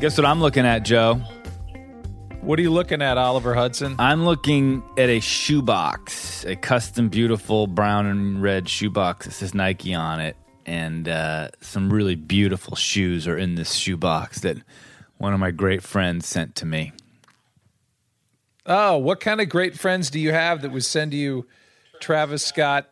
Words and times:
Guess 0.00 0.18
what 0.18 0.26
I'm 0.26 0.40
looking 0.40 0.66
at, 0.66 0.80
Joe? 0.84 1.14
What 2.42 2.58
are 2.58 2.62
you 2.62 2.70
looking 2.70 3.02
at, 3.02 3.18
Oliver 3.18 3.54
Hudson? 3.54 3.96
I'm 3.98 4.24
looking 4.24 4.82
at 4.98 5.08
a 5.08 5.20
shoebox, 5.20 6.44
a 6.44 6.54
custom, 6.54 7.08
beautiful 7.08 7.66
brown 7.66 8.06
and 8.06 8.40
red 8.42 8.68
shoebox 8.68 9.26
that 9.26 9.32
says 9.32 9.54
Nike 9.54 9.94
on 9.94 10.20
it, 10.20 10.36
and 10.64 11.08
uh, 11.08 11.48
some 11.60 11.92
really 11.92 12.14
beautiful 12.14 12.76
shoes 12.76 13.26
are 13.26 13.36
in 13.38 13.54
this 13.56 13.72
shoebox 13.74 14.40
that 14.40 14.58
one 15.16 15.32
of 15.32 15.40
my 15.40 15.50
great 15.50 15.82
friends 15.82 16.26
sent 16.26 16.54
to 16.56 16.66
me. 16.66 16.92
Oh, 18.66 18.98
what 18.98 19.18
kind 19.20 19.40
of 19.40 19.48
great 19.48 19.78
friends 19.78 20.10
do 20.10 20.20
you 20.20 20.32
have 20.32 20.62
that 20.62 20.70
would 20.72 20.84
send 20.84 21.14
you 21.14 21.46
Travis 22.00 22.44
Scott 22.44 22.88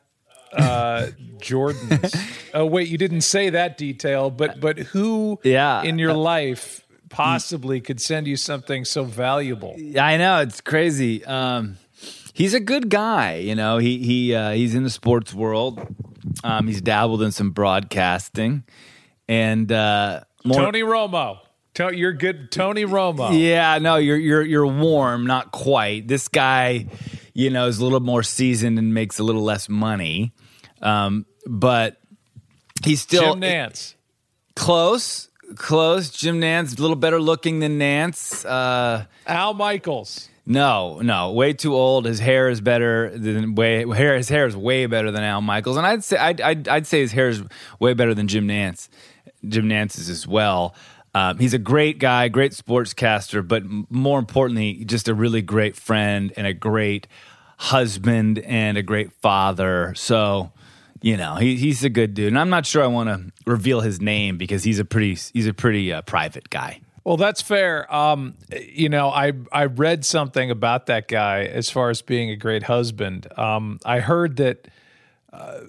uh, 0.52 1.08
Jordans? 1.38 2.14
oh, 2.54 2.64
wait, 2.66 2.88
you 2.88 2.96
didn't 2.98 3.20
say 3.22 3.50
that 3.50 3.76
detail, 3.76 4.30
but 4.30 4.58
but 4.58 4.78
who 4.78 5.38
Yeah. 5.44 5.82
in 5.82 5.98
your 5.98 6.14
life 6.14 6.80
possibly 7.14 7.80
could 7.80 8.00
send 8.00 8.26
you 8.26 8.36
something 8.36 8.84
so 8.84 9.04
valuable? 9.04 9.76
I 9.98 10.16
know 10.16 10.40
it's 10.40 10.60
crazy. 10.60 11.24
Um, 11.24 11.76
he's 12.32 12.54
a 12.54 12.60
good 12.60 12.88
guy, 12.90 13.36
you 13.36 13.54
know. 13.54 13.78
He 13.78 13.98
he 13.98 14.34
uh, 14.34 14.50
he's 14.50 14.74
in 14.74 14.82
the 14.82 14.90
sports 14.90 15.32
world. 15.32 15.80
Um, 16.42 16.66
he's 16.66 16.80
dabbled 16.80 17.22
in 17.22 17.30
some 17.32 17.50
broadcasting, 17.52 18.64
and 19.28 19.70
uh, 19.70 20.24
more, 20.44 20.58
Tony 20.60 20.82
Romo. 20.82 21.38
To- 21.74 21.96
you're 21.96 22.12
good, 22.12 22.50
Tony 22.50 22.84
Romo. 22.84 23.30
Yeah, 23.38 23.78
no, 23.78 23.96
you're 23.96 24.16
you're 24.16 24.42
you're 24.42 24.66
warm, 24.66 25.26
not 25.26 25.52
quite. 25.52 26.08
This 26.08 26.28
guy, 26.28 26.86
you 27.32 27.50
know, 27.50 27.66
is 27.66 27.78
a 27.78 27.84
little 27.84 28.00
more 28.00 28.22
seasoned 28.22 28.78
and 28.78 28.92
makes 28.94 29.18
a 29.18 29.22
little 29.22 29.42
less 29.42 29.68
money, 29.68 30.32
um, 30.82 31.26
but 31.46 32.00
he's 32.84 33.00
still 33.00 33.34
Jim 33.34 33.42
Nantz. 33.42 33.94
close. 34.56 35.28
Close. 35.56 36.10
Jim 36.10 36.40
Nantz, 36.40 36.78
a 36.78 36.80
little 36.80 36.96
better 36.96 37.20
looking 37.20 37.60
than 37.60 37.78
Nantz. 37.78 38.44
Uh, 38.44 39.04
Al 39.26 39.54
Michaels. 39.54 40.28
no, 40.46 41.00
no, 41.00 41.32
way 41.32 41.52
too 41.52 41.74
old. 41.74 42.04
His 42.06 42.18
hair 42.20 42.48
is 42.48 42.60
better 42.60 43.10
than 43.16 43.54
way 43.54 43.86
hair. 43.96 44.16
His 44.16 44.28
hair 44.28 44.46
is 44.46 44.56
way 44.56 44.86
better 44.86 45.10
than 45.10 45.22
Al 45.22 45.40
Michaels, 45.40 45.76
and 45.76 45.86
I'd 45.86 46.04
say 46.04 46.16
I'd 46.16 46.40
I'd, 46.40 46.68
I'd 46.68 46.86
say 46.86 47.00
his 47.00 47.12
hair 47.12 47.28
is 47.28 47.42
way 47.80 47.94
better 47.94 48.14
than 48.14 48.28
Jim 48.28 48.46
Nantz. 48.48 48.88
Jim 49.46 49.68
Nantz's 49.68 50.08
as 50.08 50.26
well. 50.26 50.74
Um, 51.14 51.38
he's 51.38 51.54
a 51.54 51.58
great 51.58 51.98
guy, 51.98 52.26
great 52.28 52.52
sportscaster, 52.52 53.46
but 53.46 53.62
m- 53.62 53.86
more 53.88 54.18
importantly, 54.18 54.84
just 54.84 55.06
a 55.08 55.14
really 55.14 55.42
great 55.42 55.76
friend 55.76 56.32
and 56.36 56.44
a 56.46 56.52
great 56.52 57.06
husband 57.56 58.40
and 58.40 58.76
a 58.76 58.82
great 58.82 59.12
father. 59.12 59.94
So, 59.96 60.50
you 61.04 61.18
know, 61.18 61.34
he, 61.34 61.56
he's 61.56 61.84
a 61.84 61.90
good 61.90 62.14
dude. 62.14 62.28
And 62.28 62.38
I'm 62.38 62.48
not 62.48 62.64
sure 62.64 62.82
I 62.82 62.86
want 62.86 63.10
to 63.10 63.30
reveal 63.44 63.82
his 63.82 64.00
name 64.00 64.38
because 64.38 64.64
he's 64.64 64.78
a 64.78 64.86
pretty 64.86 65.18
he's 65.34 65.46
a 65.46 65.52
pretty 65.52 65.92
uh, 65.92 66.00
private 66.00 66.48
guy. 66.48 66.80
Well, 67.04 67.18
that's 67.18 67.42
fair. 67.42 67.94
Um, 67.94 68.36
you 68.50 68.88
know, 68.88 69.10
I 69.10 69.32
I 69.52 69.66
read 69.66 70.06
something 70.06 70.50
about 70.50 70.86
that 70.86 71.06
guy 71.06 71.44
as 71.44 71.68
far 71.68 71.90
as 71.90 72.00
being 72.00 72.30
a 72.30 72.36
great 72.36 72.62
husband. 72.62 73.26
Um, 73.38 73.80
I 73.84 74.00
heard 74.00 74.36
that 74.36 74.66
uh, 75.30 75.60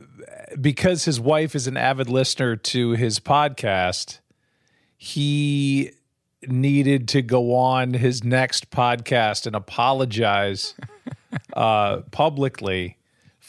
because 0.61 1.03
his 1.03 1.19
wife 1.19 1.53
is 1.53 1.67
an 1.67 1.75
avid 1.75 2.09
listener 2.09 2.55
to 2.55 2.91
his 2.91 3.19
podcast, 3.19 4.19
he 4.95 5.91
needed 6.47 7.09
to 7.09 7.21
go 7.21 7.53
on 7.53 7.95
his 7.95 8.23
next 8.23 8.71
podcast 8.71 9.45
and 9.45 9.53
apologize 9.53 10.75
uh, 11.53 11.97
publicly 12.11 12.97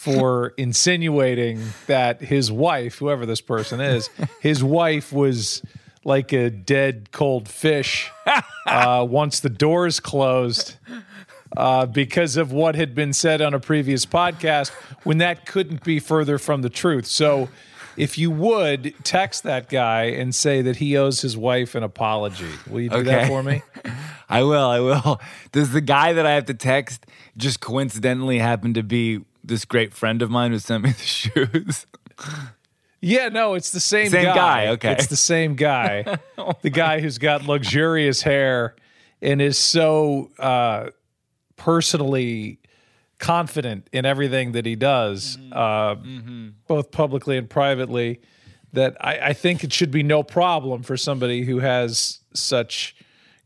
for 0.06 0.54
insinuating 0.56 1.60
that 1.88 2.20
his 2.20 2.52
wife, 2.52 2.98
whoever 2.98 3.26
this 3.26 3.40
person 3.40 3.80
is, 3.80 4.08
his 4.38 4.62
wife 4.62 5.12
was 5.12 5.62
like 6.04 6.32
a 6.32 6.48
dead 6.48 7.10
cold 7.10 7.48
fish 7.48 8.08
uh, 8.66 9.04
once 9.08 9.40
the 9.40 9.48
doors 9.48 9.98
closed 9.98 10.76
uh, 11.56 11.86
because 11.86 12.36
of 12.36 12.52
what 12.52 12.76
had 12.76 12.94
been 12.94 13.12
said 13.12 13.42
on 13.42 13.52
a 13.52 13.58
previous 13.58 14.06
podcast 14.06 14.70
when 15.02 15.18
that 15.18 15.44
couldn't 15.44 15.82
be 15.82 15.98
further 15.98 16.38
from 16.38 16.62
the 16.62 16.70
truth. 16.70 17.06
So, 17.06 17.48
if 17.96 18.18
you 18.18 18.30
would 18.30 18.94
text 19.02 19.42
that 19.44 19.70
guy 19.70 20.04
and 20.04 20.34
say 20.34 20.60
that 20.60 20.76
he 20.76 20.98
owes 20.98 21.22
his 21.22 21.34
wife 21.34 21.74
an 21.74 21.82
apology, 21.82 22.50
will 22.68 22.82
you 22.82 22.90
do 22.90 23.02
that 23.04 23.26
for 23.26 23.42
me? 23.42 23.62
I 24.28 24.42
will. 24.42 24.68
I 24.68 24.80
will. 24.80 25.20
Does 25.50 25.72
the 25.72 25.80
guy 25.80 26.12
that 26.12 26.26
I 26.26 26.32
have 26.32 26.44
to 26.44 26.54
text 26.54 27.06
just 27.38 27.60
coincidentally 27.60 28.38
happen 28.38 28.74
to 28.74 28.82
be 28.82 29.24
this 29.46 29.64
great 29.64 29.92
friend 29.94 30.22
of 30.22 30.30
mine 30.30 30.52
who 30.52 30.58
sent 30.58 30.84
me 30.84 30.90
the 30.96 31.02
shoes? 31.02 31.86
Yeah, 33.00 33.28
no, 33.28 33.54
it's 33.54 33.70
the 33.70 33.80
same, 33.80 34.10
Same 34.10 34.24
guy, 34.24 34.68
okay. 34.68 34.92
It's 34.92 35.06
the 35.06 35.16
same 35.16 35.54
guy. 35.54 36.18
the 36.62 36.70
guy 36.70 37.00
who's 37.00 37.18
got 37.18 37.44
luxurious 37.46 38.22
hair 38.22 38.74
and 39.22 39.40
is 39.40 39.58
so 39.58 40.30
uh, 40.38 40.90
personally 41.56 42.58
confident 43.18 43.88
in 43.92 44.04
everything 44.04 44.52
that 44.52 44.66
he 44.66 44.76
does, 44.76 45.38
uh, 45.52 45.94
both 46.66 46.90
publicly 46.90 47.36
and 47.38 47.48
privately, 47.48 48.20
that 48.72 48.96
I, 49.00 49.18
I 49.28 49.32
think 49.32 49.64
it 49.64 49.72
should 49.72 49.90
be 49.90 50.02
no 50.02 50.22
problem 50.22 50.82
for 50.82 50.96
somebody 50.96 51.44
who 51.44 51.60
has 51.60 52.20
such 52.34 52.96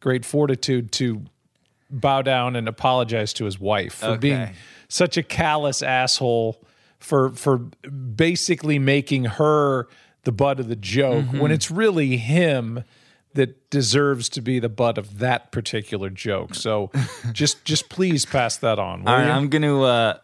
great 0.01 0.25
fortitude 0.25 0.91
to 0.93 1.23
bow 1.91 2.23
down 2.23 2.57
and 2.57 2.69
apologize 2.69 3.33
to 3.35 3.45
his 3.45 3.61
wife 3.61 3.95
for 3.95 4.17
being 4.17 4.41
Okay. 4.41 4.53
Such 4.91 5.17
a 5.17 5.23
callous 5.23 5.81
asshole 5.83 6.63
for 6.99 7.31
for 7.31 7.57
basically 7.59 8.79
making 8.79 9.25
her 9.25 9.89
the 10.25 10.33
butt 10.33 10.61
of 10.61 10.69
the 10.69 10.77
joke 10.77 11.25
Mm-hmm. 11.25 11.39
when 11.39 11.51
it's 11.51 11.71
really 11.71 12.19
him 12.19 12.85
that 13.33 13.71
deserves 13.71 14.29
to 14.29 14.43
be 14.43 14.59
the 14.59 14.69
butt 14.69 14.99
of 14.99 15.21
that 15.21 15.53
particular 15.53 16.11
joke. 16.11 16.55
So 16.55 16.91
just 17.33 17.65
just 17.65 17.89
please 17.89 18.27
pass 18.27 18.57
that 18.59 18.79
on. 18.79 19.07
All 19.09 19.15
right, 19.15 19.25
you? 19.27 19.31
I'm 19.33 19.49
gonna 19.49 19.81
uh, 19.83 20.19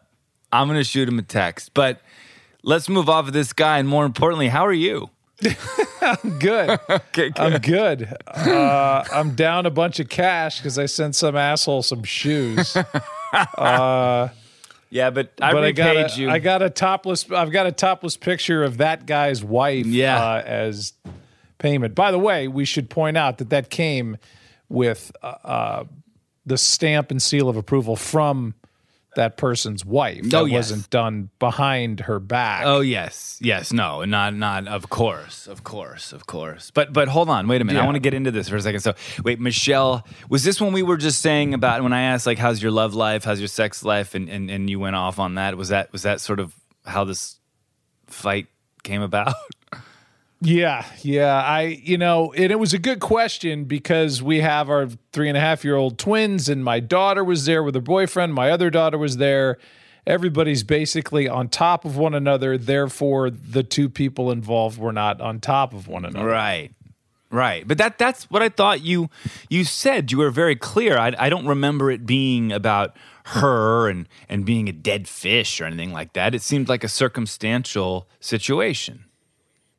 I'm 0.52 0.67
gonna 0.69 0.85
shoot 0.85 1.08
him 1.08 1.19
a 1.19 1.23
text. 1.23 1.73
But 1.73 2.00
let's 2.62 2.88
move 2.88 3.08
off 3.08 3.26
of 3.29 3.32
this 3.32 3.52
guy, 3.52 3.79
and 3.79 3.88
more 3.88 4.05
importantly, 4.05 4.49
how 4.49 4.67
are 4.67 4.73
you? 4.73 5.08
good. 6.38 6.79
Okay, 6.90 7.31
good. 7.31 7.38
I'm 7.40 7.61
good. 7.61 8.17
Uh, 8.26 9.05
I'm 9.12 9.35
down 9.35 9.67
a 9.67 9.70
bunch 9.70 9.99
of 10.00 10.08
cash 10.08 10.58
because 10.58 10.79
I 10.79 10.87
sent 10.87 11.14
some 11.17 11.35
asshole 11.37 11.82
some 11.82 12.02
shoes. 12.05 12.76
Yeah, 14.91 15.11
but 15.11 15.33
I 15.41 15.53
but 15.53 15.65
I 15.65 15.73
got 15.73 15.97
a, 15.97 16.21
you. 16.21 16.31
I 16.31 16.38
got 16.38 16.62
a 16.62 16.71
topless. 16.71 17.31
I've 17.31 17.50
got 17.50 17.67
a 17.67 17.73
topless 17.73 18.17
picture 18.17 18.62
of 18.62 18.79
that 18.79 19.06
guy's 19.06 19.43
wife. 19.43 19.87
Yeah. 19.87 20.23
uh, 20.23 20.43
as 20.44 20.93
payment. 21.59 21.94
By 21.94 22.11
the 22.11 22.19
way, 22.19 22.49
we 22.49 22.65
should 22.65 22.91
point 22.91 23.17
out 23.17 23.38
that 23.38 23.50
that 23.50 23.71
came 23.71 24.17
with 24.69 25.12
uh, 25.23 25.27
uh, 25.44 25.85
the 26.44 26.59
stamp 26.59 27.11
and 27.11 27.21
seal 27.21 27.49
of 27.49 27.56
approval 27.56 27.97
from 27.97 28.55
that 29.16 29.36
person's 29.36 29.84
wife. 29.84 30.22
Oh, 30.26 30.44
that 30.44 30.50
yes. 30.50 30.70
wasn't 30.70 30.90
done 30.90 31.30
behind 31.38 32.00
her 32.00 32.20
back. 32.20 32.62
Oh 32.64 32.80
yes, 32.80 33.38
yes, 33.42 33.72
no, 33.72 34.04
not 34.04 34.34
not 34.34 34.68
of 34.68 34.88
course, 34.88 35.46
of 35.46 35.64
course, 35.64 36.12
of 36.12 36.26
course. 36.26 36.70
But 36.70 36.92
but 36.92 37.08
hold 37.08 37.28
on, 37.28 37.48
wait 37.48 37.60
a 37.60 37.64
minute. 37.64 37.82
I 37.82 37.84
want 37.84 37.96
to 37.96 38.00
get 38.00 38.14
into 38.14 38.30
this 38.30 38.48
for 38.48 38.56
a 38.56 38.62
second. 38.62 38.80
So 38.80 38.94
wait, 39.24 39.40
Michelle, 39.40 40.06
was 40.30 40.44
this 40.44 40.60
when 40.60 40.72
we 40.72 40.82
were 40.82 40.96
just 40.96 41.20
saying 41.20 41.52
about 41.52 41.82
when 41.82 41.92
I 41.92 42.02
asked 42.02 42.26
like 42.26 42.38
how's 42.38 42.62
your 42.62 42.70
love 42.70 42.94
life, 42.94 43.24
how's 43.24 43.40
your 43.40 43.48
sex 43.48 43.84
life, 43.84 44.14
and 44.14 44.28
and, 44.28 44.50
and 44.50 44.70
you 44.70 44.78
went 44.78 44.96
off 44.96 45.18
on 45.18 45.34
that? 45.34 45.56
Was 45.56 45.68
that 45.70 45.92
was 45.92 46.02
that 46.02 46.20
sort 46.20 46.40
of 46.40 46.54
how 46.84 47.04
this 47.04 47.38
fight 48.06 48.46
came 48.82 49.02
about? 49.02 49.34
Yeah, 50.41 50.85
yeah. 51.03 51.43
I, 51.43 51.81
you 51.83 51.97
know, 51.97 52.33
and 52.35 52.53
it 52.53 52.59
was 52.59 52.75
a 52.75 52.79
good 52.79 53.00
question 53.00 53.65
because 53.65 54.23
we 54.23 54.41
have 54.41 54.69
our 54.69 54.88
three 55.12 55.29
and 55.29 55.37
a 55.37 55.41
half 55.41 55.65
year 55.65 55.77
old 55.77 55.99
twins, 55.99 56.49
and 56.49 56.62
my 56.62 56.79
daughter 56.81 57.25
was 57.25 57.47
there 57.47 57.62
with 57.62 57.75
her 57.75 57.81
boyfriend. 57.81 58.35
My 58.35 58.50
other 58.50 58.69
daughter 58.69 58.99
was 58.99 59.17
there. 59.17 59.59
Everybody's 60.06 60.62
basically 60.62 61.27
on 61.27 61.49
top 61.49 61.85
of 61.85 61.97
one 61.97 62.15
another. 62.15 62.59
Therefore, 62.59 63.31
the 63.31 63.62
two 63.62 63.88
people 63.88 64.31
involved 64.31 64.79
were 64.79 64.93
not 64.93 65.21
on 65.21 65.41
top 65.41 65.73
of 65.73 65.88
one 65.88 66.05
another. 66.05 66.27
Right. 66.27 66.73
Right. 67.31 67.67
But 67.67 67.79
that 67.79 67.99
that's 67.99 68.31
what 68.31 68.43
I 68.43 68.49
thought 68.49 68.83
you 68.83 69.11
you 69.49 69.65
said. 69.65 70.12
You 70.12 70.19
were 70.19 70.31
very 70.31 70.55
clear. 70.55 70.97
I, 70.97 71.12
I 71.19 71.29
don't 71.29 71.47
remember 71.47 71.91
it 71.91 72.06
being 72.06 72.53
about 72.53 72.97
her 73.25 73.88
and 73.88 74.09
and 74.29 74.44
being 74.44 74.69
a 74.69 74.73
dead 74.73 75.09
fish 75.09 75.61
or 75.61 75.65
anything 75.65 75.93
like 75.93 76.12
that. 76.12 76.35
It 76.35 76.43
seemed 76.43 76.69
like 76.69 76.85
a 76.85 76.88
circumstantial 76.88 78.09
situation. 78.21 79.06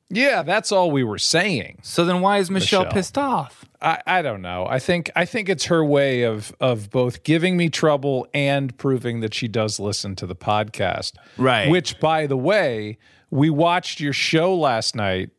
Yeah, 0.10 0.42
that's 0.44 0.72
all 0.72 0.90
we 0.92 1.04
were 1.04 1.18
saying. 1.18 1.80
So 1.84 2.06
then 2.06 2.22
why 2.22 2.38
is 2.38 2.50
Michelle, 2.50 2.82
Michelle. 2.84 2.94
pissed 2.94 3.18
off? 3.18 3.66
I, 3.82 4.02
I 4.08 4.22
don't 4.22 4.42
know. 4.42 4.66
I 4.70 4.80
think 4.80 5.12
I 5.16 5.26
think 5.26 5.50
it's 5.50 5.66
her 5.66 5.84
way 5.84 6.24
of 6.24 6.56
of 6.62 6.90
both 6.90 7.24
giving 7.24 7.58
me 7.58 7.70
trouble 7.70 8.26
and 8.34 8.76
proving 8.78 9.20
that 9.20 9.34
she 9.34 9.48
does 9.48 9.80
listen 9.80 10.16
to 10.16 10.26
the 10.26 10.36
podcast. 10.36 11.14
Right. 11.38 11.70
Which, 11.70 12.00
by 12.00 12.26
the 12.26 12.38
way, 12.38 12.98
we 13.30 13.50
watched 13.50 14.00
your 14.00 14.14
show 14.14 14.56
last 14.56 14.96
night, 14.96 15.30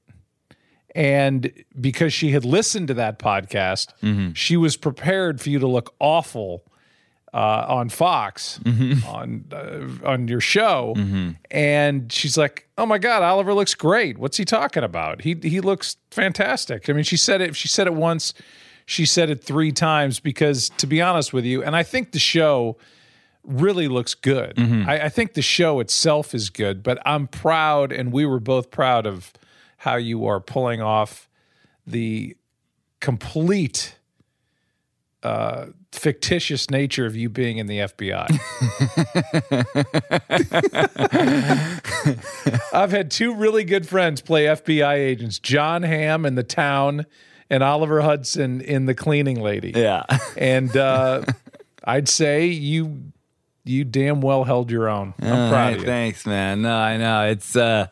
and 0.95 1.51
because 1.81 2.13
she 2.13 2.33
had 2.33 2.45
listened 2.45 2.89
to 2.89 2.95
that 2.95 3.19
podcast, 3.19 3.89
Mm-hmm. 4.03 4.33
she 4.35 4.57
was 4.57 4.77
prepared 4.77 5.41
for 5.41 5.49
you 5.51 5.59
to 5.59 5.67
look 5.67 5.95
awful 5.99 6.63
uh, 7.35 7.67
on 7.69 7.89
Fox 7.89 8.59
Mm-hmm. 8.65 9.07
on 9.07 9.45
uh, 9.53 10.09
on 10.09 10.29
your 10.29 10.41
show, 10.41 10.95
and 11.51 12.13
she's 12.13 12.37
like, 12.39 12.69
"Oh 12.79 12.87
my 12.87 12.99
God, 12.99 13.23
Oliver 13.23 13.53
looks 13.55 13.75
great. 13.75 14.19
What's 14.19 14.37
he 14.37 14.45
talking 14.45 14.83
about? 14.83 15.23
He 15.23 15.35
he 15.43 15.61
looks 15.61 15.97
fantastic." 16.11 16.89
I 16.89 16.93
mean, 16.93 17.05
she 17.05 17.17
said 17.17 17.41
it. 17.41 17.55
She 17.57 17.69
said 17.69 17.87
it 17.87 17.95
once. 17.95 18.35
She 18.87 19.05
said 19.05 19.29
it 19.29 19.45
three 19.45 19.71
times 19.73 20.19
because, 20.21 20.71
to 20.79 20.87
be 20.87 21.03
honest 21.03 21.35
with 21.35 21.45
you, 21.45 21.63
and 21.63 21.77
I 21.77 21.83
think 21.83 22.13
the 22.13 22.19
show 22.19 22.79
really 23.45 23.87
looks 23.89 24.15
good. 24.15 24.57
Mm-hmm. 24.57 24.89
I, 24.89 25.05
I 25.05 25.09
think 25.11 25.35
the 25.35 25.43
show 25.43 25.81
itself 25.81 26.35
is 26.35 26.49
good, 26.49 26.83
but 26.83 26.99
I'm 27.05 27.27
proud, 27.27 27.93
and 27.93 28.11
we 28.13 28.25
were 28.25 28.41
both 28.41 28.71
proud 28.71 29.07
of 29.07 29.33
how 29.79 29.97
you 29.97 30.27
are 30.27 30.41
pulling 30.41 30.81
off 30.81 31.29
the 31.87 32.35
complete 33.01 33.98
uh, 35.23 35.67
fictitious 35.93 36.71
nature 36.71 37.07
of 37.07 37.17
you 37.17 37.29
being 37.29 37.59
in 37.59 37.67
the 37.67 37.79
FBI. 37.81 38.29
I've 42.73 42.91
had 42.93 43.11
two 43.11 43.35
really 43.35 43.65
good 43.65 43.89
friends 43.89 44.21
play 44.21 44.45
FBI 44.45 44.95
agents 44.95 45.39
Jon 45.39 45.83
Hamm 45.83 46.25
in 46.25 46.35
The 46.35 46.45
Town 46.45 47.07
and 47.51 47.63
Oliver 47.63 48.01
Hudson 48.01 48.61
in 48.61 48.87
The 48.87 48.95
Cleaning 48.95 49.41
Lady. 49.41 49.73
Yeah. 49.75 50.05
And 50.37 50.77
uh, 50.77 51.25
I'd 51.85 52.09
say 52.09 52.47
you 52.47 53.13
you 53.65 53.85
damn 53.85 54.21
well 54.21 54.45
held 54.45 54.71
your 54.71 54.89
own. 54.89 55.15
I'm 55.21 55.51
proud 55.51 55.75
of 55.75 55.81
you. 55.81 55.87
Thanks, 55.87 56.25
man. 56.27 56.63
No, 56.63 56.75
I 56.75 56.97
know. 56.97 57.27
It's 57.27 57.55
uh 57.55 57.89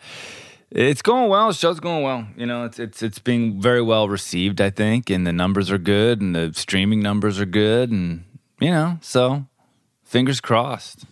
it's 0.70 1.02
going 1.02 1.28
well. 1.28 1.48
The 1.48 1.54
show's 1.54 1.80
going 1.80 2.02
well. 2.02 2.26
You 2.36 2.46
know, 2.46 2.64
it's 2.64 2.78
it's 2.78 3.02
it's 3.02 3.18
being 3.18 3.60
very 3.60 3.82
well 3.82 4.08
received, 4.08 4.60
I 4.60 4.70
think, 4.70 5.10
and 5.10 5.26
the 5.26 5.32
numbers 5.32 5.70
are 5.70 5.78
good 5.78 6.20
and 6.20 6.34
the 6.34 6.52
streaming 6.54 7.00
numbers 7.00 7.38
are 7.40 7.46
good 7.46 7.90
and 7.90 8.24
you 8.60 8.70
know, 8.70 8.98
so 9.00 9.46
fingers 10.04 10.40
crossed. 10.40 11.04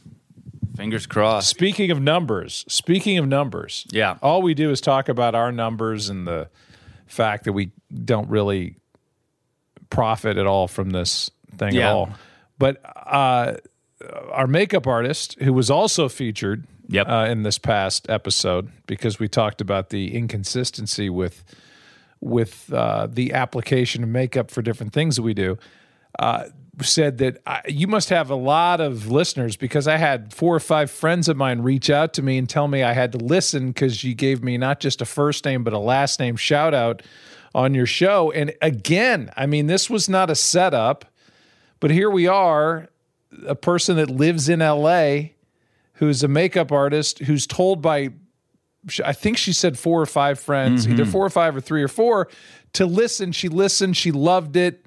Fingers 0.77 1.07
crossed. 1.07 1.49
Speaking 1.49 1.91
of 1.93 2.01
numbers, 2.01 2.65
speaking 2.69 3.17
of 3.19 3.29
numbers, 3.29 3.87
Yeah. 3.93 4.17
all 4.23 4.43
we 4.43 4.55
do 4.55 4.71
is 4.71 4.81
talk 4.81 5.09
about 5.09 5.35
our 5.37 5.53
numbers 5.53 6.09
and 6.09 6.27
the 6.27 6.49
fact 7.07 7.45
that 7.45 7.53
we 7.53 7.71
don't 8.05 8.29
really 8.29 8.75
profit 9.91 10.37
at 10.37 10.47
all 10.47 10.67
from 10.67 10.91
this 10.91 11.31
thing 11.57 11.75
Yeah. 11.75 11.91
at 11.91 11.95
all. 11.95 12.11
But 12.59 12.81
uh, 13.07 13.55
our 14.33 14.47
makeup 14.49 14.87
artist, 14.89 15.37
who 15.43 15.53
was 15.53 15.71
also 15.71 16.09
featured 16.09 16.67
Yep. 16.89 17.09
uh, 17.09 17.27
in 17.29 17.43
this 17.43 17.59
past 17.59 18.09
episode, 18.11 18.71
because 18.87 19.19
we 19.19 19.29
talked 19.29 19.61
about 19.61 19.91
the 19.91 20.15
inconsistency 20.15 21.09
with 21.09 21.45
with 22.21 22.73
uh, 22.73 23.07
the 23.11 23.35
application 23.35 24.03
of 24.03 24.09
makeup 24.09 24.51
for 24.51 24.63
different 24.63 24.95
things 24.95 25.17
that 25.17 25.23
we 25.23 25.35
do, 25.35 25.59
uh, 26.19 26.45
said 26.81 27.19
that 27.19 27.39
I, 27.47 27.61
you 27.69 27.87
must 27.87 28.09
have 28.09 28.31
a 28.31 28.35
lot 28.35 28.81
of 28.81 29.11
listeners 29.11 29.57
because 29.57 29.87
I 29.87 29.97
had 29.99 30.33
four 30.33 30.55
or 30.55 30.61
five 30.61 30.91
friends 30.91 31.29
of 31.29 31.37
mine 31.37 31.61
reach 31.61 31.91
out 31.91 32.15
to 32.15 32.23
me 32.23 32.39
and 32.39 32.49
tell 32.49 32.67
me 32.67 32.83
I 32.83 32.95
had 32.95 33.13
to 33.13 33.19
listen 33.19 33.69
because 33.69 34.03
you 34.05 34.15
gave 34.15 34.43
me 34.43 34.57
not 34.57 34.81
just 34.81 35.01
a 35.01 35.05
first 35.05 35.45
name 35.45 35.65
but 35.65 35.73
a 35.73 35.79
last 35.79 36.19
name 36.19 36.37
shout 36.37 36.75
out 36.75 37.03
on 37.55 37.75
your 37.75 37.87
show. 37.87 38.33
And 38.33 38.53
again, 38.61 39.31
I 39.37 39.47
mean, 39.47 39.67
this 39.67 39.89
was 39.89 40.09
not 40.09 40.31
a 40.31 40.35
setup, 40.35 41.05
but 41.79 41.91
here 41.91 42.11
we 42.11 42.27
are, 42.27 42.89
a 43.47 43.55
person 43.55 43.97
that 43.97 44.11
lives 44.11 44.49
in 44.49 44.61
LA 44.61 45.34
who's 45.95 46.23
a 46.23 46.29
makeup 46.29 46.73
artist 46.73 47.21
who's 47.21 47.47
told 47.47 47.81
by 47.83 48.11
I 49.03 49.15
think 49.15 49.39
she 49.39 49.53
said 49.55 49.79
four 49.79 50.01
or 50.03 50.07
five 50.07 50.39
friends, 50.39 50.85
mm-hmm. 50.85 50.93
either 50.93 51.07
four 51.07 51.25
or 51.25 51.31
five 51.31 51.57
or 51.57 51.61
three 51.61 51.83
or 51.83 51.89
four, 51.89 52.29
to 52.75 52.85
listen. 52.85 53.33
She 53.33 53.49
listened. 53.49 53.97
She 53.97 54.13
loved 54.13 54.57
it. 54.57 54.85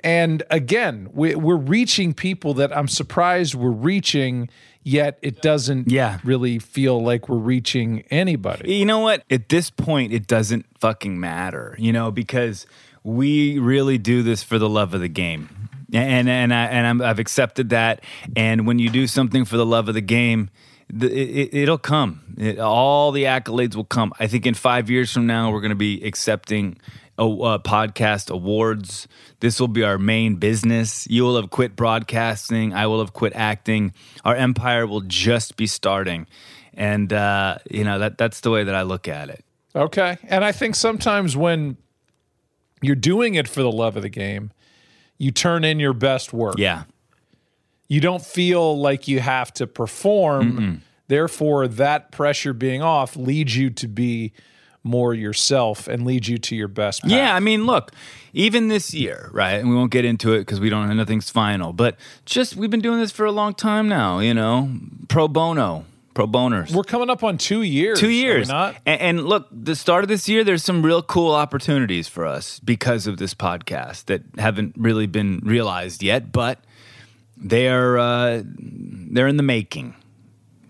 And 0.00 0.42
again, 0.50 1.08
we, 1.12 1.34
we're 1.34 1.56
reaching 1.56 2.14
people 2.14 2.54
that 2.54 2.74
I'm 2.76 2.88
surprised 2.88 3.54
we're 3.54 3.70
reaching, 3.70 4.48
yet 4.82 5.18
it 5.22 5.40
doesn't 5.42 5.90
Yeah. 5.90 6.18
really 6.24 6.58
feel 6.58 7.02
like 7.02 7.28
we're 7.28 7.36
reaching 7.36 8.04
anybody. 8.10 8.74
You 8.76 8.84
know 8.84 9.00
what? 9.00 9.24
At 9.30 9.48
this 9.48 9.70
point, 9.70 10.12
it 10.12 10.26
doesn't 10.26 10.66
fucking 10.78 11.18
matter, 11.18 11.74
you 11.78 11.92
know, 11.92 12.10
because 12.10 12.66
we 13.02 13.58
really 13.58 13.98
do 13.98 14.22
this 14.22 14.42
for 14.42 14.58
the 14.58 14.68
love 14.68 14.92
of 14.94 15.00
the 15.00 15.08
game, 15.08 15.48
and 15.94 16.28
and 16.28 16.52
I 16.52 16.64
and 16.66 16.86
I'm, 16.86 17.02
I've 17.02 17.18
accepted 17.18 17.70
that. 17.70 18.02
And 18.36 18.66
when 18.66 18.78
you 18.78 18.90
do 18.90 19.06
something 19.06 19.44
for 19.44 19.56
the 19.56 19.66
love 19.66 19.88
of 19.88 19.94
the 19.94 20.00
game, 20.00 20.50
the, 20.92 21.06
it, 21.06 21.54
it'll 21.54 21.78
come. 21.78 22.34
It, 22.36 22.58
all 22.58 23.12
the 23.12 23.24
accolades 23.24 23.74
will 23.74 23.84
come. 23.84 24.12
I 24.18 24.26
think 24.26 24.46
in 24.46 24.54
five 24.54 24.90
years 24.90 25.12
from 25.12 25.26
now, 25.26 25.50
we're 25.50 25.60
going 25.60 25.70
to 25.70 25.76
be 25.76 26.02
accepting 26.04 26.78
a, 27.16 27.22
uh, 27.22 27.58
podcast 27.58 28.30
awards. 28.30 29.06
This 29.40 29.60
will 29.60 29.68
be 29.68 29.84
our 29.84 29.98
main 29.98 30.36
business. 30.36 31.06
You 31.08 31.22
will 31.24 31.36
have 31.36 31.50
quit 31.50 31.76
broadcasting. 31.76 32.74
I 32.74 32.86
will 32.86 33.00
have 33.00 33.12
quit 33.12 33.32
acting. 33.34 33.92
Our 34.24 34.34
empire 34.34 34.86
will 34.86 35.02
just 35.02 35.56
be 35.56 35.66
starting, 35.66 36.26
and 36.74 37.12
uh, 37.12 37.58
you 37.70 37.84
know 37.84 37.98
that 37.98 38.18
that's 38.18 38.40
the 38.40 38.50
way 38.50 38.64
that 38.64 38.74
I 38.74 38.82
look 38.82 39.08
at 39.08 39.30
it. 39.30 39.44
Okay. 39.76 40.18
And 40.24 40.44
I 40.44 40.52
think 40.52 40.76
sometimes 40.76 41.36
when 41.36 41.76
you're 42.80 42.94
doing 42.94 43.34
it 43.34 43.48
for 43.48 43.62
the 43.62 43.72
love 43.72 43.96
of 43.96 44.02
the 44.02 44.08
game, 44.08 44.52
you 45.18 45.30
turn 45.30 45.64
in 45.64 45.80
your 45.80 45.92
best 45.92 46.32
work. 46.32 46.56
Yeah, 46.58 46.84
you 47.88 48.00
don't 48.00 48.22
feel 48.22 48.78
like 48.78 49.08
you 49.08 49.20
have 49.20 49.52
to 49.54 49.66
perform. 49.66 50.82
Therefore, 51.06 51.68
that 51.68 52.12
pressure 52.12 52.54
being 52.54 52.82
off 52.82 53.14
leads 53.14 53.56
you 53.56 53.68
to 53.70 53.86
be 53.88 54.32
more 54.82 55.14
yourself 55.14 55.88
and 55.88 56.04
leads 56.04 56.28
you 56.28 56.38
to 56.38 56.56
your 56.56 56.68
best. 56.68 57.02
Path. 57.02 57.10
Yeah, 57.10 57.34
I 57.34 57.40
mean, 57.40 57.66
look, 57.66 57.92
even 58.32 58.68
this 58.68 58.92
year, 58.92 59.30
right? 59.32 59.54
And 59.54 59.68
we 59.68 59.74
won't 59.74 59.90
get 59.90 60.04
into 60.04 60.32
it 60.32 60.40
because 60.40 60.60
we 60.60 60.70
don't. 60.70 60.94
Nothing's 60.96 61.30
final. 61.30 61.72
But 61.72 61.96
just 62.26 62.56
we've 62.56 62.70
been 62.70 62.80
doing 62.80 63.00
this 63.00 63.10
for 63.10 63.26
a 63.26 63.32
long 63.32 63.54
time 63.54 63.88
now. 63.88 64.18
You 64.18 64.34
know, 64.34 64.70
pro 65.08 65.28
bono, 65.28 65.84
pro 66.14 66.26
boners. 66.26 66.72
we're 66.72 66.84
coming 66.84 67.10
up 67.10 67.22
on 67.22 67.36
two 67.36 67.62
years. 67.62 68.00
Two 68.00 68.08
years. 68.08 68.48
not? 68.48 68.76
And, 68.86 69.00
and 69.00 69.24
look, 69.24 69.48
the 69.50 69.76
start 69.76 70.04
of 70.04 70.08
this 70.08 70.28
year, 70.28 70.44
there's 70.44 70.64
some 70.64 70.84
real 70.84 71.02
cool 71.02 71.32
opportunities 71.32 72.08
for 72.08 72.24
us 72.24 72.60
because 72.60 73.06
of 73.06 73.18
this 73.18 73.34
podcast 73.34 74.06
that 74.06 74.22
haven't 74.38 74.74
really 74.78 75.06
been 75.06 75.40
realized 75.44 76.02
yet, 76.02 76.32
but 76.32 76.60
they 77.36 77.68
are 77.68 77.98
uh, 77.98 78.42
they're 78.44 79.28
in 79.28 79.36
the 79.36 79.42
making. 79.42 79.94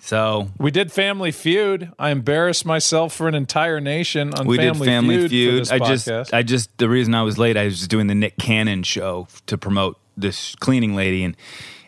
So 0.00 0.50
We 0.58 0.70
did 0.70 0.92
Family 0.92 1.32
Feud. 1.32 1.90
I 1.98 2.10
embarrassed 2.10 2.66
myself 2.66 3.14
for 3.14 3.26
an 3.26 3.34
entire 3.34 3.80
nation 3.80 4.34
on 4.34 4.46
we 4.46 4.58
Family, 4.58 4.80
did 4.80 4.84
Family 4.84 5.28
Feud. 5.28 5.68
Feud. 5.68 5.72
I 5.72 5.78
just. 5.78 6.34
I 6.34 6.42
just, 6.42 6.76
the 6.76 6.90
reason 6.90 7.14
I 7.14 7.22
was 7.22 7.38
late, 7.38 7.56
I 7.56 7.64
was 7.64 7.78
just 7.78 7.90
doing 7.90 8.06
the 8.06 8.14
Nick 8.14 8.36
Cannon 8.36 8.82
show 8.82 9.28
to 9.46 9.56
promote 9.56 9.98
this 10.14 10.54
cleaning 10.56 10.94
lady, 10.94 11.24
and 11.24 11.34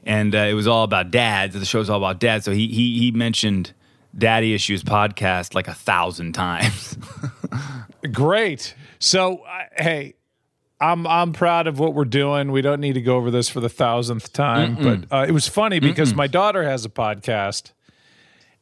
and 0.07 0.35
uh, 0.35 0.39
it 0.39 0.55
was 0.55 0.67
all 0.69 0.85
about 0.85 1.11
dads. 1.11 1.59
The 1.59 1.67
show's 1.67 1.91
all 1.91 1.99
about 1.99 2.21
dads. 2.21 2.45
So 2.45 2.53
he 2.53 2.69
he 2.69 2.99
he 2.99 3.11
mentioned 3.11 3.75
Daddy 4.17 4.55
Issues 4.55 4.83
podcast 4.83 5.55
like 5.55 5.69
a 5.69 5.75
thousand 5.75 6.33
times. 6.33 6.97
Great. 8.13 8.75
So, 9.01 9.45
I 9.45 9.67
hey, 9.77 10.15
I'm 10.81 11.07
I'm 11.07 11.33
proud 11.33 11.67
of 11.67 11.79
what 11.81 11.93
we're 11.93 12.05
doing. 12.05 12.53
We 12.53 12.63
don't 12.63 12.81
need 12.81 12.95
to 12.95 13.03
go 13.03 13.17
over 13.17 13.31
this 13.31 13.49
for 13.49 13.61
the 13.61 13.69
thousandth 13.69 14.33
time, 14.33 14.77
but 14.77 15.13
uh, 15.15 15.27
it 15.27 15.33
was 15.33 15.49
funny 15.49 15.81
because 15.81 16.15
my 16.15 16.29
daughter 16.29 16.63
has 16.63 16.85
a 16.85 16.89
podcast, 16.89 17.73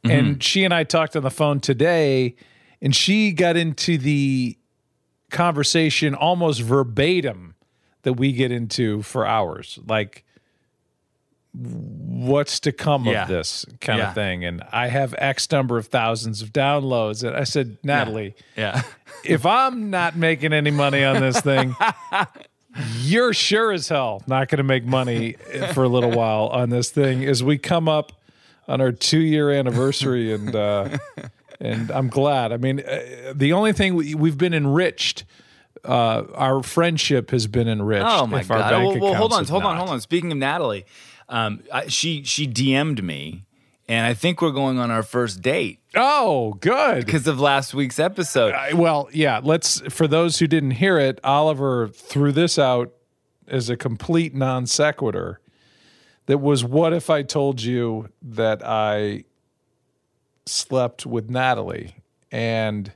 and 0.03 0.43
she 0.43 0.63
and 0.63 0.73
I 0.73 0.83
talked 0.83 1.15
on 1.15 1.23
the 1.23 1.31
phone 1.31 1.59
today, 1.59 2.35
and 2.81 2.95
she 2.95 3.31
got 3.31 3.55
into 3.55 3.97
the 3.97 4.57
conversation 5.29 6.15
almost 6.15 6.61
verbatim 6.61 7.55
that 8.01 8.13
we 8.13 8.31
get 8.31 8.51
into 8.51 9.03
for 9.03 9.27
hours, 9.27 9.79
like 9.85 10.24
what's 11.57 12.59
to 12.61 12.71
come 12.71 13.05
Yeah. 13.05 13.23
of 13.23 13.27
this 13.29 13.65
kind 13.81 13.99
Yeah. 13.99 14.09
of 14.09 14.15
thing. 14.15 14.43
And 14.43 14.63
I 14.71 14.87
have 14.87 15.15
X 15.17 15.49
number 15.51 15.77
of 15.77 15.87
thousands 15.87 16.41
of 16.41 16.51
downloads, 16.51 17.23
and 17.25 17.35
I 17.35 17.43
said, 17.43 17.77
Natalie 17.83 18.35
Yeah. 18.57 18.81
if 19.23 19.45
I'm 19.45 19.89
not 19.89 20.15
making 20.15 20.53
any 20.53 20.71
money 20.71 21.03
on 21.03 21.21
this 21.21 21.39
thing, 21.41 21.75
you're 22.99 23.33
sure 23.33 23.71
as 23.71 23.87
hell 23.87 24.21
not 24.27 24.49
going 24.49 24.57
to 24.57 24.63
make 24.63 24.85
money 24.85 25.33
for 25.73 25.83
a 25.83 25.87
little 25.89 26.11
while 26.11 26.47
on 26.47 26.69
this 26.69 26.89
thing 26.89 27.23
as 27.25 27.43
we 27.43 27.57
come 27.57 27.87
up 27.87 28.11
on 28.67 28.81
our 28.81 28.91
two 28.91 29.19
year 29.21 29.51
anniversary. 29.51 30.33
And, 30.33 30.55
uh, 30.55 30.97
and 31.61 31.89
I'm 31.91 32.09
glad. 32.09 32.51
I 32.51 32.57
mean, 32.57 32.81
uh, 32.81 33.33
the 33.33 33.53
only 33.53 33.71
thing 33.73 33.95
we, 33.95 34.13
we've 34.15 34.37
been 34.37 34.53
enriched, 34.53 35.23
uh, 35.85 36.23
our 36.33 36.63
friendship 36.63 37.31
has 37.31 37.47
been 37.47 37.67
enriched. 37.67 38.05
Oh 38.07 38.25
my 38.27 38.39
if 38.41 38.51
our 38.51 38.57
god! 38.57 38.71
Well, 38.83 38.99
well, 38.99 39.13
hold 39.13 39.33
on, 39.33 39.45
hold 39.45 39.63
on, 39.63 39.77
hold 39.77 39.89
on. 39.89 40.01
Speaking 40.01 40.31
of 40.31 40.37
Natalie, 40.39 40.85
um, 41.29 41.61
I, 41.73 41.87
she 41.87 42.23
she 42.23 42.47
DM'd 42.47 43.03
me, 43.03 43.45
and 43.87 44.05
I 44.05 44.13
think 44.13 44.41
we're 44.41 44.51
going 44.51 44.77
on 44.79 44.91
our 44.91 45.03
first 45.03 45.41
date 45.41 45.79
Oh, 45.95 46.53
good. 46.59 47.05
because 47.05 47.27
of 47.27 47.39
last 47.39 47.73
week's 47.73 47.99
episode. 47.99 48.53
I- 48.53 48.73
well, 48.73 49.09
yeah. 49.11 49.39
Let's 49.43 49.81
for 49.93 50.07
those 50.07 50.39
who 50.39 50.47
didn't 50.47 50.71
hear 50.71 50.97
it, 50.97 51.19
Oliver 51.23 51.87
threw 51.87 52.31
this 52.31 52.59
out 52.59 52.91
as 53.47 53.69
a 53.69 53.77
complete 53.77 54.33
non 54.35 54.65
sequitur. 54.67 55.39
That 56.27 56.39
was 56.39 56.63
what 56.63 56.91
if 56.93 57.09
I 57.09 57.21
told 57.21 57.61
you 57.61 58.09
that 58.21 58.65
I 58.65 59.25
slept 60.45 61.05
with 61.05 61.29
Natalie 61.29 61.95
and 62.31 62.91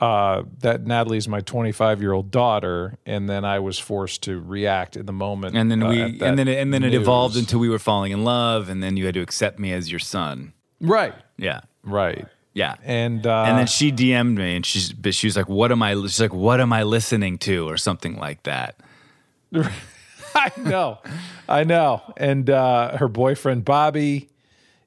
uh, 0.00 0.42
that 0.58 0.86
Natalie's 0.86 1.26
my 1.26 1.40
25 1.40 2.00
year 2.02 2.12
old 2.12 2.30
daughter, 2.30 2.98
and 3.06 3.28
then 3.28 3.44
I 3.44 3.58
was 3.60 3.78
forced 3.78 4.22
to 4.24 4.40
react 4.40 4.96
in 4.96 5.06
the 5.06 5.12
moment. 5.12 5.56
and 5.56 5.70
then 5.70 5.82
uh, 5.82 5.88
we, 5.88 6.02
and 6.20 6.38
then 6.38 6.48
it, 6.48 6.58
and 6.58 6.72
then 6.72 6.84
it 6.84 6.92
evolved 6.94 7.36
until 7.36 7.58
we 7.60 7.68
were 7.68 7.78
falling 7.78 8.12
in 8.12 8.22
love, 8.24 8.68
and 8.68 8.82
then 8.82 8.96
you 8.96 9.06
had 9.06 9.14
to 9.14 9.20
accept 9.22 9.58
me 9.58 9.72
as 9.72 9.90
your 9.90 10.00
son. 10.00 10.52
right, 10.80 11.14
Yeah, 11.38 11.60
right, 11.82 12.26
yeah. 12.52 12.74
and 12.84 13.26
uh, 13.26 13.44
and 13.44 13.58
then 13.58 13.66
she 13.66 13.90
DM'd 13.90 14.36
me, 14.36 14.56
and 14.56 14.66
she's 14.66 14.92
but 14.92 15.14
she 15.14 15.26
was 15.26 15.36
like, 15.36 15.48
"What 15.48 15.72
am 15.72 15.82
I?" 15.82 15.94
She's 15.94 16.20
like, 16.20 16.34
"What 16.34 16.60
am 16.60 16.72
I 16.74 16.82
listening 16.82 17.38
to?" 17.38 17.66
or 17.68 17.76
something 17.78 18.16
like 18.18 18.42
that. 18.42 18.76
I 20.34 20.52
know, 20.58 20.98
I 21.48 21.64
know. 21.64 22.02
And 22.18 22.50
uh, 22.50 22.98
her 22.98 23.08
boyfriend 23.08 23.64
Bobby, 23.64 24.28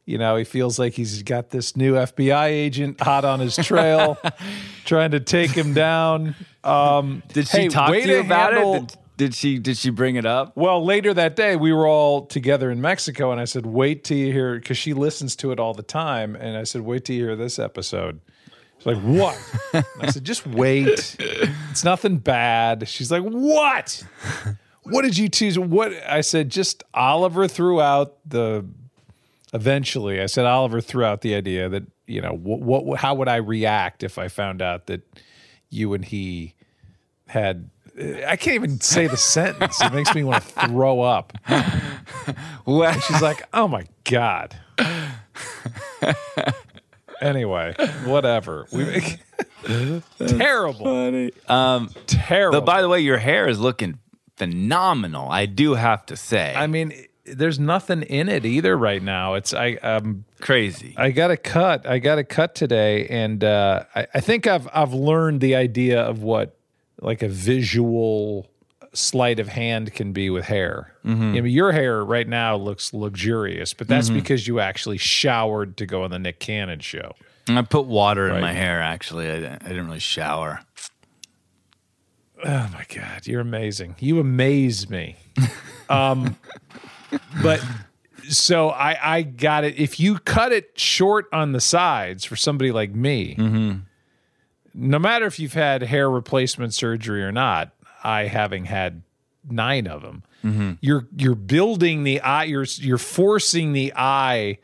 you 0.10 0.18
know, 0.18 0.36
he 0.38 0.44
feels 0.44 0.80
like 0.80 0.94
he's 0.94 1.22
got 1.22 1.52
this 1.52 1.78
new 1.78 1.94
FBI 1.94 2.48
agent 2.48 3.00
hot 3.00 3.26
on 3.26 3.40
his 3.40 3.56
trail, 3.58 4.18
trying 4.86 5.12
to 5.12 5.20
take 5.20 5.52
him 5.52 5.76
down. 5.76 6.36
Um, 6.64 7.22
Did 7.32 7.48
she 7.48 7.58
hey, 7.58 7.68
talk 7.68 7.92
to 7.92 8.08
you 8.08 8.20
about 8.22 8.54
handle- 8.54 8.76
it? 8.76 8.98
Did, 9.18 9.36
she 9.36 9.60
did 9.60 9.78
she 9.78 9.90
bring 9.92 10.16
it 10.16 10.26
up? 10.26 10.56
Well, 10.56 10.84
later 10.84 11.14
that 11.14 11.36
day, 11.36 11.56
we 11.58 11.74
were 11.74 11.86
all 11.86 12.26
together 12.26 12.72
in 12.72 12.82
Mexico, 12.82 13.32
and 13.34 13.40
I 13.40 13.44
said, 13.46 13.66
"Wait 13.66 14.06
till 14.06 14.18
you 14.18 14.32
hear," 14.32 14.56
because 14.56 14.78
she 14.78 14.94
listens 14.94 15.36
to 15.38 15.52
it 15.52 15.60
all 15.60 15.74
the 15.74 15.84
time. 15.84 16.38
And 16.38 16.58
I 16.58 16.64
said, 16.64 16.82
"Wait 16.82 17.04
till 17.06 17.18
you 17.18 17.26
hear 17.26 17.36
this 17.36 17.60
episode." 17.60 18.22
She's 18.78 18.86
like, 18.86 18.98
"What?" 19.00 19.38
I 20.02 20.10
said, 20.10 20.24
"Just 20.24 20.48
wait. 20.48 21.18
It's 21.20 21.84
nothing 21.84 22.18
bad." 22.18 22.88
She's 22.88 23.12
like, 23.12 23.24
"What? 23.24 24.04
What 24.84 25.02
did 25.02 25.18
you 25.18 25.28
choose?" 25.28 25.60
What 25.60 25.92
I 26.08 26.22
said, 26.22 26.50
just 26.50 26.84
Oliver 26.94 27.48
threw 27.48 27.80
out 27.82 28.16
the. 28.26 28.66
Eventually, 29.54 30.22
I 30.22 30.28
said 30.28 30.46
Oliver 30.46 30.80
threw 30.82 31.04
out 31.04 31.22
the 31.22 31.34
idea 31.36 31.70
that 31.70 31.84
you 32.06 32.22
know 32.22 32.34
what, 32.34 32.84
what 32.84 33.00
how 33.00 33.16
would 33.16 33.28
I 33.28 33.38
react 33.38 34.04
if 34.04 34.18
I 34.18 34.28
found 34.28 34.62
out 34.62 34.88
that 34.88 35.02
you 35.70 35.94
and 35.94 36.06
he 36.06 36.54
had. 37.28 37.70
I 38.28 38.38
can't 38.38 38.56
even 38.56 38.80
say 38.80 39.08
the 39.08 39.18
sentence. 39.18 39.82
It 39.82 39.92
makes 39.94 40.14
me 40.16 40.24
want 40.24 40.44
to 40.44 40.68
throw 40.68 41.02
up. 41.02 41.34
Well, 42.66 42.94
She's 43.02 43.22
like, 43.22 43.44
"Oh 43.54 43.68
my 43.68 43.86
god." 44.06 44.56
anyway, 47.22 47.76
whatever. 48.06 48.68
We 48.72 49.18
terrible, 50.18 50.86
Funny. 50.86 51.32
um, 51.48 51.90
terrible. 52.08 52.62
but 52.62 52.66
by 52.66 52.82
the 52.82 52.90
way, 52.90 53.00
your 53.02 53.18
hair 53.18 53.48
is 53.48 53.60
looking 53.60 54.00
phenomenal. 54.38 55.30
I 55.30 55.46
do 55.46 55.74
have 55.74 56.06
to 56.08 56.16
say. 56.16 56.54
I 56.56 56.68
mean, 56.68 56.94
there's 57.34 57.60
nothing 57.60 58.02
in 58.04 58.30
it 58.30 58.46
either 58.46 58.78
right 58.78 59.02
now. 59.02 59.34
It's 59.36 59.54
I 59.54 59.74
um 59.76 60.26
crazy. 60.42 60.94
I 60.98 61.12
got 61.12 61.32
a 61.32 61.38
cut. 61.38 61.88
I 61.88 62.00
got 62.00 62.18
a 62.20 62.24
cut 62.24 62.56
today, 62.56 63.08
and 63.08 63.44
uh, 63.44 63.84
I, 63.96 64.08
I 64.16 64.20
think 64.20 64.48
I've 64.48 64.68
I've 64.74 64.94
learned 64.94 65.42
the 65.42 65.56
idea 65.56 66.02
of 66.02 66.24
what 66.24 66.58
like 67.02 67.22
a 67.22 67.30
visual 67.30 68.48
sleight 68.94 69.40
of 69.40 69.48
hand 69.48 69.94
can 69.94 70.12
be 70.14 70.30
with 70.30 70.46
hair. 70.46 70.94
I 71.06 71.10
mean, 71.10 71.46
your 71.46 71.72
hair 71.72 72.04
right 72.04 72.28
now 72.28 72.56
looks 72.56 72.94
luxurious, 72.94 73.74
but 73.74 73.88
that's 73.88 74.10
because 74.10 74.48
you 74.48 74.60
actually 74.60 74.98
showered 74.98 75.78
to 75.78 75.86
go 75.86 76.04
on 76.04 76.12
the 76.12 76.20
Nick 76.20 76.40
Cannon 76.40 76.80
show. 76.80 77.14
I 77.48 77.62
put 77.64 77.86
water 77.86 78.28
in 78.30 78.42
my 78.42 78.54
hair. 78.54 78.82
Actually, 78.82 79.28
I, 79.30 79.36
didn't- 79.36 79.64
I 79.64 79.68
didn't 79.70 79.86
really 79.88 80.00
shower. 80.00 80.62
Oh 82.44 82.70
my 82.74 82.86
God, 82.94 83.28
you're 83.28 83.42
amazing. 83.42 83.96
You 84.00 84.20
amaze 84.20 84.90
me. 84.90 85.16
um, 85.90 86.38
but 87.42 87.64
so 88.30 88.70
I, 88.70 89.16
I 89.18 89.22
got 89.24 89.64
it. 89.64 89.80
If 89.80 90.00
you 90.00 90.20
cut 90.20 90.52
it 90.52 90.80
short 90.80 91.28
on 91.34 91.52
the 91.52 91.62
sides 91.62 92.26
for 92.26 92.36
somebody 92.36 92.72
like 92.72 92.94
me, 92.94 93.36
no 94.74 95.00
matter 95.00 95.26
if 95.26 95.40
you've 95.40 95.54
had 95.54 95.82
hair 95.84 96.10
replacement 96.10 96.74
surgery 96.74 97.24
or 97.24 97.32
not, 97.32 97.72
I 98.04 98.24
having 98.26 98.66
had 98.66 99.02
nine 99.50 99.88
of 99.88 100.02
them, 100.04 100.24
you're 100.82 101.08
you're 101.18 101.36
building 101.36 102.04
the 102.04 102.22
eye. 102.22 102.46
You're 102.46 102.66
you're 102.78 102.98
forcing 102.98 103.74
the 103.74 103.92
eye 103.96 104.60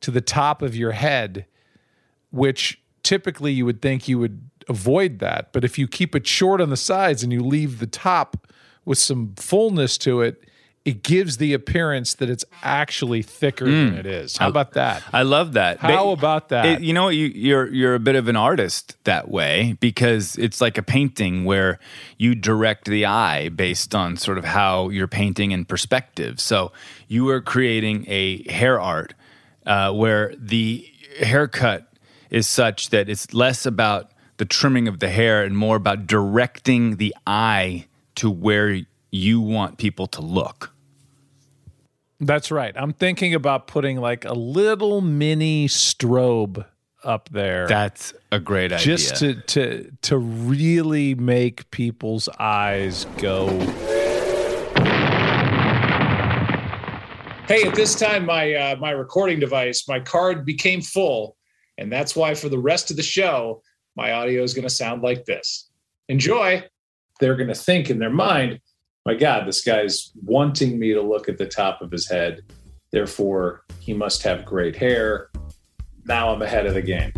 to 0.00 0.10
the 0.10 0.20
top 0.20 0.62
of 0.62 0.76
your 0.76 0.92
head, 0.92 1.46
which 2.30 2.80
typically 3.02 3.52
you 3.52 3.64
would 3.64 3.80
think 3.82 4.06
you 4.08 4.18
would 4.18 4.50
avoid 4.68 5.18
that. 5.20 5.52
But 5.52 5.64
if 5.64 5.78
you 5.78 5.88
keep 5.88 6.14
it 6.14 6.26
short 6.26 6.60
on 6.60 6.70
the 6.70 6.76
sides 6.76 7.22
and 7.22 7.32
you 7.32 7.40
leave 7.40 7.78
the 7.78 7.86
top 7.86 8.46
with 8.84 8.98
some 8.98 9.34
fullness 9.36 9.96
to 9.98 10.20
it, 10.20 10.44
it 10.86 11.02
gives 11.02 11.36
the 11.38 11.52
appearance 11.52 12.14
that 12.14 12.30
it's 12.30 12.44
actually 12.62 13.20
thicker 13.20 13.64
than 13.64 13.94
it 13.98 14.06
is. 14.06 14.36
How 14.36 14.48
about 14.48 14.72
that? 14.74 15.02
I 15.12 15.22
love 15.24 15.54
that. 15.54 15.78
How 15.80 16.10
about 16.10 16.48
that? 16.50 16.64
It- 16.66 16.80
you 16.80 16.92
know, 16.94 17.08
you, 17.08 17.26
you're 17.26 17.66
you're 17.72 17.94
a 17.96 17.98
bit 18.08 18.14
of 18.14 18.28
an 18.28 18.36
artist 18.36 18.96
that 19.04 19.28
way 19.28 19.76
because 19.80 20.36
it's 20.38 20.60
like 20.60 20.78
a 20.78 20.82
painting 20.82 21.44
where 21.44 21.78
you 22.18 22.34
direct 22.36 22.84
the 22.86 23.04
eye 23.04 23.48
based 23.48 23.94
on 23.94 24.16
sort 24.16 24.38
of 24.38 24.44
how 24.44 24.88
you're 24.90 25.08
painting 25.08 25.50
in 25.50 25.64
perspective. 25.64 26.38
So 26.40 26.70
you 27.08 27.28
are 27.30 27.40
creating 27.40 28.04
a 28.06 28.48
hair 28.50 28.80
art 28.80 29.12
uh, 29.66 29.92
where 29.92 30.32
the 30.38 30.88
haircut 31.20 31.88
is 32.30 32.46
such 32.46 32.90
that 32.90 33.08
it's 33.08 33.34
less 33.34 33.66
about 33.66 34.12
the 34.36 34.44
trimming 34.44 34.86
of 34.86 35.00
the 35.00 35.08
hair 35.08 35.42
and 35.42 35.56
more 35.56 35.76
about 35.76 36.06
directing 36.06 36.96
the 36.96 37.12
eye 37.26 37.86
to 38.16 38.30
where 38.30 38.82
you 39.10 39.40
want 39.40 39.78
people 39.78 40.06
to 40.08 40.20
look. 40.20 40.72
That's 42.20 42.50
right. 42.50 42.74
I'm 42.76 42.92
thinking 42.92 43.34
about 43.34 43.66
putting 43.66 43.98
like 43.98 44.24
a 44.24 44.32
little 44.32 45.00
mini 45.00 45.68
strobe 45.68 46.64
up 47.04 47.28
there. 47.28 47.66
That's 47.68 48.14
a 48.32 48.40
great 48.40 48.72
idea. 48.72 48.96
just 48.96 49.16
to 49.16 49.34
to 49.34 49.92
to 50.02 50.18
really 50.18 51.14
make 51.14 51.70
people's 51.70 52.28
eyes 52.38 53.06
go 53.18 53.48
Hey, 57.48 57.62
at 57.62 57.76
this 57.76 57.94
time, 57.94 58.26
my 58.26 58.54
uh, 58.54 58.76
my 58.80 58.90
recording 58.90 59.38
device, 59.38 59.86
my 59.86 60.00
card 60.00 60.44
became 60.44 60.82
full, 60.82 61.36
and 61.78 61.92
that's 61.92 62.16
why 62.16 62.34
for 62.34 62.48
the 62.48 62.58
rest 62.58 62.90
of 62.90 62.96
the 62.96 63.04
show, 63.04 63.62
my 63.94 64.10
audio 64.10 64.42
is 64.42 64.52
going 64.52 64.64
to 64.64 64.74
sound 64.74 65.02
like 65.02 65.24
this. 65.26 65.70
Enjoy. 66.08 66.64
They're 67.20 67.36
going 67.36 67.46
to 67.46 67.54
think 67.54 67.88
in 67.88 68.00
their 68.00 68.10
mind, 68.10 68.58
"My 69.06 69.14
God, 69.14 69.46
this 69.46 69.62
guy's 69.62 70.10
wanting 70.24 70.80
me 70.80 70.92
to 70.92 71.00
look 71.00 71.28
at 71.28 71.38
the 71.38 71.46
top 71.46 71.80
of 71.80 71.92
his 71.92 72.08
head. 72.10 72.40
Therefore, 72.90 73.62
he 73.78 73.94
must 73.94 74.24
have 74.24 74.44
great 74.44 74.74
hair." 74.74 75.30
Now 76.06 76.30
I'm 76.30 76.42
ahead 76.42 76.66
of 76.66 76.74
the 76.74 76.82
game. 76.82 77.12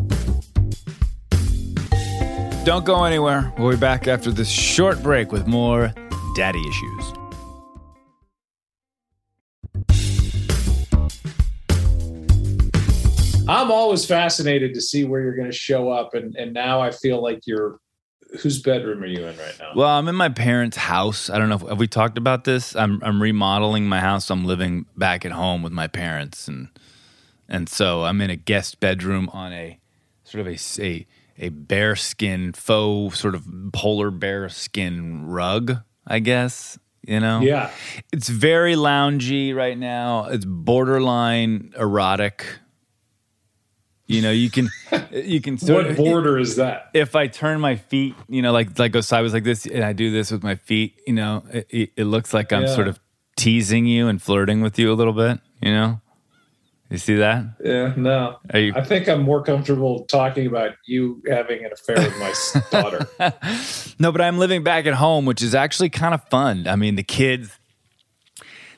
Don't 2.66 2.84
go 2.84 3.04
anywhere. 3.04 3.54
We'll 3.56 3.70
be 3.70 3.78
back 3.78 4.06
after 4.06 4.30
this 4.30 4.50
short 4.50 5.02
break 5.02 5.32
with 5.32 5.46
more 5.46 5.94
daddy 6.36 6.60
issues. 6.60 7.04
I'm 13.48 13.70
always 13.70 14.04
fascinated 14.04 14.74
to 14.74 14.82
see 14.82 15.04
where 15.04 15.22
you're 15.22 15.34
going 15.34 15.50
to 15.50 15.56
show 15.56 15.90
up, 15.90 16.12
and 16.12 16.36
and 16.36 16.52
now 16.52 16.82
I 16.82 16.90
feel 16.90 17.22
like 17.22 17.46
you're 17.46 17.80
whose 18.40 18.60
bedroom 18.60 19.02
are 19.02 19.06
you 19.06 19.26
in 19.26 19.36
right 19.36 19.56
now? 19.58 19.72
Well, 19.74 19.88
I'm 19.88 20.08
in 20.08 20.14
my 20.14 20.28
parents' 20.28 20.76
house. 20.76 21.30
I 21.30 21.38
don't 21.38 21.48
know 21.48 21.56
if 21.56 21.62
have 21.62 21.78
we 21.78 21.86
talked 21.86 22.18
about 22.18 22.44
this. 22.44 22.76
I'm 22.76 23.02
I'm 23.02 23.22
remodeling 23.22 23.88
my 23.88 24.00
house. 24.00 24.30
I'm 24.30 24.44
living 24.44 24.86
back 24.96 25.24
at 25.24 25.32
home 25.32 25.62
with 25.62 25.72
my 25.72 25.86
parents, 25.86 26.48
and 26.48 26.68
and 27.48 27.68
so 27.68 28.04
I'm 28.04 28.20
in 28.20 28.30
a 28.30 28.36
guest 28.36 28.80
bedroom 28.80 29.28
on 29.32 29.52
a 29.52 29.78
sort 30.24 30.46
of 30.46 30.52
a 30.52 30.58
a, 30.82 31.06
a 31.38 31.48
bear 31.48 31.96
skin 31.96 32.52
faux 32.52 33.18
sort 33.18 33.34
of 33.34 33.46
polar 33.72 34.10
bear 34.10 34.48
skin 34.48 35.26
rug, 35.26 35.78
I 36.06 36.18
guess. 36.18 36.78
You 37.06 37.20
know, 37.20 37.40
yeah, 37.40 37.70
it's 38.12 38.28
very 38.28 38.74
loungy 38.74 39.54
right 39.54 39.78
now. 39.78 40.26
It's 40.26 40.44
borderline 40.44 41.72
erotic. 41.78 42.44
You 44.08 44.22
know, 44.22 44.30
you 44.30 44.50
can 44.50 44.68
you 45.12 45.40
can 45.40 45.58
sort 45.58 45.84
what 45.84 45.90
of, 45.92 45.96
border 45.98 46.38
is 46.38 46.56
that? 46.56 46.88
if 46.94 47.14
I 47.14 47.26
turn 47.28 47.60
my 47.60 47.76
feet, 47.76 48.14
you 48.28 48.40
know, 48.42 48.52
like 48.52 48.78
like 48.78 48.90
go 48.92 49.00
sideways 49.02 49.34
like 49.34 49.44
this, 49.44 49.66
and 49.66 49.84
I 49.84 49.92
do 49.92 50.10
this 50.10 50.30
with 50.30 50.42
my 50.42 50.54
feet, 50.56 50.98
you 51.06 51.12
know, 51.12 51.44
it, 51.52 51.92
it, 51.94 52.04
looks 52.04 52.32
like 52.34 52.52
I'm 52.52 52.62
Yeah. 52.62 52.74
sort 52.74 52.88
of 52.88 52.98
teasing 53.36 53.84
you 53.86 54.08
and 54.08 54.20
flirting 54.20 54.62
with 54.62 54.78
you 54.78 54.90
a 54.90 54.94
little 54.96 55.12
bit. 55.12 55.38
You 55.62 55.72
know, 55.72 56.00
you 56.90 56.96
see 56.96 57.16
that? 57.16 57.44
Yeah, 57.62 57.92
no. 57.96 58.38
Are 58.52 58.58
you? 58.58 58.72
I 58.74 58.82
think 58.82 59.08
I'm 59.08 59.22
more 59.22 59.42
comfortable 59.42 60.06
talking 60.06 60.46
about 60.46 60.70
you 60.86 61.22
having 61.28 61.64
an 61.64 61.72
affair 61.72 61.96
with 61.96 62.18
my 62.18 62.32
daughter. 62.70 63.06
No, 64.00 64.12
but 64.12 64.20
I'm 64.20 64.38
living 64.38 64.62
back 64.62 64.86
at 64.86 64.94
home, 64.94 65.26
which 65.26 65.42
is 65.42 65.56
actually 65.56 65.90
kind 65.90 66.14
of 66.14 66.22
fun. 66.28 66.68
I 66.68 66.76
mean, 66.76 66.94
the 66.94 67.02
kids, 67.02 67.50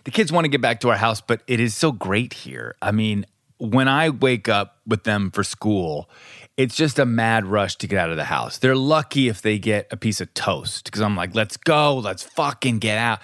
the 0.04 0.10
kids 0.10 0.32
want 0.32 0.46
to 0.46 0.48
get 0.48 0.62
back 0.62 0.80
to 0.80 0.88
our 0.88 0.96
house, 0.96 1.20
but 1.20 1.42
it 1.46 1.60
is 1.60 1.76
so 1.76 1.92
great 1.92 2.32
here. 2.32 2.74
I 2.80 2.90
mean, 2.90 3.26
when 3.60 3.88
I 3.88 4.08
wake 4.08 4.48
up 4.48 4.78
with 4.86 5.04
them 5.04 5.30
for 5.30 5.44
school, 5.44 6.08
it's 6.56 6.74
just 6.74 6.98
a 6.98 7.06
mad 7.06 7.46
rush 7.46 7.76
to 7.76 7.86
get 7.86 7.98
out 7.98 8.10
of 8.10 8.16
the 8.16 8.24
house. 8.24 8.58
They're 8.58 8.76
lucky 8.76 9.28
if 9.28 9.42
they 9.42 9.58
get 9.58 9.86
a 9.90 9.96
piece 9.96 10.20
of 10.20 10.32
toast 10.34 10.84
because 10.84 11.02
I'm 11.02 11.14
like, 11.14 11.34
let's 11.34 11.56
go, 11.56 11.98
let's 11.98 12.22
fucking 12.22 12.78
get 12.78 12.98
out. 12.98 13.20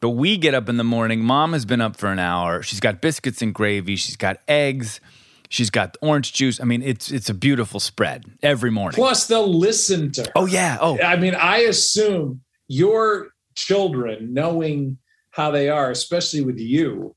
But 0.00 0.10
we 0.10 0.36
get 0.36 0.54
up 0.54 0.68
in 0.68 0.76
the 0.76 0.84
morning. 0.84 1.20
Mom 1.20 1.52
has 1.52 1.64
been 1.64 1.80
up 1.80 1.96
for 1.96 2.08
an 2.08 2.18
hour. 2.18 2.62
She's 2.62 2.80
got 2.80 3.00
biscuits 3.00 3.42
and 3.42 3.54
gravy. 3.54 3.96
She's 3.96 4.16
got 4.16 4.38
eggs. 4.48 5.00
She's 5.48 5.70
got 5.70 5.96
orange 6.00 6.32
juice. 6.32 6.60
I 6.60 6.64
mean, 6.64 6.82
it's 6.82 7.10
it's 7.10 7.28
a 7.28 7.34
beautiful 7.34 7.80
spread 7.80 8.24
every 8.42 8.70
morning. 8.70 8.94
Plus, 8.94 9.26
they'll 9.26 9.52
listen 9.52 10.10
to 10.12 10.22
her. 10.22 10.32
oh 10.36 10.46
yeah. 10.46 10.78
Oh 10.80 10.98
I 11.00 11.16
mean, 11.16 11.34
I 11.34 11.58
assume 11.58 12.40
your 12.68 13.28
children, 13.56 14.32
knowing 14.32 14.98
how 15.32 15.50
they 15.50 15.68
are, 15.68 15.90
especially 15.90 16.40
with 16.42 16.58
you, 16.58 17.14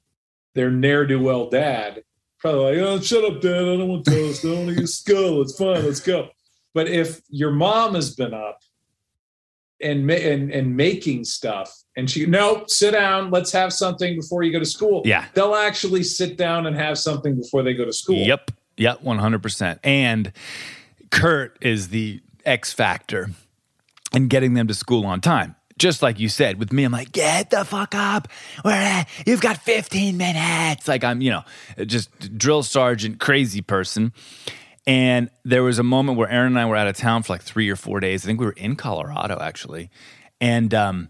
their 0.55 0.71
ne'er 0.71 1.05
do 1.05 1.21
well 1.21 1.49
dad, 1.49 2.03
probably 2.43 2.75
like, 2.75 2.85
oh, 2.85 2.99
shut 2.99 3.23
up, 3.23 3.41
dad. 3.41 3.55
I 3.55 3.77
don't 3.77 3.87
want 3.87 4.05
toast. 4.05 4.43
I 4.43 4.49
don't 4.49 4.65
want 4.65 4.69
to 4.69 4.75
get 4.75 4.89
skull. 4.89 5.41
It's 5.41 5.57
fine. 5.57 5.85
Let's 5.85 6.01
go. 6.01 6.29
But 6.73 6.89
if 6.89 7.21
your 7.29 7.51
mom 7.51 7.95
has 7.95 8.13
been 8.15 8.33
up 8.33 8.59
and, 9.81 10.11
and, 10.11 10.51
and 10.51 10.75
making 10.75 11.23
stuff, 11.23 11.73
and 11.95 12.09
she, 12.09 12.25
nope, 12.25 12.69
sit 12.69 12.91
down. 12.91 13.31
Let's 13.31 13.51
have 13.53 13.71
something 13.71 14.17
before 14.17 14.43
you 14.43 14.51
go 14.51 14.59
to 14.59 14.65
school. 14.65 15.03
Yeah. 15.05 15.25
They'll 15.33 15.55
actually 15.55 16.03
sit 16.03 16.37
down 16.37 16.67
and 16.67 16.75
have 16.75 16.97
something 16.97 17.35
before 17.35 17.63
they 17.63 17.73
go 17.73 17.85
to 17.85 17.93
school. 17.93 18.17
Yep. 18.17 18.51
Yep. 18.75 19.03
100%. 19.03 19.79
And 19.83 20.33
Kurt 21.11 21.57
is 21.61 21.89
the 21.89 22.21
X 22.43 22.73
factor 22.73 23.29
in 24.13 24.27
getting 24.27 24.53
them 24.53 24.67
to 24.67 24.73
school 24.73 25.05
on 25.05 25.21
time. 25.21 25.55
Just 25.83 26.01
like 26.01 26.17
you 26.17 26.29
said, 26.29 26.59
with 26.59 26.71
me, 26.71 26.85
I'm 26.85 26.93
like, 26.93 27.11
get 27.11 27.49
the 27.49 27.65
fuck 27.65 27.93
up. 27.93 28.29
We're 28.63 28.71
at, 28.71 29.09
you've 29.25 29.41
got 29.41 29.57
15 29.57 30.15
minutes. 30.15 30.87
Like 30.87 31.03
I'm, 31.03 31.19
you 31.19 31.29
know, 31.29 31.43
just 31.85 32.37
drill 32.37 32.63
sergeant, 32.63 33.19
crazy 33.19 33.59
person. 33.59 34.13
And 34.87 35.29
there 35.43 35.61
was 35.61 35.79
a 35.79 35.83
moment 35.83 36.17
where 36.17 36.29
Erinn 36.29 36.47
and 36.47 36.57
I 36.57 36.67
were 36.67 36.77
out 36.77 36.87
of 36.87 36.95
town 36.95 37.23
for 37.23 37.33
like 37.33 37.41
three 37.41 37.69
or 37.69 37.75
four 37.75 37.99
days. 37.99 38.23
I 38.23 38.27
think 38.27 38.39
we 38.39 38.45
were 38.45 38.53
in 38.53 38.77
Colorado 38.77 39.37
actually. 39.41 39.89
And 40.39 40.73
um, 40.73 41.09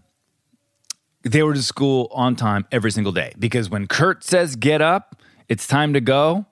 they 1.22 1.44
were 1.44 1.54
to 1.54 1.62
school 1.62 2.08
on 2.10 2.34
time 2.34 2.66
every 2.72 2.90
single 2.90 3.12
day 3.12 3.32
because 3.38 3.70
when 3.70 3.86
Kurt 3.86 4.24
says 4.24 4.56
get 4.56 4.82
up, 4.82 5.22
it's 5.48 5.68
time 5.68 5.92
to 5.92 6.00
go, 6.00 6.46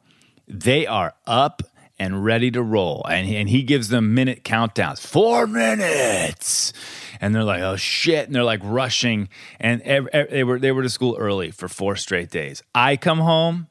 they 0.47 0.87
are 0.87 1.14
up 1.26 1.64
and 2.02 2.25
ready 2.25 2.50
to 2.50 2.61
roll. 2.61 3.06
And 3.09 3.28
he, 3.28 3.37
and 3.37 3.49
he 3.49 3.62
gives 3.62 3.88
them 3.88 4.12
minute 4.12 4.42
countdowns 4.42 4.99
four 4.99 5.47
minutes. 5.47 6.73
And 7.21 7.32
they're 7.32 7.44
like, 7.44 7.62
oh 7.62 7.76
shit. 7.76 8.26
And 8.26 8.35
they're 8.35 8.42
like 8.42 8.61
rushing. 8.64 9.28
And 9.61 9.80
ev- 9.82 10.09
ev- 10.12 10.30
they, 10.30 10.42
were, 10.42 10.59
they 10.59 10.73
were 10.73 10.82
to 10.82 10.90
school 10.90 11.16
early 11.16 11.52
for 11.52 11.68
four 11.68 11.94
straight 11.94 12.28
days. 12.28 12.61
I 12.75 12.97
come 12.97 13.20
home, 13.20 13.68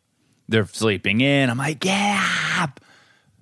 they're 0.47 0.65
sleeping 0.65 1.19
in. 1.19 1.49
I'm 1.49 1.57
like, 1.57 1.79
get 1.79 2.23
up. 2.57 2.79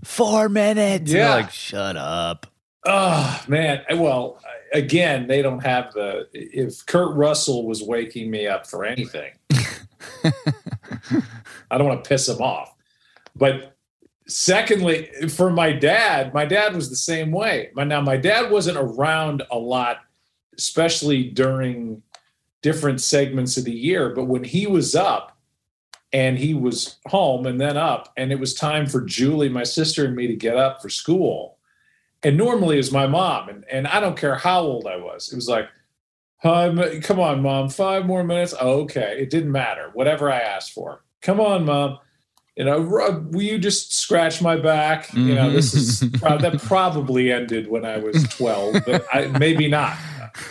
Four 0.04 0.50
minutes. 0.50 1.12
Yeah. 1.12 1.36
like, 1.36 1.52
shut 1.52 1.96
up. 1.96 2.48
Oh 2.86 3.44
man! 3.50 3.84
Well, 3.96 4.42
again, 4.72 5.28
they 5.28 5.42
don't 5.42 5.60
have 5.60 5.92
the. 5.92 6.30
If 6.32 6.86
Kurt 6.86 7.14
Russell 7.14 7.68
was 7.68 7.84
waking 7.84 8.32
me 8.32 8.48
up 8.48 8.66
for 8.66 8.86
anything, 8.86 9.34
I 10.24 11.78
don't 11.78 11.86
want 11.86 12.06
to 12.06 12.08
piss 12.08 12.30
him 12.30 12.42
off. 12.42 12.74
But 13.36 13.76
secondly, 14.30 15.10
for 15.30 15.50
my 15.50 15.72
dad, 15.72 16.34
my 16.34 16.46
dad 16.46 16.76
was 16.76 16.90
the 16.90 16.96
same 16.96 17.32
way. 17.32 17.72
Now 17.76 18.02
my 18.02 18.18
dad 18.18 18.52
wasn't 18.52 18.78
around 18.78 19.44
a 19.52 19.58
lot, 19.58 20.00
especially 20.58 21.24
during 21.30 22.02
different 22.62 23.02
segments 23.02 23.58
of 23.58 23.66
the 23.66 23.72
year. 23.72 24.14
But 24.14 24.26
when 24.26 24.44
he 24.44 24.68
was 24.68 24.96
up 24.96 25.38
and 26.14 26.38
he 26.38 26.54
was 26.54 26.98
home 27.08 27.46
and 27.46 27.60
then 27.60 27.78
up, 27.78 28.12
and 28.18 28.32
it 28.32 28.40
was 28.40 28.54
time 28.54 28.88
for 28.88 29.02
Julie, 29.02 29.50
my 29.50 29.64
sister, 29.64 30.06
and 30.06 30.16
me 30.16 30.28
to 30.28 30.36
get 30.36 30.56
up 30.58 30.82
for 30.82 30.90
school 30.90 31.60
and 32.24 32.38
normally 32.38 32.76
it 32.76 32.80
was 32.80 32.92
my 32.92 33.08
mom 33.08 33.50
and, 33.50 33.66
and 33.72 33.88
i 33.88 34.00
don't 34.00 34.18
care 34.18 34.36
how 34.36 34.62
old 34.62 34.88
i 34.88 34.96
was 34.96 35.32
it 35.32 35.36
was 35.36 35.48
like 35.48 35.68
come 36.44 37.20
on 37.20 37.42
mom 37.42 37.70
five 37.70 38.06
more 38.06 38.24
minutes 38.24 38.54
okay 38.62 39.18
it 39.20 39.30
didn't 39.30 39.52
matter 39.52 39.90
whatever 39.94 40.32
i 40.32 40.40
asked 40.40 40.74
for 40.74 41.04
come 41.22 41.40
on 41.40 41.66
mom 41.66 41.98
you 42.60 42.66
know 42.66 42.80
"Ru- 42.80 43.28
will 43.32 43.42
you 43.42 43.58
just 43.58 43.96
scratch 43.98 44.42
my 44.42 44.56
back 44.58 45.12
you 45.14 45.34
know 45.34 45.50
this 45.50 45.74
is 45.74 46.04
prob- 46.20 46.42
that 46.42 46.62
probably 46.64 47.32
ended 47.32 47.68
when 47.70 47.86
i 47.86 47.98
was 47.98 48.22
12 48.24 48.84
but 48.86 49.06
I, 49.14 49.28
maybe 49.40 49.68
not 49.70 49.96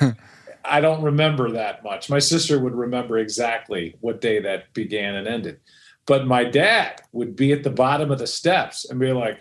i 0.65 0.81
don't 0.81 1.03
remember 1.03 1.51
that 1.53 1.85
much 1.85 2.09
my 2.11 2.19
sister 2.19 2.59
would 2.59 2.75
remember 2.75 3.19
exactly 3.19 3.95
what 4.01 4.21
day 4.23 4.41
that 4.41 4.73
began 4.73 5.15
and 5.17 5.29
ended 5.29 5.61
but 6.07 6.27
my 6.27 6.45
dad 6.45 7.03
would 7.13 7.37
be 7.37 7.53
at 7.53 7.63
the 7.63 7.71
bottom 7.71 8.11
of 8.11 8.19
the 8.19 8.27
steps 8.27 8.85
and 8.89 8.99
be 8.99 9.13
like 9.13 9.39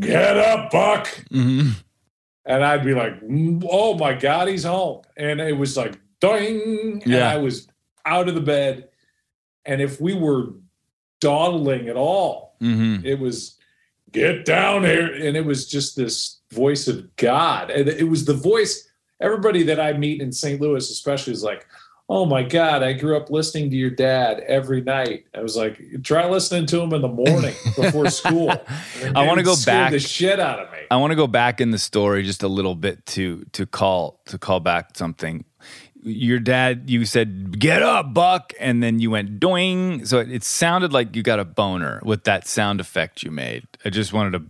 get 0.00 0.36
up 0.36 0.70
buck 0.70 1.06
Mm-hmm. 1.32 1.70
and 2.46 2.64
I'd 2.64 2.84
be 2.84 2.94
like, 2.94 3.20
"Mm, 3.22 3.66
"Oh 3.68 3.94
my 3.98 4.12
god, 4.14 4.48
he's 4.48 4.64
home!" 4.64 5.02
And 5.16 5.40
it 5.40 5.56
was 5.56 5.76
like, 5.76 5.94
"Ding!" 6.20 7.00
And 7.02 7.06
Yeah. 7.12 7.28
I 7.30 7.36
was 7.38 7.66
out 8.06 8.28
of 8.28 8.34
the 8.34 8.40
bed, 8.40 8.88
and 9.64 9.80
if 9.80 9.98
we 10.00 10.12
were 10.14 10.52
dawdling 11.28 11.88
at 11.88 11.96
all, 11.96 12.56
Mm-hmm. 12.62 13.04
it 13.04 13.18
was, 13.18 13.56
"Get 14.12 14.44
down 14.44 14.84
here!" 14.84 15.12
And 15.12 15.36
it 15.36 15.44
was 15.44 15.66
just 15.68 15.96
this 15.96 16.40
voice 16.52 16.86
of 16.88 17.14
God, 17.16 17.70
and 17.70 17.88
it 17.88 18.08
was 18.08 18.24
the 18.24 18.34
voice. 18.52 18.88
Everybody 19.20 19.62
that 19.64 19.80
I 19.80 19.92
meet 19.94 20.20
in 20.22 20.32
St. 20.32 20.60
Louis, 20.60 20.88
especially, 20.90 21.32
is 21.32 21.42
like, 21.42 21.66
"Oh 22.08 22.24
my 22.26 22.42
god, 22.42 22.82
I 22.82 22.92
grew 22.92 23.16
up 23.16 23.28
listening 23.30 23.70
to 23.70 23.76
your 23.76 23.90
dad 23.90 24.40
every 24.46 24.80
night." 24.82 25.24
I 25.34 25.40
was 25.42 25.56
like, 25.56 25.80
"Try 26.02 26.28
listening 26.30 26.66
to 26.66 26.80
him 26.80 26.92
in 26.94 27.02
the 27.02 27.08
morning 27.24 27.54
before 27.76 28.08
school." 28.22 28.52
I 29.14 29.26
wanna 29.26 29.42
go 29.42 29.56
back- 29.66 29.90
the 29.92 29.98
shit 29.98 30.38
out 30.40 30.60
of 30.60 30.70
me. 30.72 30.78
I 30.90 30.96
want 30.96 31.10
to 31.10 31.16
go 31.16 31.26
back 31.26 31.60
in 31.60 31.70
the 31.70 31.78
story 31.78 32.22
just 32.22 32.42
a 32.42 32.48
little 32.48 32.74
bit 32.76 33.04
to 33.14 33.44
to 33.52 33.66
call 33.66 34.20
to 34.26 34.38
call 34.38 34.60
back 34.60 34.96
something. 34.96 35.44
Your 36.04 36.38
dad, 36.38 36.90
you 36.90 37.04
said, 37.06 37.58
"Get 37.58 37.82
up, 37.82 38.12
Buck," 38.12 38.52
and 38.60 38.82
then 38.82 39.00
you 39.00 39.10
went 39.10 39.40
doing. 39.40 40.04
So 40.04 40.18
it, 40.18 40.30
it 40.30 40.44
sounded 40.44 40.92
like 40.92 41.16
you 41.16 41.22
got 41.22 41.40
a 41.40 41.44
boner 41.44 42.00
with 42.04 42.24
that 42.24 42.46
sound 42.46 42.80
effect 42.80 43.22
you 43.22 43.30
made. 43.30 43.66
I 43.84 43.90
just 43.90 44.12
wanted 44.12 44.32
to 44.32 44.44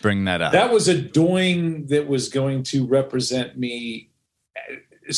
bring 0.00 0.24
that 0.26 0.40
up. 0.42 0.52
That 0.52 0.72
was 0.72 0.88
a 0.88 1.00
doing 1.00 1.86
that 1.86 2.06
was 2.06 2.28
going 2.28 2.62
to 2.64 2.86
represent 2.86 3.58
me 3.58 4.10
uh, 4.56 5.12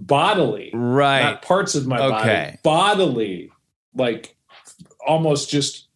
bodily, 0.00 0.70
right. 0.74 1.22
not 1.22 1.42
parts 1.42 1.74
of 1.74 1.86
my 1.86 1.98
Okay. 2.00 2.10
body, 2.12 2.58
bodily, 2.62 3.52
like 3.94 4.36
almost 5.06 5.48
just 5.50 5.86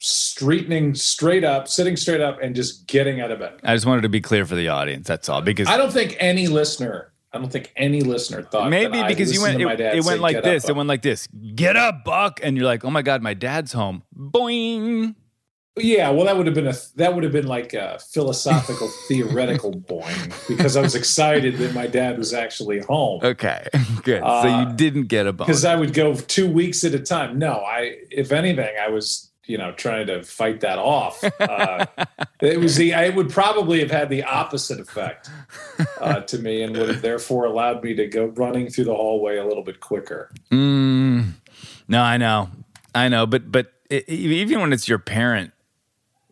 straightening 0.00 0.94
straight 0.94 1.44
up, 1.44 1.66
sitting 1.68 1.96
straight 1.96 2.20
up, 2.20 2.38
and 2.40 2.54
just 2.54 2.86
getting 2.86 3.20
out 3.20 3.30
of 3.30 3.40
bed. 3.40 3.54
I 3.64 3.74
just 3.74 3.86
wanted 3.86 4.02
to 4.02 4.08
be 4.08 4.20
clear 4.20 4.46
for 4.46 4.54
the 4.54 4.68
audience. 4.68 5.08
That's 5.08 5.28
all. 5.28 5.42
Because 5.42 5.68
I 5.68 5.76
don't 5.76 5.92
think 5.92 6.16
any 6.20 6.46
listener, 6.46 7.12
I 7.32 7.38
don't 7.38 7.52
think 7.52 7.72
any 7.76 8.00
listener 8.00 8.42
thought 8.42 8.70
maybe 8.70 9.02
because 9.06 9.32
you 9.34 9.42
went, 9.42 9.60
it, 9.60 9.80
it 9.80 10.02
say, 10.02 10.08
went 10.08 10.20
like 10.20 10.42
this. 10.42 10.64
up, 10.64 10.70
it 10.70 10.76
went 10.76 10.88
like 10.88 11.02
this. 11.02 11.28
Get 11.54 11.76
up, 11.76 12.04
Buck, 12.04 12.40
and 12.42 12.56
you're 12.56 12.64
like, 12.66 12.84
oh 12.84 12.90
my 12.90 13.02
god, 13.02 13.22
my 13.22 13.34
dad's 13.34 13.72
home. 13.72 14.02
Boing. 14.16 15.14
Yeah, 15.76 16.10
well, 16.10 16.24
that 16.24 16.36
would 16.36 16.46
have 16.46 16.54
been 16.54 16.66
a 16.66 16.74
that 16.96 17.14
would 17.14 17.22
have 17.22 17.32
been 17.32 17.46
like 17.46 17.72
a 17.74 17.98
philosophical 18.12 18.88
theoretical 19.08 19.72
boing 19.72 20.48
because 20.48 20.76
I 20.76 20.80
was 20.80 20.94
excited 20.94 21.56
that 21.58 21.74
my 21.74 21.86
dad 21.86 22.18
was 22.18 22.32
actually 22.34 22.80
home. 22.80 23.20
Okay, 23.22 23.66
good. 24.02 24.20
so 24.22 24.26
Uh, 24.26 24.60
you 24.70 24.76
didn't 24.76 25.04
get 25.04 25.26
a 25.26 25.32
boner. 25.32 25.46
because 25.46 25.64
I 25.64 25.76
would 25.76 25.92
go 25.94 26.14
two 26.14 26.50
weeks 26.50 26.82
at 26.84 26.94
a 26.94 26.98
time. 26.98 27.38
No, 27.38 27.52
I, 27.60 27.98
if 28.10 28.32
anything, 28.32 28.74
I 28.80 28.88
was 28.88 29.30
you 29.48 29.56
know, 29.56 29.72
trying 29.72 30.06
to 30.06 30.22
fight 30.22 30.60
that 30.60 30.78
off. 30.78 31.24
Uh, 31.40 31.86
it 32.40 32.60
was 32.60 32.76
the, 32.76 32.92
I 32.92 33.08
would 33.08 33.30
probably 33.30 33.80
have 33.80 33.90
had 33.90 34.10
the 34.10 34.22
opposite 34.22 34.78
effect 34.78 35.30
uh, 36.00 36.20
to 36.20 36.38
me 36.38 36.62
and 36.62 36.76
would 36.76 36.90
have 36.90 37.02
therefore 37.02 37.46
allowed 37.46 37.82
me 37.82 37.94
to 37.94 38.06
go 38.06 38.26
running 38.26 38.68
through 38.68 38.84
the 38.84 38.94
hallway 38.94 39.38
a 39.38 39.46
little 39.46 39.64
bit 39.64 39.80
quicker. 39.80 40.30
Mm, 40.52 41.32
no, 41.88 42.02
I 42.02 42.18
know. 42.18 42.50
I 42.94 43.08
know. 43.08 43.26
But, 43.26 43.50
but 43.50 43.72
it, 43.88 44.06
even 44.08 44.60
when 44.60 44.74
it's 44.74 44.86
your 44.86 44.98
parent, 44.98 45.52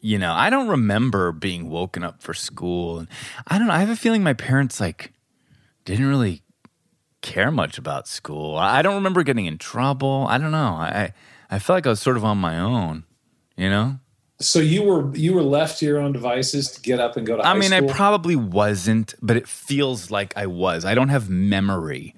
you 0.03 0.19
know, 0.19 0.33
I 0.33 0.51
don't 0.51 0.69
remember 0.69 1.33
being 1.33 1.71
woken 1.71 2.05
up 2.05 2.23
for 2.23 2.35
school. 2.35 2.99
And 2.99 3.09
I 3.47 3.59
don't 3.59 3.67
know. 3.67 3.73
I 3.73 3.81
have 3.81 3.91
a 3.91 3.97
feeling 3.97 4.23
my 4.23 4.35
parents, 4.35 4.79
like, 4.79 5.15
didn't 5.87 6.07
really 6.07 6.43
care 7.23 7.51
much 7.51 7.79
about 7.79 8.07
school. 8.07 8.57
I 8.57 8.83
don't 8.83 8.97
remember 8.97 9.23
getting 9.23 9.47
in 9.47 9.57
trouble. 9.57 10.27
I 10.29 10.37
don't 10.37 10.53
know. 10.53 10.75
I, 10.75 11.15
I 11.51 11.59
felt 11.59 11.77
like 11.77 11.87
I 11.87 11.91
was 11.91 12.01
sort 12.01 12.17
of 12.17 12.25
on 12.25 12.39
my 12.39 12.59
own, 12.59 13.05
you 13.57 13.71
know? 13.71 13.99
So 14.39 14.59
you 14.59 14.83
were 14.83 15.17
you 15.17 15.33
were 15.33 15.43
left 15.43 15.79
to 15.79 15.87
your 15.87 15.99
own 15.99 16.13
devices 16.13 16.71
to 16.73 16.81
get 16.83 17.01
up 17.01 17.17
and 17.17 17.27
go 17.27 17.37
to. 17.37 17.47
I 17.47 17.55
mean, 17.55 17.71
school? 17.71 17.91
I 17.91 17.93
probably 17.93 18.37
wasn't, 18.37 19.15
but 19.23 19.37
it 19.37 19.49
feels 19.49 20.11
like 20.11 20.37
I 20.37 20.47
was. 20.47 20.85
I 20.85 20.95
don't 20.95 21.09
have 21.09 21.31
memory 21.31 22.15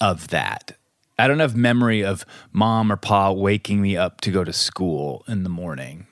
of 0.00 0.28
that. 0.28 0.76
I 1.18 1.28
don't 1.28 1.38
have 1.40 1.56
memory 1.56 2.04
of 2.04 2.26
mom 2.52 2.92
or 2.92 2.96
pa 2.96 3.30
waking 3.30 3.80
me 3.80 3.96
up 3.96 4.20
to 4.22 4.30
go 4.30 4.44
to 4.44 4.52
school 4.52 5.24
in 5.26 5.44
the 5.44 5.48
morning. 5.48 6.06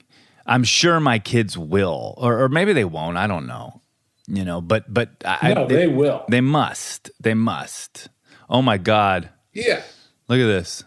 I'm 0.47 0.65
sure 0.65 0.99
my 0.99 1.19
kids 1.19 1.59
will, 1.59 2.15
or, 2.17 2.43
or 2.43 2.49
maybe 2.49 2.73
they 2.73 2.85
won't. 2.85 3.19
I 3.19 3.27
don't 3.27 3.47
know. 3.47 3.83
You 4.27 4.47
know, 4.47 4.63
but 4.63 4.93
but 4.93 5.11
I, 5.27 5.53
no, 5.53 5.67
they, 5.67 5.77
they 5.77 5.87
will. 5.89 6.25
They 6.29 6.41
must. 6.41 7.11
They 7.21 7.35
must. 7.35 8.09
Oh 8.49 8.63
my 8.63 8.79
god. 8.79 9.29
Yeah. 9.53 9.83
Look 10.27 10.41
at 10.41 10.47
this 10.47 10.85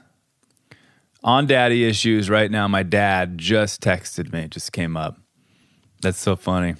on 1.23 1.47
daddy 1.47 1.85
issues 1.85 2.29
right 2.29 2.49
now. 2.49 2.67
My 2.67 2.83
dad 2.83 3.37
just 3.37 3.81
texted 3.81 4.31
me, 4.31 4.47
just 4.47 4.71
came 4.71 4.95
up. 4.95 5.17
That's 6.01 6.19
so 6.19 6.35
funny. 6.35 6.75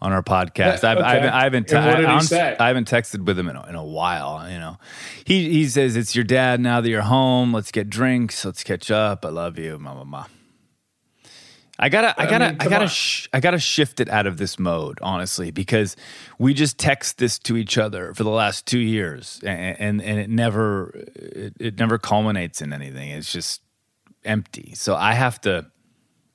On 0.00 0.12
our 0.12 0.22
podcast, 0.22 0.82
I've, 0.82 0.98
okay. 0.98 1.06
I 1.06 1.14
haven't, 1.14 1.30
I 1.30 1.42
haven't, 1.44 1.68
te- 1.68 2.28
did? 2.28 2.58
I 2.58 2.66
haven't 2.66 2.90
texted 2.90 3.24
with 3.24 3.38
him 3.38 3.48
in 3.48 3.54
a, 3.54 3.64
in 3.68 3.76
a 3.76 3.84
while. 3.84 4.50
You 4.50 4.58
know, 4.58 4.78
he 5.24 5.52
he 5.52 5.68
says 5.68 5.94
it's 5.94 6.16
your 6.16 6.24
dad 6.24 6.58
now 6.58 6.80
that 6.80 6.88
you're 6.88 7.02
home. 7.02 7.54
Let's 7.54 7.70
get 7.70 7.88
drinks. 7.88 8.44
Let's 8.44 8.64
catch 8.64 8.90
up. 8.90 9.24
I 9.24 9.28
love 9.28 9.60
you, 9.60 9.78
mama. 9.78 10.04
Ma. 10.04 10.24
I 11.78 11.88
gotta, 11.88 12.14
I 12.20 12.26
gotta, 12.26 12.44
I, 12.44 12.50
mean, 12.50 12.60
I 12.60 12.68
gotta, 12.68 12.88
sh- 12.88 13.28
I 13.32 13.40
gotta 13.40 13.58
shift 13.58 13.98
it 13.98 14.08
out 14.08 14.26
of 14.26 14.36
this 14.36 14.58
mode, 14.58 14.98
honestly, 15.00 15.50
because 15.50 15.96
we 16.38 16.54
just 16.54 16.78
text 16.78 17.18
this 17.18 17.38
to 17.40 17.56
each 17.56 17.78
other 17.78 18.14
for 18.14 18.24
the 18.24 18.30
last 18.30 18.66
two 18.66 18.78
years, 18.78 19.40
and 19.42 19.80
and, 19.80 20.02
and 20.02 20.20
it 20.20 20.30
never, 20.30 20.92
it, 20.94 21.54
it 21.58 21.78
never 21.78 21.98
culminates 21.98 22.60
in 22.60 22.72
anything. 22.72 23.08
It's 23.08 23.32
just 23.32 23.62
empty. 24.24 24.74
So 24.76 24.94
I 24.94 25.14
have 25.14 25.40
to, 25.40 25.66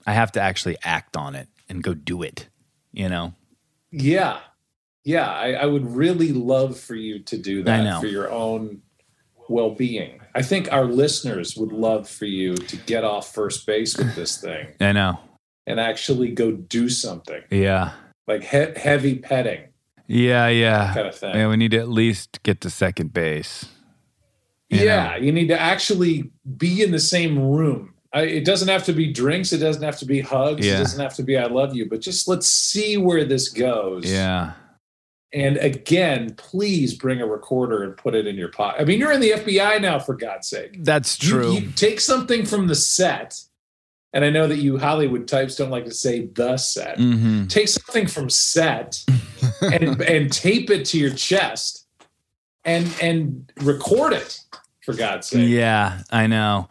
I 0.05 0.13
have 0.13 0.31
to 0.33 0.41
actually 0.41 0.77
act 0.83 1.15
on 1.15 1.35
it 1.35 1.47
and 1.69 1.83
go 1.83 1.93
do 1.93 2.23
it. 2.23 2.49
You 2.91 3.07
know? 3.07 3.33
Yeah, 3.91 4.39
yeah. 5.03 5.29
I, 5.29 5.51
I 5.53 5.65
would 5.65 5.85
really 5.95 6.33
love 6.33 6.79
for 6.79 6.95
you 6.95 7.19
to 7.19 7.37
do 7.37 7.61
that 7.63 8.01
for 8.01 8.07
your 8.07 8.31
own 8.31 8.81
well-being. 9.49 10.19
I 10.35 10.41
think 10.41 10.71
our 10.71 10.85
listeners 10.85 11.55
would 11.57 11.71
love 11.71 12.09
for 12.09 12.25
you 12.25 12.55
to 12.55 12.77
get 12.77 13.03
off 13.03 13.33
first 13.33 13.65
base 13.65 13.97
with 13.97 14.15
this 14.15 14.39
thing. 14.39 14.67
I 14.79 14.91
know 14.91 15.19
and 15.67 15.79
actually 15.79 16.31
go 16.31 16.51
do 16.51 16.89
something. 16.89 17.43
Yeah. 17.51 17.91
Like 18.25 18.43
he- 18.43 18.79
heavy 18.79 19.15
petting. 19.19 19.65
Yeah, 20.07 20.47
yeah. 20.47 20.93
Kind 20.93 21.07
of 21.07 21.15
thing. 21.15 21.35
Yeah, 21.35 21.49
we 21.49 21.57
need 21.57 21.71
to 21.71 21.77
at 21.77 21.89
least 21.89 22.41
get 22.43 22.61
to 22.61 22.69
second 22.69 23.13
base. 23.13 23.65
You 24.69 24.85
yeah, 24.85 25.11
know? 25.11 25.17
you 25.17 25.31
need 25.33 25.49
to 25.49 25.59
actually 25.59 26.31
be 26.57 26.81
in 26.81 26.91
the 26.91 26.99
same 26.99 27.37
room. 27.37 27.93
I, 28.13 28.21
it 28.21 28.45
doesn't 28.45 28.69
have 28.69 28.85
to 28.85 28.93
be 28.93 29.11
drinks. 29.11 29.51
It 29.51 29.57
doesn't 29.57 29.83
have 29.83 29.97
to 29.99 30.05
be 30.05 30.21
hugs. 30.21 30.65
Yeah. 30.65 30.75
It 30.75 30.77
doesn't 30.77 31.01
have 31.01 31.15
to 31.15 31.23
be 31.23 31.37
I 31.37 31.47
love 31.47 31.75
you. 31.75 31.89
But 31.89 31.99
just 31.99 32.27
let's 32.27 32.47
see 32.47 32.95
where 32.95 33.25
this 33.25 33.49
goes. 33.49 34.09
Yeah. 34.09 34.53
And 35.33 35.57
again, 35.57 36.35
please 36.35 36.93
bring 36.93 37.21
a 37.21 37.27
recorder 37.27 37.83
and 37.83 37.97
put 37.97 38.15
it 38.15 38.27
in 38.27 38.35
your 38.35 38.47
pocket. 38.47 38.81
I 38.81 38.85
mean, 38.85 38.99
you're 38.99 39.11
in 39.11 39.19
the 39.19 39.31
FBI 39.31 39.81
now, 39.81 39.99
for 39.99 40.15
God's 40.15 40.47
sake. 40.47 40.83
That's 40.83 41.17
true. 41.17 41.51
You, 41.51 41.59
you 41.61 41.71
take 41.71 41.99
something 41.99 42.45
from 42.45 42.67
the 42.67 42.75
set 42.75 43.41
and 44.13 44.23
I 44.25 44.29
know 44.29 44.47
that 44.47 44.57
you 44.57 44.77
Hollywood 44.77 45.27
types 45.27 45.55
don't 45.55 45.69
like 45.69 45.85
to 45.85 45.93
say 45.93 46.27
the 46.27 46.57
set. 46.57 46.97
Mm-hmm. 46.97 47.47
Take 47.47 47.67
something 47.67 48.07
from 48.07 48.29
set 48.29 49.03
and 49.61 50.01
and 50.01 50.31
tape 50.31 50.69
it 50.69 50.85
to 50.85 50.97
your 50.97 51.13
chest 51.13 51.85
and 52.65 52.91
and 53.01 53.51
record 53.61 54.13
it 54.13 54.39
for 54.83 54.93
God's 54.95 55.27
sake. 55.27 55.47
Yeah, 55.47 56.01
I 56.09 56.27
know. 56.27 56.69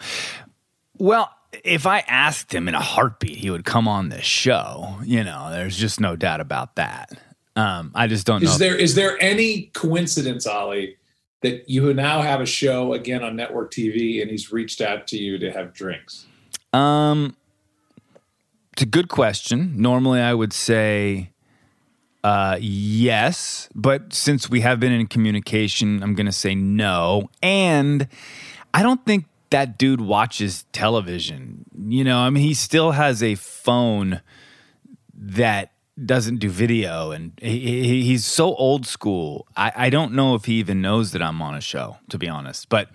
Well, 0.98 1.30
if 1.62 1.86
I 1.86 2.00
asked 2.00 2.54
him 2.54 2.68
in 2.68 2.74
a 2.74 2.80
heartbeat, 2.80 3.36
he 3.36 3.50
would 3.50 3.64
come 3.64 3.86
on 3.86 4.08
this 4.08 4.24
show. 4.24 4.98
You 5.04 5.22
know, 5.22 5.50
there's 5.50 5.76
just 5.76 6.00
no 6.00 6.16
doubt 6.16 6.40
about 6.40 6.76
that. 6.76 7.10
Um, 7.56 7.90
I 7.94 8.06
just 8.06 8.26
don't 8.26 8.42
is 8.42 8.48
know. 8.48 8.52
Is 8.52 8.58
there 8.58 8.76
is 8.76 8.94
there 8.94 9.22
any 9.22 9.70
coincidence, 9.72 10.46
Ollie, 10.46 10.96
that 11.42 11.68
you 11.68 11.92
now 11.94 12.22
have 12.22 12.40
a 12.40 12.46
show 12.46 12.92
again 12.92 13.24
on 13.24 13.34
network 13.34 13.72
TV 13.72 14.20
and 14.20 14.30
he's 14.30 14.52
reached 14.52 14.80
out 14.80 15.06
to 15.08 15.16
you 15.16 15.38
to 15.38 15.50
have 15.50 15.72
drinks? 15.72 16.26
Um, 16.72 17.34
it's 18.72 18.82
a 18.82 18.86
good 18.86 19.08
question. 19.08 19.80
Normally, 19.80 20.20
I 20.20 20.34
would 20.34 20.52
say 20.52 21.30
uh, 22.26 22.58
yes, 22.60 23.68
but 23.74 24.12
since 24.12 24.50
we 24.50 24.60
have 24.60 24.80
been 24.80 24.92
in 24.92 25.06
communication, 25.06 26.02
I'm 26.02 26.14
going 26.14 26.26
to 26.26 26.32
say 26.32 26.54
no. 26.54 27.30
And 27.40 28.08
I 28.74 28.82
don't 28.82 29.04
think 29.06 29.26
that 29.50 29.78
dude 29.78 30.00
watches 30.00 30.64
television. 30.72 31.64
You 31.88 32.02
know, 32.02 32.18
I 32.18 32.30
mean, 32.30 32.42
he 32.42 32.52
still 32.52 32.90
has 32.90 33.22
a 33.22 33.36
phone 33.36 34.20
that 35.14 35.72
doesn't 36.04 36.38
do 36.38 36.50
video, 36.50 37.10
and 37.10 37.32
he, 37.40 38.02
he's 38.02 38.24
so 38.24 38.54
old 38.54 38.86
school. 38.86 39.46
I, 39.56 39.72
I 39.74 39.90
don't 39.90 40.12
know 40.12 40.34
if 40.34 40.44
he 40.44 40.54
even 40.54 40.82
knows 40.82 41.12
that 41.12 41.22
I'm 41.22 41.40
on 41.40 41.54
a 41.54 41.60
show, 41.60 41.96
to 42.10 42.18
be 42.18 42.28
honest. 42.28 42.68
But 42.68 42.90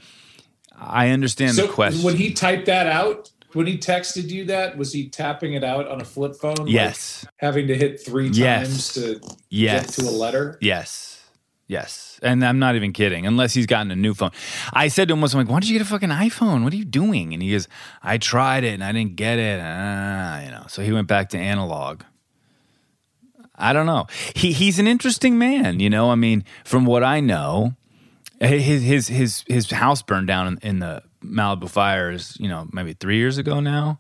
I 0.80 1.10
understand 1.10 1.56
so 1.56 1.68
the 1.68 1.74
question. 1.74 2.04
When 2.04 2.16
he 2.16 2.34
typed 2.34 2.68
that 2.68 2.88
out? 2.88 3.32
when 3.54 3.68
he 3.68 3.78
texted 3.78 4.30
you 4.30 4.46
that, 4.46 4.78
was 4.78 4.94
he 4.94 5.10
tapping 5.10 5.54
it 5.54 5.64
out 5.64 5.88
on 5.88 6.02
a 6.02 6.06
flip 6.06 6.36
phone? 6.36 6.68
Yes. 6.68 7.24
Like 7.26 7.34
having 7.38 7.68
to 7.68 7.76
hit 7.76 8.04
three 8.04 8.28
times 8.28 8.38
yes. 8.38 8.94
to 8.94 9.20
yes. 9.50 9.96
get 9.98 10.04
to 10.04 10.10
a 10.10 10.12
letter? 10.12 10.58
Yes. 10.62 11.24
Yes. 11.68 12.20
And 12.22 12.46
I'm 12.46 12.60
not 12.60 12.76
even 12.76 12.92
kidding, 12.92 13.26
unless 13.26 13.54
he's 13.54 13.66
gotten 13.66 13.92
a 13.92 13.96
new 13.96 14.14
phone. 14.14 14.32
I 14.74 14.90
said 14.90 15.08
to 15.08 15.14
him 15.14 15.22
once, 15.22 15.34
I'm 15.34 15.40
like, 15.40 15.48
why 15.48 15.60
don't 15.60 15.70
you 15.70 15.78
get 15.78 15.82
a 15.82 15.90
fucking 15.90 16.10
iPhone? 16.10 16.64
What 16.64 16.74
are 16.74 16.76
you 16.76 16.86
doing? 16.86 17.34
And 17.34 17.42
he 17.42 17.52
goes, 17.52 17.68
I 18.04 18.18
tried 18.18 18.64
it 18.64 18.74
and 18.74 18.84
I 18.84 18.92
didn't 18.92 19.16
get 19.16 19.40
it. 19.40 19.62
Ah, 19.64 20.44
you 20.44 20.52
know. 20.52 20.66
So 20.68 20.82
he 20.82 20.92
went 20.92 21.08
back 21.08 21.30
to 21.30 21.38
analog. 21.38 22.04
I 23.62 23.74
don't 23.74 23.86
know. 23.86 24.08
He 24.36 24.52
he's 24.52 24.80
an 24.80 24.88
interesting 24.88 25.38
man, 25.38 25.80
you 25.80 25.90
know. 25.90 26.12
I 26.12 26.16
mean, 26.16 26.44
from 26.66 26.86
what 26.86 27.04
I 27.04 27.20
know, 27.20 27.76
his 28.40 28.84
his 28.84 29.08
his 29.08 29.44
his 29.48 29.72
house 29.72 30.02
burned 30.02 30.28
down 30.28 30.48
in, 30.48 30.58
in 30.62 30.80
the 30.80 31.04
Malibu 31.24 31.70
fires, 31.70 32.36
you 32.40 32.50
know, 32.50 32.68
maybe 32.74 32.94
three 32.94 33.18
years 33.18 33.38
ago 33.38 33.60
now. 33.60 34.00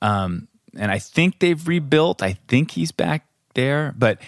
Um, 0.00 0.48
and 0.76 0.90
I 0.90 0.98
think 0.98 1.38
they've 1.38 1.68
rebuilt. 1.68 2.22
I 2.22 2.38
think 2.48 2.72
he's 2.72 2.92
back 2.92 3.26
there, 3.54 3.94
but 3.96 4.20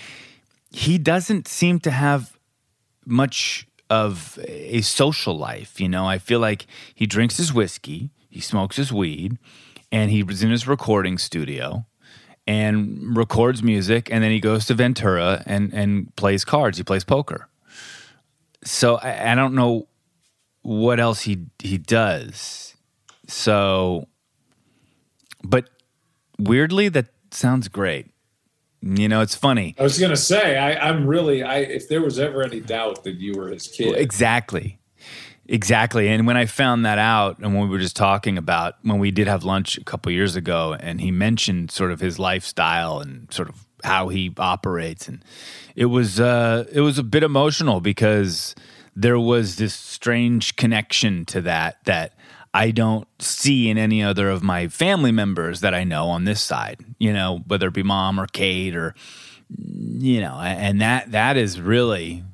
he 0.71 0.99
doesn't 0.99 1.49
seem 1.49 1.81
to 1.81 1.91
have 1.91 2.39
much 3.05 3.67
of 3.89 4.39
a 4.47 4.83
social 4.83 5.37
life. 5.37 5.81
You 5.81 5.89
know, 5.89 6.07
I 6.07 6.19
feel 6.19 6.41
like 6.41 6.67
he 6.95 7.07
drinks 7.07 7.39
his 7.39 7.53
whiskey, 7.53 8.11
he 8.29 8.41
smokes 8.41 8.77
his 8.77 8.93
weed, 8.93 9.39
and 9.91 10.11
he 10.11 10.23
was 10.23 10.43
in 10.43 10.51
his 10.51 10.69
recording 10.69 11.19
studio 11.19 11.87
and 12.47 13.17
records 13.17 13.63
music, 13.63 14.09
and 14.11 14.23
then 14.23 14.31
he 14.31 14.41
goes 14.41 14.67
to 14.67 14.75
Ventura 14.75 15.43
and 15.47 15.73
and 15.75 16.15
plays 16.17 16.45
cards. 16.45 16.79
He 16.79 16.85
plays 16.85 17.05
poker. 17.05 17.49
So 18.65 18.97
I, 18.97 19.33
I 19.33 19.35
don't 19.35 19.55
know 19.55 19.89
what 20.63 21.01
else 21.01 21.23
he 21.23 21.47
he 21.59 21.79
does. 21.79 22.75
So, 23.29 24.09
but 25.43 25.69
weirdly, 26.39 26.89
that 26.91 27.07
sounds 27.31 27.69
great. 27.69 28.11
You 28.83 29.09
know, 29.09 29.21
it's 29.21 29.35
funny. 29.35 29.75
I 29.79 29.83
was 29.83 29.99
gonna 29.99 30.17
say, 30.17 30.57
I, 30.57 30.89
I'm 30.89 31.07
really, 31.07 31.43
I 31.43 31.59
if 31.59 31.89
there 31.89 32.03
was 32.03 32.19
ever 32.19 32.43
any 32.43 32.61
doubt 32.61 33.05
that 33.05 33.15
you 33.15 33.35
were 33.35 33.49
his 33.49 33.67
kid, 33.67 33.97
exactly, 33.97 34.79
exactly. 35.49 36.09
And 36.09 36.27
when 36.27 36.37
I 36.37 36.47
found 36.47 36.85
that 36.87 36.99
out, 36.99 37.39
and 37.39 37.55
when 37.55 37.65
we 37.65 37.69
were 37.69 37.79
just 37.79 37.97
talking 37.97 38.39
about 38.39 38.77
when 38.83 38.99
we 38.99 39.11
did 39.11 39.27
have 39.27 39.45
lunch 39.45 39.79
a 39.79 39.85
couple 39.85 40.13
years 40.13 40.37
ago, 40.37 40.77
and 40.79 41.01
he 41.01 41.11
mentioned 41.11 41.71
sort 41.71 41.93
of 41.93 42.01
his 42.01 42.19
lifestyle 42.19 43.01
and 43.01 43.33
sort 43.33 43.49
of 43.49 43.67
how 43.85 44.09
he 44.09 44.33
operates, 44.39 45.09
and 45.09 45.25
it 45.75 45.87
was 45.87 46.21
uh, 46.21 46.65
it 46.73 46.81
was 46.81 46.99
a 46.99 47.03
bit 47.03 47.23
emotional 47.23 47.81
because 47.81 48.55
there 48.95 49.19
was 49.19 49.57
this 49.57 49.75
strange 49.75 50.57
connection 50.57 51.25
to 51.27 51.41
that 51.43 51.85
that 51.85 52.15
I 52.55 52.71
don't 52.71 53.07
see 53.21 53.69
in 53.69 53.77
any 53.77 54.03
other 54.03 54.31
of 54.31 54.43
my 54.43 54.69
family 54.69 55.13
members 55.13 55.61
that 55.61 55.75
I 55.75 55.85
know 55.85 56.07
on 56.07 56.25
this 56.25 56.41
side, 56.41 56.83
you 56.99 57.13
know, 57.13 57.43
whether 57.47 57.69
it 57.69 57.75
be 57.75 57.83
mom 57.83 58.19
or 58.19 58.27
Kate 58.27 58.75
or 58.75 58.95
you 59.59 60.21
know, 60.21 60.39
and 60.41 60.81
that 60.81 61.13
that 61.13 61.37
is 61.37 61.61
really 61.61 62.25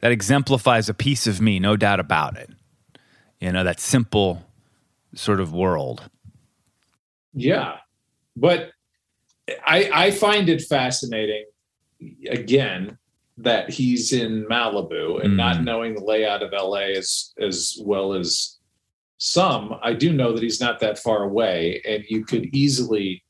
that 0.00 0.12
exemplifies 0.12 0.88
a 0.88 0.94
piece 0.94 1.26
of 1.26 1.40
me, 1.40 1.58
no 1.58 1.76
doubt 1.76 2.00
about 2.00 2.36
it. 2.36 2.50
You 3.40 3.52
know, 3.52 3.64
that 3.64 3.80
simple 3.80 4.42
sort 5.14 5.40
of 5.40 5.52
world. 5.52 6.08
Yeah, 7.34 7.76
but 8.36 8.70
I 9.66 9.90
I 9.92 10.10
find 10.10 10.48
it 10.48 10.62
fascinating. 10.62 11.44
Again, 12.28 12.98
that 13.38 13.70
he's 13.70 14.12
in 14.12 14.46
Malibu 14.50 15.22
and 15.22 15.34
Mm. 15.34 15.36
not 15.36 15.62
knowing 15.64 15.94
the 15.94 16.04
layout 16.04 16.42
of 16.42 16.52
LA 16.52 16.96
as 16.96 17.32
as 17.40 17.78
well 17.84 18.14
as 18.14 18.58
some, 19.18 19.74
I 19.82 19.92
do 19.92 20.12
know 20.12 20.32
that 20.32 20.42
he's 20.42 20.60
not 20.60 20.80
that 20.80 20.98
far 20.98 21.22
away, 21.24 21.82
and 21.86 22.04
you 22.08 22.24
could 22.24 22.54
easily 22.54 23.22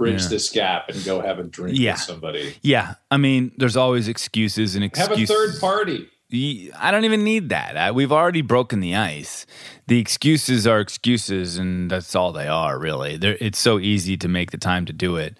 bridge 0.00 0.22
Yeah. 0.22 0.28
this 0.28 0.48
gap 0.48 0.88
and 0.88 1.04
go 1.04 1.20
have 1.20 1.38
a 1.38 1.42
drink 1.44 1.78
Yeah. 1.78 1.92
with 1.92 2.00
somebody. 2.00 2.54
Yeah, 2.62 2.94
I 3.10 3.18
mean, 3.18 3.52
there's 3.58 3.76
always 3.76 4.08
excuses 4.08 4.74
and 4.74 4.82
Have 4.96 5.12
a 5.12 5.26
third 5.26 5.60
party. 5.60 6.08
I 6.32 6.90
don't 6.90 7.04
even 7.04 7.22
need 7.22 7.50
that. 7.50 7.76
I, 7.76 7.90
we've 7.90 8.12
already 8.12 8.40
broken 8.40 8.80
the 8.80 8.96
ice. 8.96 9.44
The 9.88 9.98
excuses 9.98 10.66
are 10.66 10.80
excuses, 10.80 11.58
and 11.58 11.90
that's 11.90 12.14
all 12.14 12.32
they 12.32 12.46
are, 12.48 12.78
really. 12.78 13.16
They're, 13.18 13.36
it's 13.40 13.58
so 13.58 13.78
easy 13.78 14.16
to 14.16 14.28
make 14.28 14.52
the 14.52 14.56
time 14.56 14.86
to 14.86 14.92
do 14.94 15.16
it. 15.16 15.36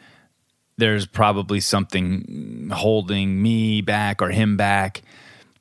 There's 0.76 1.06
probably 1.06 1.60
something 1.60 2.68
holding 2.72 3.40
me 3.40 3.80
back 3.80 4.20
or 4.20 4.28
him 4.30 4.56
back. 4.58 5.02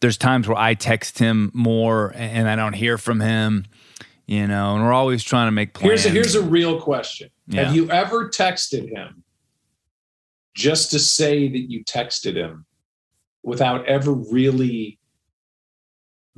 There's 0.01 0.17
times 0.17 0.47
where 0.47 0.57
I 0.57 0.73
text 0.73 1.19
him 1.19 1.51
more 1.53 2.11
and 2.15 2.49
I 2.49 2.55
don't 2.55 2.73
hear 2.73 2.97
from 2.97 3.19
him, 3.21 3.65
you 4.25 4.47
know, 4.47 4.75
and 4.75 4.83
we're 4.83 4.93
always 4.93 5.23
trying 5.23 5.47
to 5.47 5.51
make 5.51 5.73
plans. 5.73 6.03
Here's 6.03 6.05
a, 6.05 6.09
here's 6.09 6.35
a 6.35 6.41
real 6.41 6.81
question. 6.81 7.29
Yeah. 7.49 7.65
Have 7.65 7.75
you 7.75 7.89
ever 7.89 8.29
texted 8.29 8.89
him 8.89 9.23
just 10.55 10.91
to 10.91 10.99
say 10.99 11.47
that 11.47 11.71
you 11.71 11.83
texted 11.83 12.35
him 12.35 12.65
without 13.43 13.85
ever 13.87 14.13
really 14.13 14.99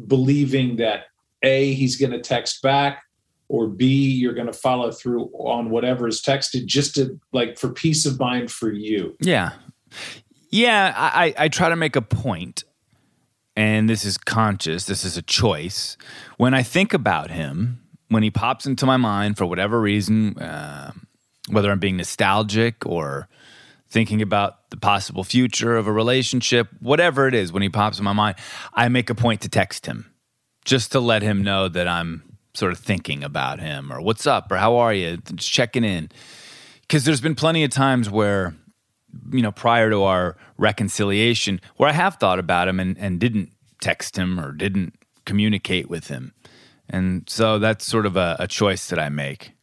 believing 0.08 0.78
that 0.78 1.06
A, 1.44 1.74
he's 1.74 1.98
going 1.98 2.12
to 2.12 2.20
text 2.20 2.62
back, 2.62 3.04
or 3.50 3.68
B, 3.68 4.10
you're 4.10 4.34
going 4.34 4.48
to 4.48 4.54
follow 4.54 4.92
through 4.92 5.26
on 5.34 5.70
whatever 5.70 6.08
is 6.08 6.22
texted 6.22 6.66
just 6.66 6.96
to 6.96 7.20
like 7.34 7.60
for 7.60 7.70
peace 7.70 8.06
of 8.06 8.18
mind 8.18 8.50
for 8.50 8.72
you? 8.72 9.18
Yeah. 9.20 9.52
Yeah, 10.50 10.94
I, 10.96 11.26
I 11.26 11.34
I 11.46 11.48
try 11.50 11.70
to 11.70 11.76
make 11.76 11.98
a 11.98 12.02
point, 12.02 12.64
and 13.56 13.90
this 13.90 14.06
is 14.06 14.18
conscious, 14.18 14.86
this 14.86 15.04
is 15.04 15.18
a 15.18 15.22
choice. 15.22 15.98
When 16.38 16.54
I 16.54 16.64
think 16.64 16.94
about 16.94 17.32
him, 17.32 17.81
when 18.12 18.24
he 18.24 18.30
pops 18.30 18.66
into 18.66 18.86
my 18.86 18.98
mind 18.98 19.38
for 19.38 19.46
whatever 19.46 19.80
reason, 19.80 20.38
uh, 20.38 20.92
whether 21.50 21.72
I'm 21.72 21.80
being 21.80 21.96
nostalgic 21.96 22.86
or 22.86 23.30
thinking 23.90 24.22
about 24.22 24.70
the 24.70 24.76
possible 24.76 25.24
future 25.24 25.78
of 25.78 25.88
a 25.88 25.94
relationship, 25.94 26.68
whatever 26.82 27.28
it 27.30 27.34
is, 27.34 27.54
when 27.54 27.64
he 27.64 27.70
pops 27.70 28.00
in 28.00 28.04
my 28.04 28.12
mind, 28.12 28.36
I 28.74 28.90
make 28.90 29.10
a 29.10 29.16
point 29.16 29.40
to 29.42 29.50
text 29.50 29.86
him 29.86 30.14
just 30.66 30.92
to 30.92 31.00
let 31.00 31.22
him 31.22 31.42
know 31.42 31.70
that 31.70 31.88
I'm 31.88 32.24
sort 32.54 32.74
of 32.74 32.80
thinking 32.80 33.24
about 33.24 33.62
him 33.62 33.94
or 33.94 34.02
what's 34.02 34.28
up 34.28 34.52
or 34.52 34.58
how 34.58 34.76
are 34.76 34.94
you, 34.94 35.18
just 35.34 35.50
checking 35.50 35.86
in. 35.86 36.10
Because 36.82 37.06
there's 37.06 37.22
been 37.22 37.36
plenty 37.36 37.64
of 37.64 37.72
times 37.72 38.10
where 38.10 38.56
you 39.32 39.42
know, 39.42 39.54
prior 39.54 39.90
to 39.90 40.04
our 40.04 40.36
reconciliation, 40.58 41.62
where 41.78 41.90
I 41.90 41.94
have 41.94 42.16
thought 42.16 42.40
about 42.40 42.68
him 42.68 42.80
and, 42.80 42.98
and 42.98 43.20
didn't 43.20 43.52
text 43.82 44.18
him 44.18 44.38
or 44.38 44.52
didn't 44.52 44.96
communicate 45.26 45.90
with 45.90 46.08
him. 46.08 46.34
And 46.92 47.28
so 47.28 47.58
that's 47.58 47.86
sort 47.86 48.06
of 48.06 48.18
a, 48.18 48.36
a 48.38 48.48
choice 48.48 48.90
that 48.90 49.00
I 49.00 49.10
make. 49.10 49.54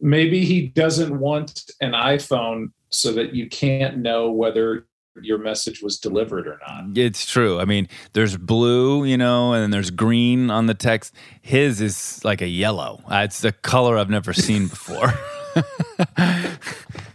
Maybe 0.00 0.44
he 0.44 0.66
doesn't 0.68 1.18
want 1.18 1.70
an 1.80 1.92
iPhone 1.92 2.72
so 2.88 3.12
that 3.12 3.34
you 3.34 3.48
can't 3.48 3.98
know 3.98 4.30
whether 4.30 4.86
your 5.20 5.38
message 5.38 5.80
was 5.82 5.98
delivered 5.98 6.48
or 6.48 6.58
not. 6.66 6.98
It's 6.98 7.30
true. 7.30 7.60
I 7.60 7.64
mean, 7.64 7.88
there's 8.14 8.36
blue, 8.36 9.04
you 9.04 9.16
know, 9.16 9.52
and 9.52 9.62
then 9.62 9.70
there's 9.70 9.90
green 9.90 10.50
on 10.50 10.66
the 10.66 10.74
text. 10.74 11.14
His 11.40 11.80
is 11.80 12.20
like 12.24 12.42
a 12.42 12.48
yellow. 12.48 13.00
Uh, 13.10 13.22
it's 13.24 13.40
the 13.40 13.52
color 13.52 13.96
I've 13.96 14.10
never 14.10 14.32
seen 14.32 14.66
before. 14.68 15.14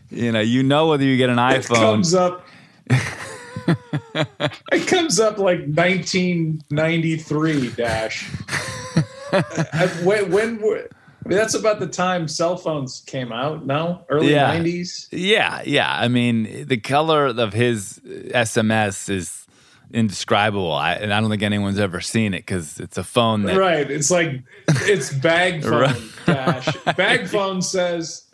you 0.09 0.31
know, 0.31 0.39
you 0.39 0.63
know 0.63 0.87
whether 0.87 1.03
you 1.03 1.17
get 1.17 1.29
an 1.29 1.35
iPhone. 1.37 1.59
It 1.59 1.67
comes 1.67 2.13
up. 2.13 2.47
it 4.71 4.87
comes 4.87 5.19
up 5.19 5.37
like 5.37 5.59
1993 5.59 7.71
dash. 7.71 8.31
When, 10.03 10.31
when 10.31 10.61
were- 10.61 10.87
I 11.25 11.27
mean, 11.29 11.37
that's 11.37 11.53
about 11.53 11.79
the 11.79 11.87
time 11.87 12.27
cell 12.27 12.55
phones 12.57 13.01
came 13.05 13.31
out. 13.31 13.65
No, 13.65 14.05
early 14.09 14.31
Yeah. 14.31 14.55
90s. 14.55 15.07
Yeah, 15.11 15.61
yeah. 15.65 15.93
I 15.93 16.07
mean, 16.07 16.65
the 16.67 16.77
color 16.77 17.27
of 17.27 17.53
his 17.53 17.99
SMS 18.05 19.09
is 19.09 19.45
indescribable. 19.91 20.71
I, 20.71 20.93
and 20.93 21.13
I 21.13 21.19
don't 21.19 21.29
think 21.29 21.43
anyone's 21.43 21.77
ever 21.77 21.99
seen 21.99 22.33
it 22.33 22.39
because 22.39 22.79
it's 22.79 22.97
a 22.97 23.03
phone 23.03 23.43
that. 23.43 23.57
Right. 23.57 23.89
It's 23.91 24.09
like 24.09 24.41
it's 24.67 25.11
bag 25.13 25.61
phone 25.63 25.81
Right. 26.27 26.95
Bag 26.95 27.27
phone 27.27 27.61
says, 27.61 28.25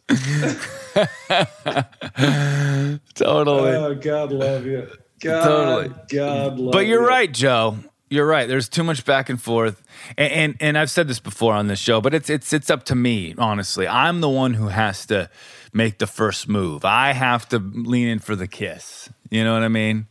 Totally. 3.15 3.71
"Oh 3.71 3.95
God, 3.95 4.31
love 4.31 4.65
you." 4.65 4.88
God, 5.21 5.43
Totally. 5.43 5.95
God, 6.12 6.60
love 6.60 6.71
but 6.73 6.86
you're 6.86 7.01
you. 7.01 7.08
right, 7.08 7.31
Joe. 7.31 7.77
You're 8.15 8.25
right. 8.25 8.47
There's 8.47 8.69
too 8.69 8.84
much 8.84 9.04
back 9.04 9.30
and 9.30 9.41
forth, 9.41 9.84
and, 10.17 10.32
and 10.32 10.56
and 10.62 10.78
I've 10.78 10.89
said 10.89 11.10
this 11.10 11.19
before 11.19 11.54
on 11.54 11.67
this 11.67 11.80
show, 11.80 11.99
but 11.99 12.13
it's 12.13 12.30
it's 12.30 12.54
it's 12.54 12.69
up 12.69 12.86
to 12.86 12.95
me. 12.95 13.36
Honestly, 13.38 13.88
I'm 13.88 14.21
the 14.21 14.30
one 14.30 14.54
who 14.54 14.69
has 14.69 15.06
to 15.08 15.30
make 15.73 15.97
the 15.97 16.08
first 16.08 16.47
move. 16.47 16.86
I 16.86 17.12
have 17.12 17.49
to 17.49 17.60
lean 17.60 18.08
in 18.08 18.19
for 18.19 18.34
the 18.38 18.47
kiss. 18.47 19.10
You 19.30 19.43
know 19.43 19.54
what 19.54 19.63
I 19.63 19.67
mean? 19.67 20.08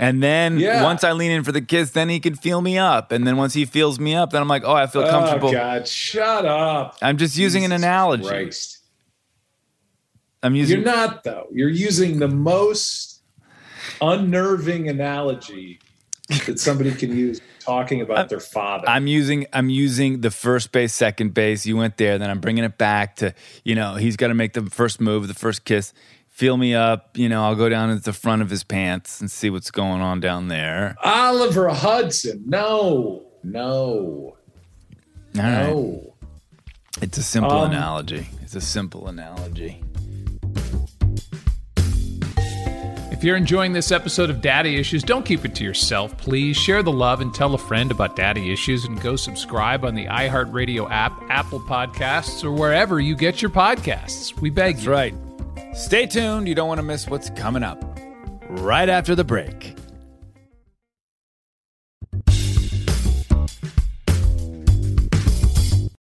And 0.00 0.20
then 0.20 0.58
Yeah. 0.58 0.82
once 0.82 1.04
I 1.04 1.12
lean 1.12 1.30
in 1.30 1.44
for 1.44 1.52
the 1.52 1.60
kiss, 1.60 1.90
then 1.90 2.08
he 2.08 2.18
can 2.18 2.34
feel 2.34 2.60
me 2.60 2.76
up. 2.76 3.12
And 3.12 3.24
then 3.24 3.36
once 3.36 3.54
he 3.54 3.64
feels 3.64 4.00
me 4.00 4.16
up, 4.16 4.32
then 4.32 4.42
I'm 4.42 4.48
like, 4.48 4.64
oh, 4.64 4.72
I 4.72 4.88
feel 4.88 5.02
oh, 5.02 5.10
comfortable. 5.10 5.50
Oh 5.50 5.52
God, 5.52 5.86
shut 5.86 6.44
up. 6.44 6.96
I'm 7.00 7.18
just 7.18 7.38
using 7.38 7.64
an 7.64 7.70
analogy. 7.70 8.26
Christ. 8.26 8.80
I'm 10.42 10.56
using. 10.56 10.78
You're 10.78 10.84
not 10.84 11.22
though. 11.22 11.46
You're 11.52 11.68
using 11.68 12.18
the 12.18 12.26
most 12.26 13.22
unnerving 14.00 14.88
analogy 14.88 15.78
that 16.46 16.58
somebody 16.58 16.92
can 16.92 17.16
use 17.16 17.40
talking 17.60 18.00
about 18.00 18.28
their 18.28 18.40
father. 18.40 18.88
I'm 18.88 19.06
using 19.06 19.46
I'm 19.52 19.68
using 19.68 20.20
the 20.20 20.30
first 20.30 20.72
base, 20.72 20.94
second 20.94 21.34
base. 21.34 21.66
You 21.66 21.76
went 21.76 21.96
there, 21.96 22.16
then 22.18 22.30
I'm 22.30 22.40
bringing 22.40 22.64
it 22.64 22.78
back 22.78 23.16
to 23.16 23.34
you 23.64 23.74
know 23.74 23.96
he's 23.96 24.16
got 24.16 24.28
to 24.28 24.34
make 24.34 24.52
the 24.52 24.62
first 24.70 25.00
move, 25.00 25.28
the 25.28 25.34
first 25.34 25.64
kiss. 25.64 25.92
Feel 26.28 26.56
me 26.56 26.74
up, 26.74 27.18
you 27.18 27.28
know. 27.28 27.44
I'll 27.44 27.54
go 27.56 27.68
down 27.68 27.90
into 27.90 28.02
the 28.04 28.12
front 28.14 28.40
of 28.40 28.48
his 28.50 28.64
pants 28.64 29.20
and 29.20 29.30
see 29.30 29.50
what's 29.50 29.70
going 29.70 30.00
on 30.00 30.20
down 30.20 30.48
there. 30.48 30.96
Oliver 31.04 31.68
Hudson. 31.68 32.44
No, 32.46 33.26
no, 33.42 34.36
All 35.36 35.42
right, 35.42 35.68
no. 35.68 36.14
it's 37.02 37.18
a 37.18 37.22
simple 37.22 37.52
Um, 37.52 37.70
analogy. 37.72 38.28
It's 38.42 38.54
a 38.54 38.60
simple 38.62 39.08
analogy. 39.08 39.82
If 43.22 43.26
you're 43.26 43.36
enjoying 43.36 43.72
this 43.72 43.92
episode 43.92 44.30
of 44.30 44.40
Daddy 44.40 44.80
Issues, 44.80 45.04
don't 45.04 45.24
keep 45.24 45.44
it 45.44 45.54
to 45.54 45.62
yourself, 45.62 46.16
please. 46.18 46.56
Share 46.56 46.82
the 46.82 46.90
love 46.90 47.20
and 47.20 47.32
tell 47.32 47.54
a 47.54 47.58
friend 47.58 47.92
about 47.92 48.16
Daddy 48.16 48.52
Issues 48.52 48.84
and 48.84 49.00
go 49.00 49.14
subscribe 49.14 49.84
on 49.84 49.94
the 49.94 50.06
iHeartRadio 50.06 50.90
app, 50.90 51.12
Apple 51.30 51.60
Podcasts, 51.60 52.42
or 52.42 52.50
wherever 52.50 52.98
you 52.98 53.14
get 53.14 53.40
your 53.40 53.52
podcasts. 53.52 54.36
We 54.40 54.50
beg 54.50 54.74
That's 54.74 54.86
you. 54.86 54.90
right. 54.90 55.14
Stay 55.72 56.06
tuned. 56.06 56.48
You 56.48 56.56
don't 56.56 56.66
want 56.66 56.78
to 56.78 56.82
miss 56.82 57.06
what's 57.06 57.30
coming 57.30 57.62
up 57.62 57.80
right 58.48 58.88
after 58.88 59.14
the 59.14 59.22
break. 59.22 59.76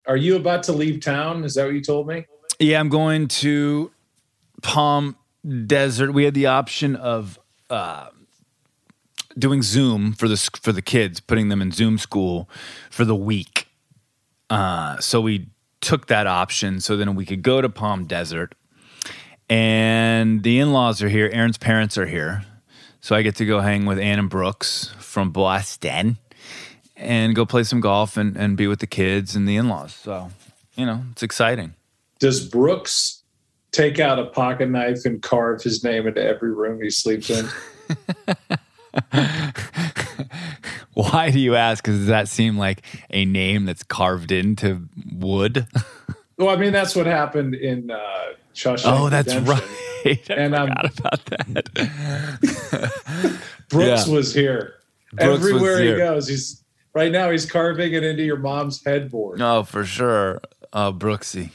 Are 0.08 0.16
you 0.16 0.38
about 0.38 0.64
to 0.64 0.72
leave 0.72 1.02
town? 1.02 1.44
Is 1.44 1.56
that 1.56 1.66
what 1.66 1.74
you 1.74 1.82
told 1.82 2.08
me? 2.08 2.26
Yeah, 2.58 2.80
I'm 2.80 2.88
going 2.88 3.28
to 3.28 3.92
Palm 4.62 5.18
Desert. 5.66 6.12
We 6.12 6.26
had 6.26 6.34
the 6.34 6.46
option 6.48 6.96
of 6.96 7.40
uh, 7.70 8.10
doing 9.38 9.62
Zoom 9.62 10.14
for 10.14 10.28
the 10.28 10.38
for 10.62 10.72
the 10.72 10.82
kids, 10.82 11.20
putting 11.20 11.50
them 11.50 11.62
in 11.62 11.72
Zoom 11.72 11.98
school 11.98 12.50
for 12.90 13.06
the 13.06 13.16
week. 13.16 13.68
Uh, 14.50 15.00
so 15.00 15.22
we 15.22 15.50
took 15.80 16.08
that 16.08 16.28
option, 16.28 16.80
so 16.80 16.96
then 16.96 17.16
we 17.16 17.26
could 17.26 17.42
go 17.42 17.62
to 17.62 17.70
Palm 17.70 18.06
Desert, 18.06 18.54
and 19.50 20.44
the 20.44 20.60
in-laws 20.60 21.02
are 21.02 21.10
here. 21.10 21.30
Erinn's 21.32 21.58
parents 21.58 21.98
are 21.98 22.06
here, 22.06 22.44
so 23.00 23.16
I 23.16 23.22
get 23.22 23.36
to 23.38 23.46
go 23.46 23.62
hang 23.62 23.86
with 23.86 23.98
Ann 23.98 24.20
and 24.20 24.30
Brooks 24.30 24.94
from 25.00 25.32
Boston, 25.32 26.18
and 26.96 27.34
go 27.34 27.46
play 27.46 27.64
some 27.64 27.80
golf 27.80 28.18
and, 28.18 28.36
and 28.36 28.58
be 28.58 28.68
with 28.68 28.80
the 28.80 28.88
kids 28.88 29.36
and 29.36 29.48
the 29.48 29.56
in-laws. 29.56 29.94
So 29.94 30.32
you 30.76 30.86
know, 30.86 31.02
it's 31.12 31.24
exciting. 31.24 31.76
Does 32.20 32.48
Brooks 32.48 33.21
take 33.72 34.00
out 34.00 34.20
a 34.20 34.26
pocket 34.26 34.70
knife 34.70 35.06
and 35.06 35.22
carve 35.22 35.62
his 35.64 35.84
name 35.84 36.08
into 36.08 36.22
every 36.24 36.52
room 36.54 36.82
he 36.82 36.90
sleeps 36.90 37.30
in? 37.30 37.48
Why 40.94 41.32
do 41.32 41.40
you 41.40 41.56
ask? 41.56 41.84
Because 41.84 42.00
does 42.00 42.08
that 42.08 42.28
seem 42.28 42.58
like 42.58 42.84
a 43.10 43.24
name 43.26 43.66
that's 43.66 43.84
carved 43.84 44.32
into 44.32 44.88
wood? 45.14 45.68
well, 46.38 46.50
I 46.50 46.58
mean, 46.58 46.74
that's 46.74 46.96
what 46.96 47.06
happened 47.06 47.56
in 47.56 47.90
uh, 47.92 48.00
Shawshank. 48.54 48.82
oh, 48.86 49.10
that's 49.10 49.34
Redemption. 49.34 49.58
right. 50.06 50.30
I 50.30 50.34
And, 50.34 50.56
um, 50.56 50.68
forgot 50.70 51.00
about 51.00 51.26
that. 51.28 51.70
Brooks 53.70 54.08
Yeah. 54.08 54.14
was 54.14 54.34
here. 54.34 54.74
Brooks 55.14 55.28
was 55.44 55.52
Everywhere 55.52 55.80
here. 55.82 55.94
he 55.94 55.98
goes, 56.00 56.28
he's 56.28 56.64
right 56.94 57.12
now. 57.12 57.30
He's 57.32 57.46
carving 57.50 57.94
it 57.94 58.04
into 58.04 58.24
your 58.24 58.38
mom's 58.38 58.84
headboard. 58.84 59.42
oh, 59.42 59.64
for 59.64 59.86
sure. 59.86 60.42
Oh, 60.74 60.92
Brooksy. 60.92 61.52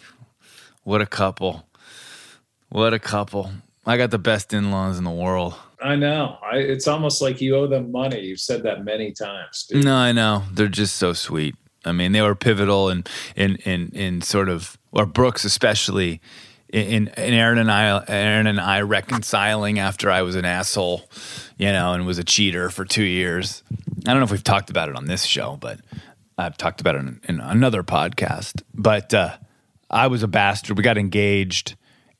What 0.84 1.00
a 1.02 1.06
couple. 1.06 1.66
What 2.76 2.92
a 2.92 2.98
couple. 2.98 3.50
I 3.86 3.96
got 3.96 4.10
the 4.10 4.18
best 4.18 4.52
in 4.52 4.70
laws 4.70 4.98
in 4.98 5.04
the 5.04 5.10
world. 5.10 5.54
I 5.80 5.96
know. 5.96 6.36
I, 6.42 6.58
it's 6.58 6.86
almost 6.86 7.22
like 7.22 7.40
you 7.40 7.56
owe 7.56 7.66
them 7.66 7.90
money. 7.90 8.20
You've 8.20 8.38
said 8.38 8.64
that 8.64 8.84
many 8.84 9.12
times. 9.12 9.64
Dude. 9.66 9.82
No, 9.82 9.94
I 9.94 10.12
know. 10.12 10.42
They're 10.52 10.68
just 10.68 10.96
so 10.96 11.14
sweet. 11.14 11.54
I 11.86 11.92
mean, 11.92 12.12
they 12.12 12.20
were 12.20 12.34
pivotal 12.34 12.90
in 12.90 13.04
in 13.34 13.56
in, 13.64 13.88
in 13.94 14.20
sort 14.20 14.50
of 14.50 14.76
or 14.92 15.06
Brooks 15.06 15.46
especially 15.46 16.20
in, 16.68 17.08
in 17.08 17.32
Erinn 17.32 17.58
and 17.58 17.72
I 17.72 18.04
Erinn 18.04 18.46
and 18.46 18.60
I 18.60 18.82
reconciling 18.82 19.78
after 19.78 20.10
I 20.10 20.20
was 20.20 20.34
an 20.34 20.44
asshole, 20.44 21.08
you 21.56 21.72
know, 21.72 21.94
and 21.94 22.04
was 22.04 22.18
a 22.18 22.24
cheater 22.24 22.68
for 22.68 22.84
two 22.84 23.04
years. 23.04 23.62
I 24.06 24.10
don't 24.10 24.18
know 24.18 24.24
if 24.24 24.30
we've 24.30 24.44
talked 24.44 24.68
about 24.68 24.90
it 24.90 24.96
on 24.96 25.06
this 25.06 25.24
show, 25.24 25.56
but 25.58 25.80
I've 26.36 26.58
talked 26.58 26.82
about 26.82 26.96
it 26.96 26.98
in, 26.98 27.20
in 27.26 27.40
another 27.40 27.82
podcast. 27.82 28.62
But 28.74 29.14
uh, 29.14 29.38
I 29.88 30.08
was 30.08 30.22
a 30.22 30.28
bastard. 30.28 30.76
We 30.76 30.82
got 30.82 30.98
engaged, 30.98 31.74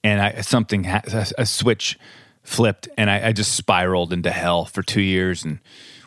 and 0.07 0.23
I, 0.23 0.41
something 0.43 0.85
ha- 0.85 1.03
a, 1.37 1.45
switch 1.45 1.99
flipped, 2.45 2.89
and 2.97 3.11
I, 3.11 3.29
I 3.29 3.33
just 3.33 3.55
spiraled 3.57 4.13
into 4.13 4.31
hell 4.31 4.65
for 4.65 4.83
two 4.83 5.01
years, 5.01 5.45
and 5.45 5.59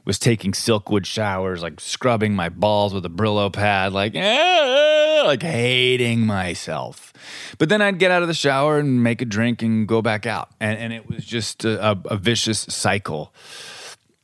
was 0.06 0.18
taking 0.18 0.54
silkwood 0.54 1.06
showers, 1.06 1.62
like 1.62 1.82
scrubbing 1.82 2.34
my 2.34 2.48
balls 2.48 2.94
with 2.94 3.06
a 3.06 3.10
Brillo 3.10 3.52
pad, 3.52 3.92
like 3.92 4.16
eh, 4.16 5.24
like 5.26 5.44
hating 5.44 6.26
myself. 6.26 7.12
But 7.58 7.68
then 7.68 7.82
I'd 7.82 8.00
get 8.00 8.10
out 8.10 8.22
of 8.22 8.30
the 8.30 8.34
shower 8.34 8.80
and 8.80 9.04
make 9.04 9.22
a 9.22 9.26
drink 9.26 9.62
and 9.62 9.86
go 9.86 10.02
back 10.02 10.26
out, 10.26 10.50
and 10.62 10.80
and 10.80 10.94
it 10.94 11.08
was 11.08 11.26
just 11.26 11.66
a, 11.66 11.92
a, 11.92 12.02
a 12.06 12.18
vicious 12.18 12.60
cycle. 12.70 13.34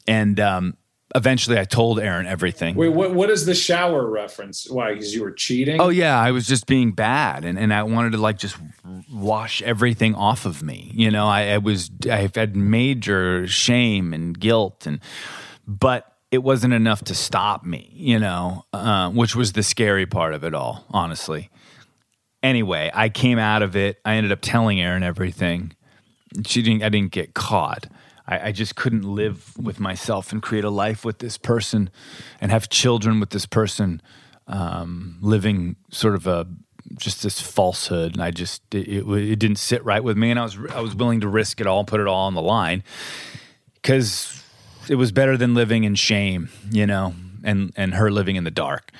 And 0.08 0.40
um, 0.40 0.78
eventually, 1.16 1.58
I 1.58 1.64
told 1.64 1.98
Erinn 1.98 2.28
everything. 2.28 2.76
Wait, 2.76 2.90
what? 2.90 3.14
What 3.14 3.30
is 3.30 3.46
the 3.46 3.56
shower 3.56 4.06
reference? 4.08 4.70
Why? 4.70 4.94
Because 4.94 5.16
you 5.16 5.24
were 5.24 5.32
cheating? 5.32 5.82
Oh 5.82 5.90
yeah, 5.90 6.20
I 6.20 6.32
was 6.32 6.46
just 6.46 6.68
being 6.68 6.92
bad, 6.92 7.46
and, 7.46 7.58
and 7.58 7.74
I 7.74 7.84
wanted 7.84 8.12
to 8.12 8.18
like 8.18 8.38
just 8.38 8.58
wash 9.12 9.62
everything 9.62 10.14
off 10.14 10.46
of 10.46 10.62
me. 10.62 10.92
You 10.94 11.10
know, 11.10 11.26
I, 11.26 11.54
I 11.54 11.58
was 11.58 11.90
I 12.12 12.30
had 12.36 12.56
major 12.56 13.48
shame 13.48 14.14
and 14.14 14.38
guilt, 14.38 14.86
and 14.86 15.00
but 15.66 16.12
it 16.30 16.44
wasn't 16.44 16.74
enough 16.74 17.04
to 17.06 17.16
stop 17.16 17.66
me. 17.66 17.92
You 17.94 18.20
know, 18.20 18.66
uh, 18.74 19.10
which 19.10 19.36
was 19.36 19.54
the 19.54 19.64
scary 19.64 20.06
part 20.06 20.34
of 20.34 20.44
it 20.44 20.54
all, 20.54 20.86
honestly. 20.92 21.50
Anyway, 22.44 22.92
I 22.94 23.10
came 23.10 23.40
out 23.40 23.64
of 23.64 23.76
it. 23.76 24.00
I 24.06 24.16
ended 24.16 24.32
up 24.32 24.40
telling 24.42 24.78
Erinn 24.78 25.02
everything. 25.02 25.76
She 26.46 26.62
didn't. 26.62 26.84
I 26.84 26.90
didn't 26.90 27.12
get 27.12 27.34
caught. 27.34 27.88
I, 28.28 28.50
I 28.50 28.52
just 28.52 28.76
couldn't 28.76 29.04
live 29.04 29.58
with 29.58 29.80
myself 29.80 30.32
and 30.32 30.42
create 30.42 30.64
a 30.64 30.70
life 30.70 31.06
with 31.06 31.20
this 31.20 31.38
person, 31.38 31.90
and 32.42 32.52
have 32.52 32.70
children 32.70 33.20
with 33.20 33.30
this 33.30 33.46
person, 33.46 34.02
um, 34.48 35.18
living 35.22 35.76
sort 35.92 36.16
of 36.16 36.28
a 36.28 36.48
just 36.98 37.24
this 37.24 37.42
falsehood. 37.42 38.14
And 38.14 38.24
I 38.24 38.32
just 38.32 38.62
it, 38.74 38.88
it, 38.88 39.08
it 39.08 39.40
didn't 39.40 39.58
sit 39.58 39.84
right 39.84 40.04
with 40.04 40.18
me, 40.18 40.32
and 40.32 40.40
I 40.40 40.44
was 40.44 40.58
I 40.74 40.82
was 40.82 40.96
willing 40.96 41.22
to 41.22 41.28
risk 41.28 41.62
it 41.62 41.68
all, 41.68 41.84
put 41.84 42.00
it 42.00 42.08
all 42.08 42.28
on 42.28 42.34
the 42.34 42.42
line, 42.42 42.84
because 43.76 44.44
it 44.90 44.96
was 44.96 45.12
better 45.12 45.38
than 45.38 45.54
living 45.54 45.84
in 45.84 45.96
shame, 45.96 46.50
you 46.72 46.86
know, 46.86 47.14
and 47.44 47.74
and 47.76 47.96
her 47.96 48.12
living 48.12 48.36
in 48.36 48.44
the 48.44 48.52
dark. 48.52 48.92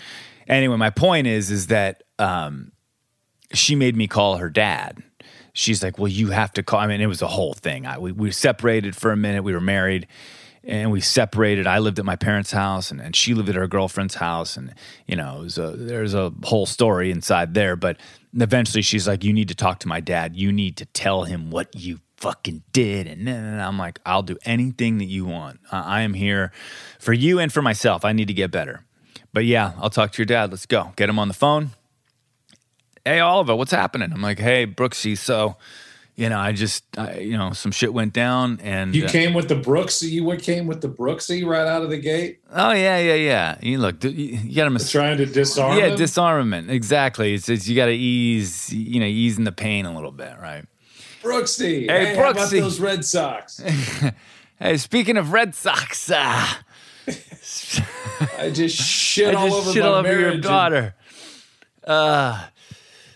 Anyway, 0.48 0.78
my 0.78 0.90
point 0.90 1.28
is 1.28 1.52
is 1.52 1.68
that 1.68 2.04
um, 2.20 2.72
she 3.54 3.76
made 3.76 3.96
me 3.96 4.08
call 4.08 4.38
her 4.38 4.50
dad. 4.50 5.04
She's 5.56 5.82
like, 5.82 5.98
"Well, 5.98 6.10
you 6.10 6.32
have 6.32 6.52
to 6.54 6.64
call." 6.64 6.82
I 6.82 6.88
mean, 6.88 7.00
it 7.00 7.08
was 7.08 7.22
a 7.22 7.28
whole 7.28 7.54
thing. 7.54 7.86
I, 7.86 7.98
we 7.98 8.12
we 8.12 8.30
separated 8.32 8.94
for 8.94 9.12
a 9.14 9.16
minute. 9.16 9.42
We 9.44 9.54
were 9.54 9.62
married, 9.62 10.06
and 10.66 10.92
we 10.92 11.00
separated. 11.00 11.66
I 11.66 11.80
lived 11.80 11.98
at 11.98 12.04
my 12.04 12.18
parents' 12.18 12.52
house, 12.52 12.92
and, 12.92 13.00
and 13.00 13.16
she 13.16 13.34
lived 13.34 13.48
at 13.48 13.56
her 13.56 13.66
girlfriend's 13.66 14.16
house, 14.16 14.58
and 14.58 14.76
you 15.08 15.16
know, 15.16 15.48
there's 15.48 16.14
a 16.14 16.34
whole 16.44 16.66
story 16.66 17.10
inside 17.10 17.54
there. 17.54 17.78
But 17.78 17.98
eventually, 18.34 18.82
she's 18.82 19.08
like, 19.08 19.24
"You 19.24 19.32
need 19.32 19.48
to 19.48 19.56
talk 19.56 19.80
to 19.80 19.88
my 19.88 20.02
dad. 20.02 20.36
You 20.36 20.52
need 20.52 20.76
to 20.78 20.86
tell 20.88 21.24
him 21.24 21.52
what 21.52 21.74
you 21.74 22.02
fucking 22.18 22.64
did." 22.74 23.08
And, 23.08 23.30
and 23.30 23.62
I'm 23.62 23.78
like, 23.78 24.02
"I'll 24.06 24.24
do 24.24 24.38
anything 24.44 24.98
that 24.98 25.06
you 25.06 25.24
want. 25.24 25.62
I, 25.72 26.00
I 26.00 26.02
am 26.02 26.16
here 26.16 26.52
for 27.00 27.14
you 27.14 27.40
and 27.40 27.52
for 27.52 27.62
myself. 27.62 28.04
I 28.04 28.12
need 28.12 28.28
to 28.28 28.34
get 28.34 28.52
better." 28.52 28.84
But 29.32 29.46
yeah, 29.46 29.72
I'll 29.78 29.90
talk 29.90 30.12
to 30.12 30.22
your 30.22 30.26
dad. 30.26 30.52
Let's 30.52 30.66
go. 30.66 30.92
Get 30.98 31.08
him 31.08 31.18
on 31.18 31.30
the 31.30 31.34
phone 31.34 31.72
hey 33.06 33.20
Oliver, 33.20 33.56
what's 33.56 33.72
happening? 33.72 34.12
I'm 34.12 34.22
like, 34.22 34.40
hey 34.40 34.66
Brooksy, 34.68 35.18
so 35.18 35.56
you 36.18 36.30
know, 36.30 36.40
I 36.40 36.54
just, 36.54 36.86
I, 36.98 37.18
you 37.20 37.38
know, 37.38 37.52
some 37.52 37.74
shit 37.74 37.94
went 37.94 38.14
down, 38.14 38.62
and 38.64 38.96
You 38.96 39.04
uh, 39.04 39.10
came 39.10 39.34
with 39.34 39.50
the 39.50 39.56
Brooksy. 39.56 40.10
You 40.12 40.24
what 40.24 40.42
came 40.42 40.66
with 40.66 40.80
the 40.80 40.88
Brooksy 40.88 41.46
right 41.46 41.68
out 41.68 41.82
of 41.82 41.90
the 41.90 41.98
gate, 41.98 42.40
oh 42.54 42.72
yeah, 42.72 42.98
yeah, 43.00 43.16
yeah. 43.16 43.58
You 43.62 43.80
look, 43.80 44.02
you, 44.04 44.12
you 44.12 44.56
got 44.56 44.64
to 44.66 44.70
mis- 44.70 44.90
trying 44.92 45.18
to 45.18 45.26
disarm. 45.26 45.78
yeah, 45.78 45.88
him? 45.88 45.98
disarmament, 45.98 46.72
exactly. 46.72 47.34
It's, 47.34 47.50
it's 47.50 47.68
you 47.68 47.76
got 47.76 47.88
to 47.88 47.92
ease, 47.94 48.72
you 48.74 49.00
know, 49.02 49.06
easing 49.06 49.44
the 49.44 49.52
pain 49.52 49.86
a 49.86 49.94
little 49.94 50.12
bit, 50.12 50.36
right? 50.42 50.66
Brooksy. 51.22 51.90
Hey, 51.90 52.06
Hey, 52.06 52.16
how 52.16 52.32
about 52.32 52.50
those 52.50 52.80
Red 52.80 53.04
Sox? 53.06 53.62
Hey, 54.58 54.78
speaking 54.78 55.18
of 55.18 55.34
Red 55.34 55.54
Sox, 55.54 56.10
uh, 56.10 56.16
I 58.38 58.50
just 58.54 58.78
shit 58.82 59.28
I 59.36 59.38
all 59.38 59.48
just 59.50 59.58
over 59.60 59.74
shit 59.74 59.84
all 59.84 59.96
over 59.96 60.08
your 60.08 60.18
marriage 60.20 60.34
and- 60.36 60.44
daughter. 60.44 60.96
Uh, 61.84 62.46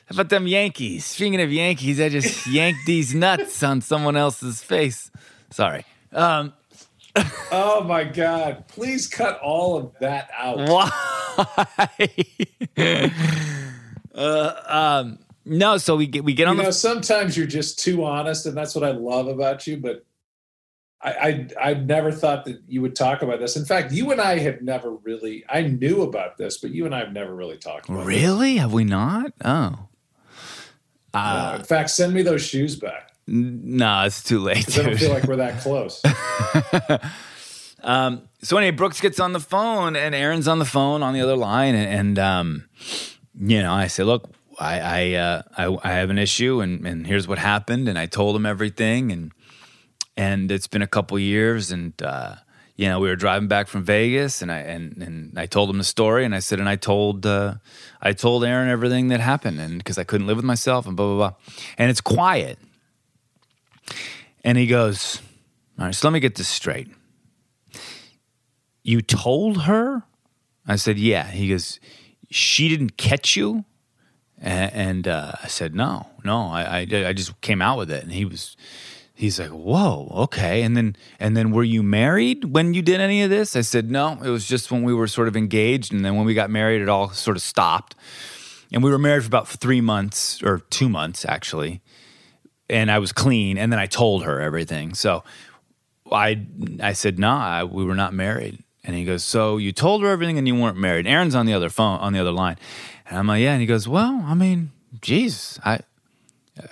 how 0.10 0.13
about 0.13 0.30
them 0.30 0.48
Yankees? 0.48 1.06
Speaking 1.06 1.39
of 1.39 1.52
Yankees, 1.52 2.02
I 2.02 2.10
just 2.10 2.48
yanked 2.52 2.88
these 2.88 3.13
nuts 3.13 3.62
on 3.62 3.82
someone 3.82 4.15
else's 4.15 4.63
face. 4.63 5.12
Sorry. 5.52 5.86
Um, 6.12 6.54
Oh 7.52 7.84
my 7.84 8.04
God! 8.04 8.67
Please 8.67 9.08
cut 9.08 9.39
all 9.39 9.78
of 9.78 9.91
that 10.00 10.30
out. 10.38 10.58
Why? 10.69 10.89
uh, 14.15 14.54
um, 14.67 15.19
no, 15.45 15.78
so 15.78 15.95
we 15.95 16.06
get 16.06 16.24
we 16.24 16.34
get 16.34 16.48
on. 16.48 16.58
You 16.58 16.63
know, 16.63 16.69
the 16.69 16.74
sometimes 16.74 17.36
you're 17.36 17.48
just 17.48 17.80
too 17.80 18.04
honest, 18.06 18.45
and 18.45 18.56
that's 18.56 18.76
what 18.76 18.84
I 18.84 18.91
love 18.91 19.28
about 19.28 19.65
you. 19.65 19.78
But 19.78 20.06
I, 21.02 21.48
I, 21.60 21.69
I 21.69 21.74
never 21.74 22.12
thought 22.12 22.45
that 22.45 22.62
you 22.67 22.82
would 22.82 22.95
talk 22.95 23.22
about 23.22 23.39
this. 23.39 23.56
In 23.56 23.65
fact, 23.65 23.91
you 23.91 24.12
and 24.12 24.22
I 24.22 24.38
have 24.39 24.62
never 24.62 24.91
really. 24.91 25.43
I 25.50 25.63
knew 25.63 26.04
about 26.04 26.38
this, 26.38 26.58
but 26.58 26.72
you 26.72 26.86
and 26.86 26.93
I 26.93 27.00
have 27.00 27.13
never 27.13 27.34
really 27.34 27.58
talked 27.58 27.89
about. 27.89 28.02
It. 28.02 28.06
Really 28.06 28.58
have 28.58 28.72
we 28.72 28.84
not? 28.84 29.34
Oh, 29.43 29.88
No, 31.13 31.56
in 31.56 31.63
fact, 31.63 31.89
send 31.89 32.13
me 32.13 32.22
those 32.22 32.41
shoes 32.41 32.76
back. 32.76 33.12
No, 33.28 34.04
it's 34.06 34.24
too 34.24 34.39
late. 34.39 34.78
I 34.78 34.84
don't 34.84 34.98
feel 34.98 35.12
like 35.12 35.24
we're 35.26 35.36
that 35.38 35.62
close. 35.62 36.02
Um, 37.84 38.24
so 38.41 38.58
anyway, 38.58 38.76
Brooks 38.76 39.02
gets 39.02 39.19
on 39.19 39.34
the 39.34 39.39
phone 39.39 39.95
and 39.95 40.13
Erinn's 40.13 40.48
on 40.48 40.60
the 40.60 40.65
phone 40.65 41.04
on 41.04 41.13
the 41.13 41.22
other 41.22 41.36
line, 41.36 41.76
and, 41.76 41.89
and 41.89 42.19
um, 42.19 42.69
you 43.39 43.62
know, 43.62 43.74
I 43.74 43.88
say, 43.88 44.04
look, 44.04 44.30
I 44.60 44.80
I, 44.80 45.13
uh, 45.13 45.41
I 45.58 45.78
I 45.84 45.91
have 45.93 46.10
an 46.10 46.17
issue, 46.17 46.62
and 46.62 46.86
and 46.86 47.08
here's 47.08 47.28
what 47.28 47.38
happened, 47.38 47.88
and 47.88 47.98
I 47.98 48.06
told 48.06 48.36
him 48.36 48.45
everything, 48.45 49.12
and 49.12 49.32
and 50.17 50.52
it's 50.52 50.67
been 50.67 50.82
a 50.82 50.88
couple 50.88 51.17
years, 51.17 51.72
and 51.72 51.93
uh, 52.02 52.36
you 52.80 52.88
know, 52.88 53.00
we 53.00 53.10
were 53.10 53.15
driving 53.15 53.48
back 53.48 53.68
from 53.68 53.84
Vegas, 53.84 54.42
and 54.42 54.52
I 54.52 54.60
and 54.60 55.04
and 55.04 55.38
I 55.38 55.46
told 55.46 55.70
him 55.70 55.78
the 55.78 55.84
story, 55.84 56.24
and 56.26 56.34
I 56.34 56.39
said, 56.39 56.60
and 56.60 56.70
I 56.70 56.78
told 56.78 57.26
uh, 57.26 57.56
I 58.02 58.13
told 58.13 58.44
Erinn 58.44 58.70
everything 58.70 59.10
that 59.10 59.20
happened, 59.20 59.60
and 59.60 59.78
because 59.78 59.98
I 59.98 60.04
couldn't 60.04 60.28
live 60.28 60.38
with 60.38 60.46
myself, 60.46 60.88
and 60.88 60.96
blah 60.96 61.08
blah 61.08 61.18
blah, 61.18 61.34
and 61.78 61.89
it's 61.92 62.02
quiet, 62.02 62.58
and 64.44 64.58
he 64.58 64.68
goes, 64.68 65.22
all 65.78 65.86
right, 65.86 65.96
so 65.96 66.08
let 66.08 66.13
me 66.13 66.20
get 66.20 66.36
this 66.36 66.48
straight 66.48 66.88
you 68.89 69.02
told 69.02 69.63
her? 69.63 70.04
I 70.65 70.76
said, 70.76 70.98
yeah. 70.98 71.28
He 71.28 71.50
goes, 71.50 71.80
she 72.32 72.70
didn't 72.70 72.98
catch 72.98 73.36
you? 73.36 73.65
And, 74.39 74.74
and 74.74 75.08
uh, 75.08 75.34
I 75.44 75.48
said, 75.48 75.76
no, 75.76 76.08
no. 76.24 76.48
I, 76.48 76.88
I, 76.92 77.08
I 77.08 77.13
just 77.13 77.39
came 77.42 77.62
out 77.62 77.78
with 77.78 77.92
it. 77.92 78.04
And 78.04 78.12
he 78.12 78.26
was, 78.26 78.58
he's 79.19 79.38
like, 79.38 79.49
whoa, 79.49 80.08
okay. 80.15 80.63
And 80.63 80.77
then, 80.77 80.95
and 81.19 81.36
then 81.36 81.51
were 81.51 81.63
you 81.63 81.84
married 81.84 82.45
when 82.45 82.73
you 82.73 82.82
did 82.82 83.01
any 83.01 83.21
of 83.21 83.29
this? 83.29 83.58
I 83.58 83.62
said, 83.62 83.91
no, 83.91 84.13
it 84.23 84.29
was 84.29 84.47
just 84.47 84.71
when 84.71 84.84
we 84.84 84.93
were 84.93 85.08
sort 85.08 85.27
of 85.27 85.36
engaged. 85.36 85.91
And 85.91 86.05
then 86.05 86.15
when 86.15 86.25
we 86.25 86.34
got 86.34 86.49
married, 86.49 86.82
it 86.82 86.88
all 86.88 87.10
sort 87.10 87.36
of 87.36 87.43
stopped. 87.43 87.95
And 88.71 88.82
we 88.82 88.89
were 88.89 88.97
married 88.97 89.23
for 89.23 89.27
about 89.27 89.49
three 89.49 89.82
months 89.82 90.41
or 90.41 90.60
two 90.69 90.88
months, 90.88 91.25
actually. 91.25 91.82
And 92.69 92.89
I 92.89 92.99
was 92.99 93.12
clean. 93.12 93.58
And 93.58 93.73
then 93.73 93.79
I 93.79 93.88
told 93.88 94.23
her 94.23 94.39
everything. 94.39 94.93
So 94.93 95.25
I 96.10 96.45
I 96.82 96.93
said, 96.93 97.19
"Nah, 97.19 97.65
we 97.65 97.84
were 97.84 97.95
not 97.95 98.13
married." 98.13 98.63
And 98.84 98.95
he 98.95 99.03
goes, 99.03 99.23
"So 99.23 99.58
you 99.58 99.71
told 99.71 100.01
her 100.01 100.08
everything 100.08 100.38
and 100.38 100.47
you 100.47 100.55
weren't 100.55 100.77
married?" 100.77 101.08
Erinn's 101.08 101.36
on 101.36 101.45
the 101.45 101.53
other 101.53 101.69
phone, 101.69 101.99
on 101.99 102.13
the 102.13 102.19
other 102.19 102.32
line, 102.32 102.58
and 103.08 103.17
I'm 103.17 103.27
like, 103.27 103.41
"Yeah." 103.41 103.51
And 103.51 103.62
he 103.62 103.67
goes, 103.67 103.88
"Well, 103.88 104.23
I 104.25 104.34
mean, 104.34 104.71
geez, 105.01 105.60
I 105.65 105.79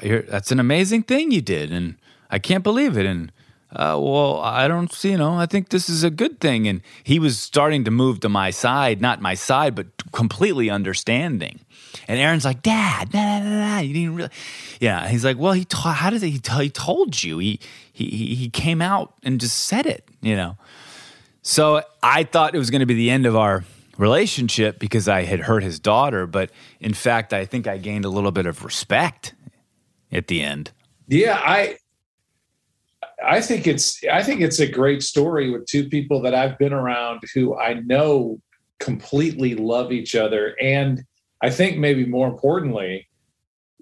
that's 0.02 0.52
an 0.52 0.60
amazing 0.60 1.04
thing 1.04 1.32
you 1.32 1.42
did, 1.42 1.72
and 1.72 1.98
I 2.30 2.40
can't 2.40 2.64
believe 2.64 2.98
it." 2.98 3.06
And 3.06 3.32
uh, 3.72 4.00
well, 4.00 4.40
I 4.40 4.68
don't 4.68 4.92
see, 4.94 5.12
you 5.12 5.18
know, 5.18 5.34
I 5.34 5.46
think 5.46 5.70
this 5.70 5.90
is 5.90 6.04
a 6.04 6.10
good 6.10 6.40
thing. 6.40 6.68
And 6.68 6.82
he 7.04 7.20
was 7.20 7.38
starting 7.38 7.84
to 7.84 7.92
move 7.92 8.22
to 8.22 8.30
my 8.30 8.50
side, 8.50 9.02
not 9.02 9.22
my 9.22 9.34
side, 9.34 9.76
but 9.76 9.88
completely 10.14 10.70
understanding. 10.70 11.60
And 12.08 12.18
Erinn's 12.18 12.46
like, 12.46 12.62
Dad, 12.62 13.14
nah, 13.14 13.40
nah, 13.40 13.50
nah, 13.50 13.76
nah, 13.76 13.80
you 13.80 13.94
didn't 13.94 14.16
really. 14.16 14.30
Yeah. 14.80 15.08
He's 15.10 15.26
like, 15.26 15.38
Well, 15.38 15.52
he 15.52 15.68
how 15.74 16.10
did 16.10 16.22
he, 16.22 16.40
he, 16.42 16.70
told 16.70 17.22
you? 17.24 17.40
He, 17.40 17.60
he 17.92 18.36
he 18.36 18.50
came 18.50 18.82
out 18.82 19.14
and 19.22 19.40
just 19.40 19.66
said 19.66 19.86
it, 19.86 20.08
you 20.22 20.36
know. 20.36 20.58
So 21.42 21.82
I 22.02 22.24
thought 22.24 22.56
it 22.56 22.60
was 22.60 22.70
going 22.70 22.80
to 22.80 22.86
be 22.86 22.94
the 22.94 23.10
end 23.10 23.26
of 23.26 23.36
our 23.36 23.66
relationship 23.98 24.80
because 24.80 25.08
I 25.10 25.24
had 25.24 25.42
hurt 25.42 25.64
his 25.64 25.80
daughter. 25.80 26.26
But 26.26 26.52
in 26.80 26.94
fact, 26.94 27.34
I 27.34 27.46
think 27.46 27.68
I 27.68 27.78
gained 27.78 28.06
a 28.06 28.10
little 28.10 28.32
bit 28.32 28.46
of 28.46 28.64
respect 28.64 29.34
at 30.12 30.28
the 30.28 30.42
end. 30.42 30.72
Yeah, 31.08 31.40
I 31.42 31.78
I 33.26 33.42
think 33.42 33.68
it's 33.68 34.00
I 34.12 34.24
think 34.24 34.42
it's 34.42 34.60
a 34.60 34.68
great 34.68 35.02
story 35.04 35.50
with 35.50 35.66
two 35.66 35.90
people 35.90 36.22
that 36.22 36.36
I've 36.36 36.58
been 36.58 36.74
around 36.74 37.22
who 37.34 37.58
I 37.58 37.76
know 37.76 38.40
completely 38.80 39.56
love 39.56 39.92
each 39.92 40.16
other 40.16 40.56
and 40.62 41.04
I 41.42 41.50
think 41.50 41.78
maybe 41.78 42.06
more 42.06 42.28
importantly 42.28 43.08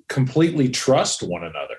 completely 0.07 0.69
trust 0.69 1.21
one 1.23 1.43
another. 1.43 1.75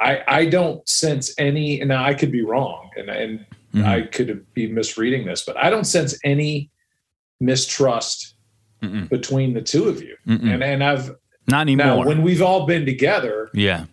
I 0.00 0.22
I 0.26 0.46
don't 0.46 0.86
sense 0.88 1.32
any 1.38 1.80
and 1.80 1.92
I 1.92 2.14
could 2.14 2.32
be 2.32 2.42
wrong 2.42 2.90
and 2.96 3.08
and 3.08 3.38
mm-hmm. 3.72 3.84
I 3.84 4.02
could 4.02 4.44
be 4.54 4.66
misreading 4.66 5.26
this 5.26 5.44
but 5.44 5.56
I 5.56 5.70
don't 5.70 5.86
sense 5.86 6.18
any 6.24 6.70
mistrust 7.40 8.36
Mm-mm. 8.82 9.08
between 9.08 9.54
the 9.54 9.62
two 9.62 9.88
of 9.88 10.02
you. 10.02 10.16
Mm-mm. 10.26 10.52
And 10.52 10.62
and 10.62 10.84
I've 10.84 11.14
not 11.48 11.62
anymore. 11.62 11.86
Now, 11.86 12.04
when 12.04 12.22
we've 12.22 12.42
all 12.42 12.66
been 12.66 12.84
together, 12.84 13.50
yeah, 13.54 13.86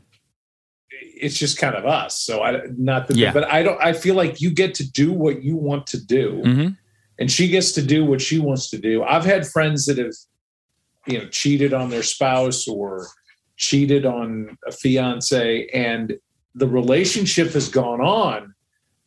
it's 1.24 1.38
just 1.38 1.57
kind 1.57 1.76
of 1.76 1.86
us. 1.86 2.19
So 2.19 2.43
I 2.43 2.61
not 2.78 3.07
the 3.07 3.15
yeah. 3.15 3.32
but 3.32 3.45
I 3.45 3.63
don't. 3.63 3.82
I 3.82 3.93
feel 3.93 4.15
like 4.15 4.41
you 4.41 4.51
get 4.51 4.76
to 4.76 4.91
do 4.91 5.13
what 5.13 5.41
you 5.41 5.55
want 5.55 5.88
to 5.88 6.05
do, 6.05 6.41
mm-hmm. 6.45 6.74
and 7.17 7.32
she 7.32 7.47
gets 7.47 7.71
to 7.74 7.82
do 7.82 8.05
what 8.05 8.21
she 8.21 8.39
wants 8.39 8.69
to 8.71 8.78
do. 8.78 9.03
I've 9.03 9.26
had 9.26 9.47
friends 9.47 9.86
that 9.86 9.97
have, 9.97 10.13
you 11.07 11.19
know, 11.19 11.28
cheated 11.30 11.74
on 11.74 11.89
their 11.89 12.03
spouse 12.03 12.67
or 12.67 13.07
cheated 13.55 14.05
on 14.05 14.57
a 14.67 14.71
fiance, 14.71 15.67
and 15.74 16.17
the 16.55 16.67
relationship 16.67 17.51
has 17.53 17.69
gone 17.69 18.01
on, 18.01 18.53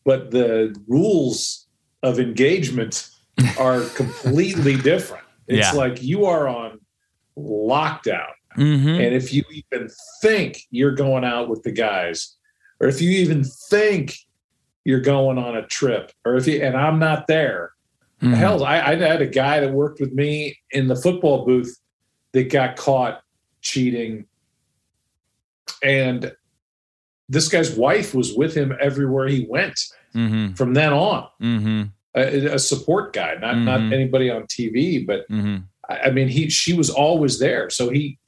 but 0.05 0.31
the 0.31 0.75
rules 0.89 1.67
of 2.03 2.19
engagement 2.19 3.09
are 3.59 3.83
completely 3.91 4.77
different. 4.77 5.25
It's 5.49 5.73
yeah. 5.73 5.79
like 5.79 6.03
you 6.03 6.25
are 6.25 6.49
on 6.49 6.81
lockdown 7.39 8.36
Mm-hmm. 8.57 8.89
And 8.89 9.15
if 9.15 9.33
you 9.33 9.45
even 9.51 9.89
think 10.23 10.61
you're 10.71 10.95
going 10.95 11.25
out 11.25 11.49
with 11.49 11.63
the 11.63 11.73
guys, 11.73 12.37
or 12.81 12.89
if 12.89 13.01
you 13.01 13.11
even 13.11 13.45
think 13.45 14.17
you're 14.85 15.01
going 15.01 15.39
on 15.39 15.57
a 15.57 15.67
trip, 15.67 16.13
or 16.25 16.37
if 16.37 16.47
you, 16.47 16.63
and 16.63 16.77
I'm 16.77 16.99
not 16.99 17.27
there, 17.27 17.73
mm-hmm. 18.23 18.35
hell, 18.35 18.65
I, 18.65 18.81
I 18.81 18.97
had 18.97 19.23
a 19.23 19.27
guy 19.27 19.61
that 19.61 19.73
worked 19.73 20.01
with 20.01 20.13
me 20.13 20.59
in 20.71 20.89
the 20.89 20.97
football 20.97 21.45
booth 21.45 21.77
that 22.33 22.51
got 22.51 22.77
caught 22.77 23.23
cheating. 23.61 24.27
And 25.83 26.33
this 27.29 27.49
guy's 27.49 27.75
wife 27.77 28.15
was 28.15 28.35
with 28.35 28.55
him 28.55 28.77
everywhere 28.81 29.27
he 29.27 29.47
went 29.49 29.79
mm-hmm. 30.15 30.55
from 30.55 30.75
then 30.75 30.93
on. 30.93 31.29
Mm-hmm. 31.41 31.83
A, 32.15 32.55
a, 32.55 32.59
support 32.59 33.13
guy, 33.13 33.35
not 33.35 33.59
not 33.59 33.81
mm-hmm. 33.81 33.93
anybody 33.93 34.31
on 34.31 34.45
TV, 34.45 35.07
but 35.07 35.29
mm-hmm. 35.29 35.57
I, 35.89 36.11
mean, 36.11 36.29
he 36.29 36.49
she 36.49 36.73
was 36.73 36.89
always 36.89 37.39
there. 37.39 37.69
So 37.69 37.91
he 37.91 38.19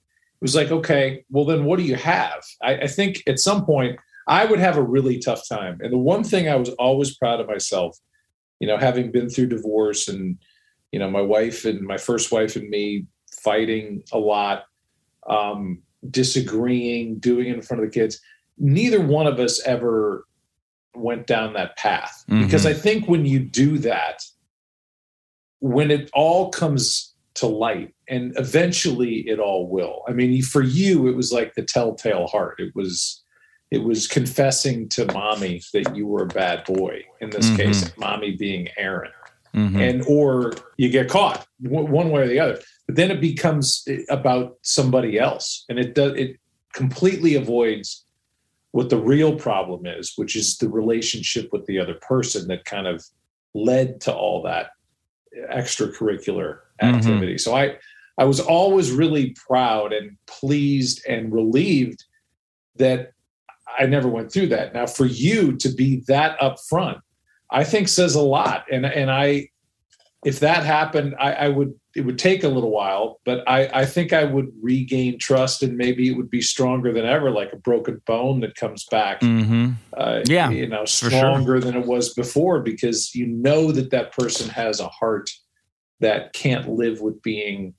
was 0.41 0.55
like, 0.55 0.71
okay, 0.71 1.25
well, 1.31 1.45
then 1.45 1.65
what 1.65 1.79
do 1.79 1.85
you 1.85 1.97
have? 1.97 2.43
I, 2.63 2.77
I 2.77 2.87
think 2.87 3.23
at 3.27 3.39
some 3.39 3.65
point 3.65 3.99
I 4.27 4.45
would 4.45 4.59
have 4.59 4.77
a 4.77 4.83
really 4.83 5.19
tough 5.19 5.49
time. 5.49 5.79
And 5.81 5.93
the 5.93 5.99
one 5.99 6.23
thing 6.23 6.49
I 6.49 6.57
was 6.57 6.71
always 6.71 7.17
proud 7.17 7.41
of 7.41 7.49
myself, 7.49 7.99
you 8.61 8.69
know, 8.69 8.77
having 8.77 9.11
been 9.11 9.29
through 9.29 9.47
divorce 9.47 10.09
and, 10.09 10.39
you 10.93 10.99
know, 10.99 11.11
my 11.11 11.21
wife 11.21 11.65
and 11.65 11.81
my 11.81 11.97
first 11.97 12.31
wife 12.31 12.57
and 12.57 12.69
me 12.69 13.07
fighting 13.43 14.03
a 14.13 14.19
lot, 14.19 14.65
um, 15.29 15.83
disagreeing, 16.11 17.19
doing 17.19 17.49
it 17.49 17.55
in 17.55 17.63
front 17.63 17.83
of 17.83 17.91
the 17.91 17.95
kids. 17.95 18.21
Neither 18.59 19.01
one 19.01 19.27
of 19.27 19.39
us 19.39 19.61
ever 19.65 20.27
went 20.95 21.27
down 21.27 21.53
that 21.55 21.77
path 21.77 22.25
mm-hmm. 22.29 22.45
because 22.45 22.67
I 22.67 22.75
think 22.75 23.09
when 23.09 23.25
you 23.25 23.39
do 23.39 23.79
that, 23.79 24.23
when 25.61 25.91
it 25.91 26.11
all 26.13 26.51
comes 26.51 27.15
to 27.35 27.47
light 27.47 27.95
and 28.09 28.33
eventually 28.37 29.29
it 29.29 29.39
all 29.39 29.69
will 29.69 30.03
i 30.09 30.13
mean 30.13 30.43
for 30.43 30.63
you 30.63 31.09
it 31.09 31.17
was 31.17 31.33
like 31.33 31.55
the 31.55 31.63
telltale 31.63 32.27
heart 32.27 32.59
it 32.59 32.75
was 32.75 33.23
it 33.71 33.83
was 33.83 34.07
confessing 34.07 34.89
to 34.89 35.05
mommy 35.13 35.61
that 35.75 35.95
you 35.95 36.07
were 36.07 36.23
a 36.23 36.29
bad 36.29 36.65
boy 36.65 37.05
in 37.21 37.31
this 37.31 37.47
mm-hmm. 37.47 37.57
case 37.57 37.97
mommy 37.97 38.33
being 38.37 38.69
Erinn 38.79 39.11
mm-hmm. 39.55 39.81
and 39.81 40.05
or 40.07 40.53
you 40.77 40.89
get 40.89 41.09
caught 41.09 41.47
one 41.61 42.11
way 42.11 42.23
or 42.23 42.29
the 42.29 42.41
other 42.41 42.61
but 42.87 42.97
then 42.97 43.11
it 43.11 43.21
becomes 43.21 43.87
about 44.09 44.57
somebody 44.63 45.19
else 45.19 45.65
and 45.69 45.79
it 45.79 45.95
does 45.95 46.13
it 46.17 46.39
completely 46.73 47.35
avoids 47.35 48.05
what 48.73 48.91
the 48.91 48.99
real 48.99 49.35
problem 49.35 49.87
is 49.87 50.13
which 50.17 50.37
is 50.37 50.59
the 50.59 50.69
relationship 50.69 51.49
with 51.53 51.67
the 51.67 51.79
other 51.79 51.95
person 52.07 52.47
that 52.49 52.65
kind 52.65 52.87
of 52.87 53.05
led 53.55 54.01
to 54.01 54.13
all 54.13 54.43
that 54.43 54.71
extracurricular 55.53 56.59
mm-hmm. 56.81 56.95
activity 56.95 57.35
mm-hmm. 57.35 57.39
so 57.39 57.57
i 57.57 57.77
I 58.19 58.25
was 58.25 58.41
always 58.41 58.91
really 58.91 59.35
proud 59.47 59.93
and 59.93 60.17
pleased 60.27 61.03
and 61.09 61.33
relieved 61.33 62.05
that 62.77 63.13
I 63.79 63.87
never 63.87 64.09
went 64.09 64.33
through 64.33 64.49
that. 64.49 64.75
Now, 64.75 64.87
for 64.87 65.07
you 65.07 65.57
to 65.59 65.69
be 65.69 66.03
that 66.09 66.39
upfront, 66.41 67.01
I 67.51 67.65
think 67.65 67.89
says 67.89 68.15
a 68.17 68.21
lot. 68.23 68.65
And 68.71 68.85
and 68.85 69.11
I, 69.11 69.49
if 70.25 70.41
that 70.41 70.65
happened, 70.65 71.15
I, 71.19 71.33
I 71.33 71.49
would. 71.49 71.75
It 71.97 72.03
would 72.03 72.19
take 72.19 72.45
a 72.45 72.49
little 72.49 72.71
while, 72.71 73.19
but 73.25 73.43
I, 73.49 73.81
I 73.81 73.85
think 73.85 74.13
I 74.13 74.23
would 74.23 74.53
regain 74.63 75.19
trust, 75.19 75.65
and 75.65 75.77
maybe 75.77 76.09
it 76.09 76.17
would 76.17 76.31
be 76.31 76.41
stronger 76.41 76.93
than 76.93 77.05
ever, 77.05 77.29
like 77.29 77.53
a 77.53 77.57
broken 77.57 78.01
bone 78.07 78.39
that 78.41 78.55
comes 78.55 78.85
back. 78.85 79.21
Mm-hmm. 79.21 79.73
Uh, 79.97 80.21
yeah, 80.27 80.49
you 80.49 80.69
know, 80.69 80.85
stronger 80.85 81.61
sure. 81.61 81.61
than 81.61 81.75
it 81.75 81.87
was 81.87 82.15
before 82.15 82.61
because 82.61 83.17
you 83.17 83.27
know 83.27 83.73
that 83.73 83.91
that 83.91 84.13
person 84.13 84.49
has 84.49 84.79
a 84.79 84.87
heart 84.87 85.31
that 85.99 86.33
can't 86.35 86.69
live 86.69 87.01
with 87.01 87.21
being 87.23 87.75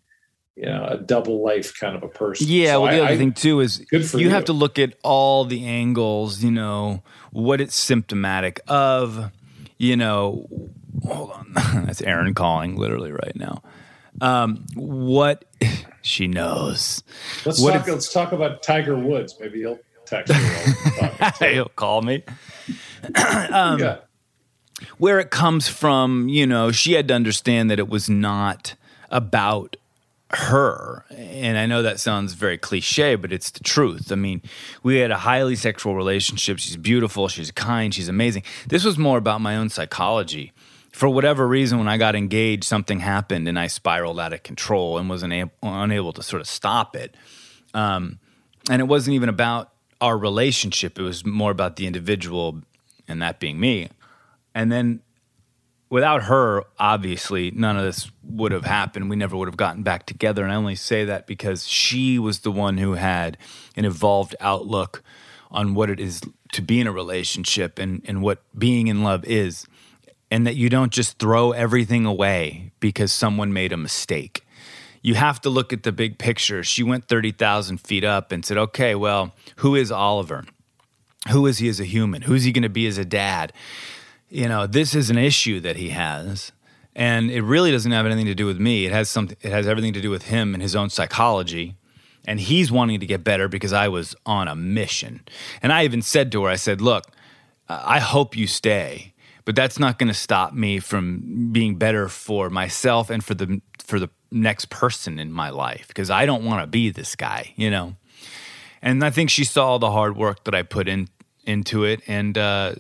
you 0.59 0.65
know 0.65 0.85
a 0.89 0.97
double 0.97 1.41
life 1.41 1.79
kind 1.79 1.95
of 1.95 2.03
a 2.03 2.09
person. 2.09 2.45
Yeah. 2.49 2.73
So 2.73 2.81
well, 2.81 2.91
the 2.91 2.99
I, 2.99 3.03
other 3.05 3.13
I, 3.13 3.17
thing 3.17 3.31
too 3.31 3.61
is 3.61 3.85
you, 3.91 3.99
you 4.19 4.29
have 4.29 4.45
to 4.45 4.53
look 4.53 4.77
at 4.77 4.93
all 5.03 5.45
the 5.45 5.65
angles. 5.65 6.43
You 6.43 6.51
know 6.51 7.01
what 7.31 7.61
it's 7.61 7.75
symptomatic 7.75 8.59
of. 8.67 9.31
You 9.77 9.95
know, 9.95 10.49
hold 11.05 11.31
on, 11.31 11.53
that's 11.85 12.01
Erinn 12.01 12.35
calling 12.35 12.75
literally 12.75 13.13
right 13.13 13.35
now. 13.35 13.63
Um, 14.19 14.65
what 14.75 15.45
she 16.01 16.27
knows. 16.27 17.03
Let's 17.45 17.61
what 17.61 17.71
talk. 17.71 17.87
let's 17.87 18.11
talk 18.11 18.33
about 18.33 18.61
Tiger 18.61 18.97
Woods. 18.97 19.37
Maybe 19.39 19.59
he'll 19.59 19.79
text 20.05 20.33
me. 20.33 21.47
he'll 21.53 21.69
call 21.69 22.01
me. 22.01 22.23
um, 23.51 23.79
yeah. 23.79 23.99
Where 24.97 25.19
it 25.19 25.29
comes 25.29 25.69
from, 25.69 26.27
you 26.27 26.45
know, 26.45 26.71
she 26.71 26.93
had 26.93 27.07
to 27.09 27.13
understand 27.13 27.69
that 27.71 27.79
it 27.79 27.87
was 27.87 28.09
not 28.09 28.75
about 29.09 29.77
her. 30.31 31.05
And 31.09 31.57
I 31.57 31.65
know 31.65 31.81
that 31.81 31.99
sounds 31.99 32.33
very 32.33 32.57
cliche, 32.57 33.15
but 33.15 33.31
it's 33.31 33.49
the 33.51 33.61
truth. 33.61 34.11
I 34.11 34.15
mean, 34.15 34.41
we 34.83 34.97
had 34.97 35.11
a 35.11 35.17
highly 35.17 35.55
sexual 35.55 35.95
relationship. 35.95 36.59
She's 36.59 36.77
beautiful, 36.77 37.27
she's 37.27 37.51
kind, 37.51 37.93
she's 37.93 38.09
amazing. 38.09 38.43
This 38.67 38.83
was 38.83 38.97
more 38.97 39.17
about 39.17 39.41
my 39.41 39.55
own 39.55 39.69
psychology. 39.69 40.51
For 40.91 41.07
whatever 41.07 41.47
reason, 41.47 41.77
when 41.77 41.87
I 41.87 41.97
got 41.97 42.15
engaged, 42.15 42.63
something 42.63 42.99
happened 42.99 43.47
and 43.47 43.57
I 43.57 43.67
spiraled 43.67 44.19
out 44.19 44.33
of 44.33 44.43
control 44.43 44.97
and 44.97 45.09
was 45.09 45.23
unable, 45.23 45.51
unable 45.63 46.13
to 46.13 46.23
sort 46.23 46.41
of 46.41 46.47
stop 46.47 46.95
it. 46.95 47.15
Um, 47.73 48.19
and 48.69 48.81
it 48.81 48.85
wasn't 48.85 49.15
even 49.15 49.29
about 49.29 49.71
our 50.01 50.17
relationship, 50.17 50.97
it 50.97 51.01
was 51.01 51.25
more 51.25 51.51
about 51.51 51.75
the 51.75 51.85
individual, 51.85 52.61
and 53.07 53.21
that 53.21 53.39
being 53.39 53.59
me. 53.59 53.89
And 54.55 54.71
then 54.71 55.01
without 55.89 56.23
her, 56.23 56.63
obviously, 56.77 57.51
none 57.51 57.77
of 57.77 57.83
this 57.83 58.11
would 58.23 58.51
have 58.51 58.65
happened. 58.65 59.09
We 59.09 59.15
never 59.15 59.35
would 59.35 59.47
have 59.47 59.57
gotten 59.57 59.83
back 59.83 60.05
together. 60.05 60.43
And 60.43 60.51
I 60.51 60.55
only 60.55 60.75
say 60.75 61.05
that 61.05 61.27
because 61.27 61.67
she 61.67 62.19
was 62.19 62.39
the 62.39 62.51
one 62.51 62.77
who 62.77 62.93
had 62.93 63.37
an 63.75 63.85
evolved 63.85 64.35
outlook 64.39 65.03
on 65.51 65.73
what 65.73 65.89
it 65.89 65.99
is 65.99 66.21
to 66.53 66.61
be 66.61 66.79
in 66.79 66.87
a 66.87 66.91
relationship 66.91 67.79
and, 67.79 68.03
and 68.05 68.21
what 68.21 68.43
being 68.57 68.87
in 68.87 69.03
love 69.03 69.25
is. 69.25 69.65
And 70.31 70.45
that 70.45 70.55
you 70.55 70.69
don't 70.69 70.93
just 70.93 71.17
throw 71.17 71.51
everything 71.53 72.05
away 72.05 72.71
because 72.79 73.11
someone 73.11 73.51
made 73.51 73.73
a 73.73 73.77
mistake. 73.77 74.45
You 75.01 75.15
have 75.15 75.41
to 75.41 75.49
look 75.49 75.73
at 75.73 75.81
the 75.81 75.91
big 75.91 76.19
picture. 76.19 76.63
She 76.63 76.83
went 76.83 77.07
30,000 77.07 77.79
feet 77.79 78.03
up 78.03 78.31
and 78.31 78.45
said, 78.45 78.57
okay, 78.57 78.93
well, 78.93 79.33
who 79.57 79.75
is 79.75 79.91
Oliver? 79.91 80.45
Who 81.31 81.47
is 81.47 81.57
he 81.57 81.67
as 81.67 81.79
a 81.79 81.85
human? 81.85 82.23
Who's 82.23 82.43
he 82.43 82.51
going 82.51 82.63
to 82.63 82.69
be 82.69 82.85
as 82.85 82.99
a 82.99 83.05
dad? 83.05 83.53
You 84.29 84.47
know, 84.47 84.67
this 84.67 84.95
is 84.95 85.09
an 85.09 85.17
issue 85.17 85.59
that 85.61 85.75
he 85.75 85.89
has. 85.89 86.51
And 86.95 87.31
it 87.31 87.41
really 87.41 87.71
doesn't 87.71 87.91
have 87.91 88.05
anything 88.05 88.25
to 88.25 88.35
do 88.35 88.45
with 88.45 88.59
me. 88.59 88.85
It 88.85 88.91
has 88.91 89.09
something 89.09 89.37
it 89.41 89.51
has 89.51 89.67
everything 89.67 89.93
to 89.93 90.01
do 90.01 90.09
with 90.09 90.23
him 90.23 90.53
and 90.53 90.61
his 90.61 90.75
own 90.75 90.89
psychology. 90.89 91.75
And 92.25 92.39
he's 92.39 92.71
wanting 92.71 92.99
to 92.99 93.05
get 93.05 93.23
better 93.23 93.47
because 93.47 93.73
I 93.73 93.87
was 93.87 94.15
on 94.25 94.47
a 94.47 94.55
mission. 94.55 95.21
And 95.61 95.71
I 95.71 95.85
even 95.85 96.01
said 96.01 96.31
to 96.33 96.43
her, 96.43 96.49
I 96.49 96.57
said, 96.57 96.81
"Look, 96.81 97.05
I 97.69 97.99
hope 97.99 98.35
you 98.35 98.47
stay, 98.47 99.13
but 99.45 99.55
that's 99.55 99.79
not 99.79 99.97
going 99.97 100.09
to 100.09 100.13
stop 100.13 100.53
me 100.53 100.79
from 100.79 101.51
being 101.51 101.75
better 101.75 102.09
for 102.09 102.49
myself 102.49 103.09
and 103.09 103.23
for 103.23 103.33
the 103.33 103.61
for 103.79 103.99
the 103.99 104.09
next 104.31 104.69
person 104.69 105.17
in 105.17 105.31
my 105.31 105.49
life 105.49 105.87
because 105.87 106.11
I 106.11 106.25
don't 106.25 106.43
want 106.43 106.61
to 106.61 106.67
be 106.67 106.89
this 106.89 107.15
guy, 107.15 107.53
you 107.55 107.69
know." 107.69 107.95
And 108.81 109.03
I 109.03 109.09
think 109.09 109.29
she 109.29 109.43
saw 109.43 109.77
the 109.77 109.91
hard 109.91 110.15
work 110.17 110.43
that 110.45 110.55
I 110.55 110.63
put 110.63 110.87
in 110.87 111.09
into 111.49 111.83
it 111.83 112.01
and 112.07 112.37
uh, 112.37 112.75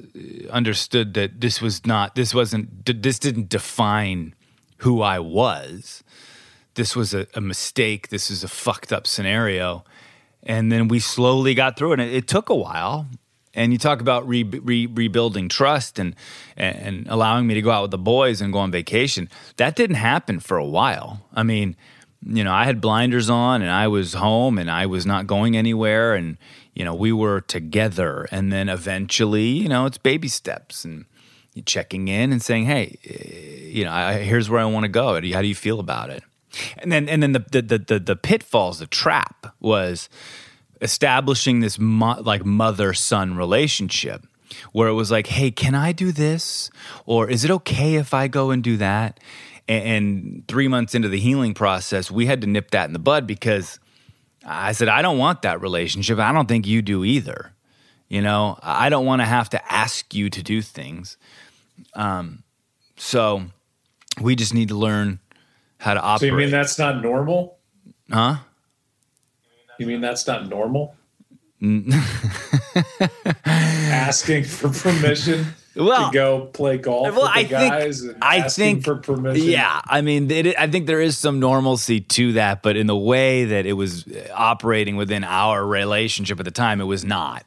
understood 0.51 1.15
that 1.15 1.41
this 1.41 1.59
was 1.59 1.85
not 1.87 2.13
this 2.13 2.33
wasn't 2.35 2.85
this 2.85 3.17
didn't 3.17 3.49
define 3.49 4.35
who 4.77 5.01
I 5.01 5.19
was. 5.19 6.03
This 6.75 6.95
was 6.95 7.13
a, 7.13 7.27
a 7.33 7.41
mistake. 7.41 8.09
This 8.09 8.29
is 8.29 8.43
a 8.43 8.47
fucked 8.47 8.93
up 8.93 9.07
scenario, 9.07 9.83
and 10.43 10.71
then 10.71 10.87
we 10.87 10.99
slowly 10.99 11.55
got 11.55 11.77
through 11.77 11.93
it. 11.93 11.99
It, 11.99 12.13
it 12.13 12.27
took 12.27 12.49
a 12.49 12.55
while. 12.55 13.07
And 13.55 13.73
you 13.73 13.79
talk 13.79 13.99
about 13.99 14.27
re, 14.27 14.43
re, 14.43 14.85
rebuilding 14.85 15.49
trust 15.49 15.97
and, 15.97 16.15
and 16.55 17.07
allowing 17.09 17.47
me 17.47 17.55
to 17.55 17.63
go 17.63 17.71
out 17.71 17.81
with 17.81 17.91
the 17.91 17.97
boys 17.97 18.41
and 18.41 18.53
go 18.53 18.59
on 18.59 18.69
vacation. 18.69 19.27
That 19.57 19.75
didn't 19.75 19.95
happen 19.95 20.39
for 20.39 20.57
a 20.57 20.65
while. 20.65 21.25
I 21.33 21.41
mean, 21.41 21.75
you 22.23 22.43
know, 22.43 22.53
I 22.53 22.65
had 22.65 22.79
blinders 22.79 23.27
on 23.27 23.63
and 23.63 23.71
I 23.71 23.87
was 23.87 24.13
home 24.13 24.59
and 24.59 24.69
I 24.69 24.85
was 24.85 25.03
not 25.07 25.25
going 25.25 25.57
anywhere. 25.57 26.13
And, 26.13 26.37
you 26.79 26.85
know, 26.85 26.95
we 26.95 27.11
were 27.11 27.41
together. 27.41 28.25
And 28.31 28.53
then 28.53 28.69
eventually, 28.69 29.47
you 29.47 29.67
know, 29.67 29.85
it's 29.85 29.97
baby 29.97 30.29
steps 30.29 30.85
and 30.85 31.05
checking 31.65 32.07
in 32.07 32.31
and 32.31 32.41
saying, 32.41 32.65
hey, 32.65 32.97
eh, 33.03 33.67
you 33.67 33.83
know, 33.83 33.91
I, 33.91 34.13
here's 34.19 34.49
where 34.49 34.61
I 34.61 34.65
want 34.65 34.85
to 34.85 34.89
go. 34.89 35.15
How 35.15 35.41
do 35.41 35.47
you 35.47 35.55
feel 35.55 35.81
about 35.81 36.09
it? 36.09 36.23
And 36.77 36.89
then, 36.89 37.09
and 37.09 37.21
then 37.21 37.33
the, 37.33 37.39
the, 37.51 37.77
the, 37.77 37.99
the 37.99 38.15
pitfalls, 38.15 38.79
the 38.79 38.87
trap 38.87 39.53
was, 39.59 40.07
establishing 40.81 41.59
this 41.59 41.77
mo- 41.77 42.21
like 42.21 42.45
mother 42.45 42.93
son 42.93 43.35
relationship 43.35 44.25
where 44.71 44.87
it 44.87 44.93
was 44.93 45.11
like, 45.11 45.27
hey, 45.27 45.51
can 45.51 45.75
I 45.75 45.91
do 45.91 46.13
this? 46.13 46.71
Or 47.05 47.29
is 47.29 47.43
it 47.43 47.51
okay 47.51 47.95
if 47.95 48.13
I 48.13 48.29
go 48.29 48.51
and 48.51 48.63
do 48.63 48.77
that? 48.77 49.19
And, 49.67 49.83
and 49.83 50.47
three 50.47 50.69
months 50.69 50.95
into 50.95 51.09
the 51.09 51.19
healing 51.19 51.53
process, 51.53 52.09
we 52.09 52.27
had 52.27 52.39
to 52.39 52.47
nip 52.47 52.71
that 52.71 52.85
in 52.85 52.93
the 52.93 52.99
bud 52.99 53.27
because 53.27 53.81
I 54.45 54.71
said, 54.71 54.87
I 54.87 55.01
don't 55.01 55.17
want 55.17 55.41
that 55.43 55.61
relationship. 55.61 56.19
I 56.19 56.31
don't 56.31 56.47
think 56.47 56.65
you 56.65 56.81
do 56.81 57.03
either. 57.03 57.53
You 58.07 58.21
know, 58.21 58.57
I 58.61 58.89
don't 58.89 59.05
want 59.05 59.21
to 59.21 59.25
have 59.25 59.49
to 59.51 59.71
ask 59.71 60.13
you 60.15 60.29
to 60.31 60.41
do 60.41 60.61
things. 60.61 61.17
Um, 61.93 62.43
so 62.97 63.43
we 64.19 64.35
just 64.35 64.53
need 64.53 64.69
to 64.69 64.75
learn 64.75 65.19
how 65.77 65.93
to 65.93 66.01
operate. 66.01 66.19
So 66.19 66.25
you 66.25 66.33
mean 66.33 66.51
that's 66.51 66.79
not 66.79 67.01
normal? 67.01 67.57
Huh? 68.11 68.37
You 69.77 69.85
mean 69.85 70.01
that's 70.01 70.25
not 70.27 70.49
normal? 70.49 70.95
asking 73.45 74.45
for 74.45 74.69
permission 74.69 75.45
well, 75.79 76.11
to 76.11 76.13
go 76.13 76.45
play 76.45 76.77
golf 76.77 77.15
well, 77.15 77.29
I 77.31 77.43
think, 77.43 78.17
I 78.21 78.47
think, 78.47 78.83
for 78.83 78.95
permission. 78.95 79.47
Yeah, 79.47 79.81
I 79.85 80.01
mean, 80.01 80.29
it, 80.29 80.57
I 80.57 80.67
think 80.67 80.87
there 80.87 81.01
is 81.01 81.17
some 81.17 81.39
normalcy 81.39 82.01
to 82.01 82.33
that, 82.33 82.61
but 82.61 82.75
in 82.75 82.87
the 82.87 82.97
way 82.97 83.45
that 83.45 83.65
it 83.65 83.73
was 83.73 84.05
operating 84.33 84.95
within 84.95 85.23
our 85.23 85.65
relationship 85.65 86.39
at 86.39 86.45
the 86.45 86.51
time, 86.51 86.81
it 86.81 86.85
was 86.85 87.03
not. 87.03 87.43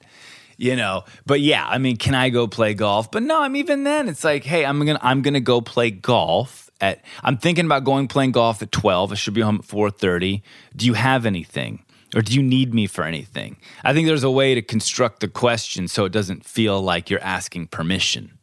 You 0.58 0.76
know, 0.76 1.04
but 1.26 1.40
yeah, 1.40 1.66
I 1.66 1.78
mean, 1.78 1.96
can 1.96 2.14
I 2.14 2.30
go 2.30 2.46
play 2.46 2.74
golf? 2.74 3.10
But 3.10 3.24
no, 3.24 3.42
I'm 3.42 3.56
even 3.56 3.84
then. 3.84 4.08
It's 4.08 4.22
like, 4.22 4.44
hey, 4.44 4.64
I'm 4.64 4.78
gonna 4.78 5.00
I'm 5.02 5.22
gonna 5.22 5.40
go 5.40 5.60
play 5.60 5.90
golf 5.90 6.70
at. 6.80 7.02
I'm 7.24 7.36
thinking 7.36 7.64
about 7.64 7.84
going 7.84 8.06
playing 8.06 8.32
golf 8.32 8.62
at 8.62 8.70
12. 8.70 9.12
I 9.12 9.14
should 9.16 9.34
be 9.34 9.40
home 9.40 9.56
at 9.56 9.62
4:30. 9.62 10.42
Do 10.76 10.86
you 10.86 10.94
have 10.94 11.26
anything? 11.26 11.84
Or 12.14 12.22
do 12.22 12.34
you 12.34 12.42
need 12.42 12.74
me 12.74 12.86
for 12.86 13.04
anything? 13.04 13.56
I 13.84 13.92
think 13.92 14.06
there's 14.06 14.24
a 14.24 14.30
way 14.30 14.54
to 14.54 14.62
construct 14.62 15.20
the 15.20 15.28
question 15.28 15.88
so 15.88 16.04
it 16.04 16.12
doesn't 16.12 16.44
feel 16.44 16.80
like 16.80 17.10
you're 17.10 17.22
asking 17.22 17.68
permission. 17.68 18.38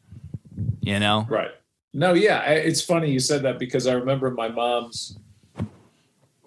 You 0.81 0.99
know? 0.99 1.27
Right. 1.29 1.51
No, 1.93 2.13
yeah, 2.13 2.41
it's 2.43 2.81
funny 2.81 3.11
you 3.11 3.19
said 3.19 3.43
that 3.43 3.57
because 3.57 3.87
I 3.87 3.93
remember 3.93 4.29
my 4.31 4.49
mom's 4.49 5.17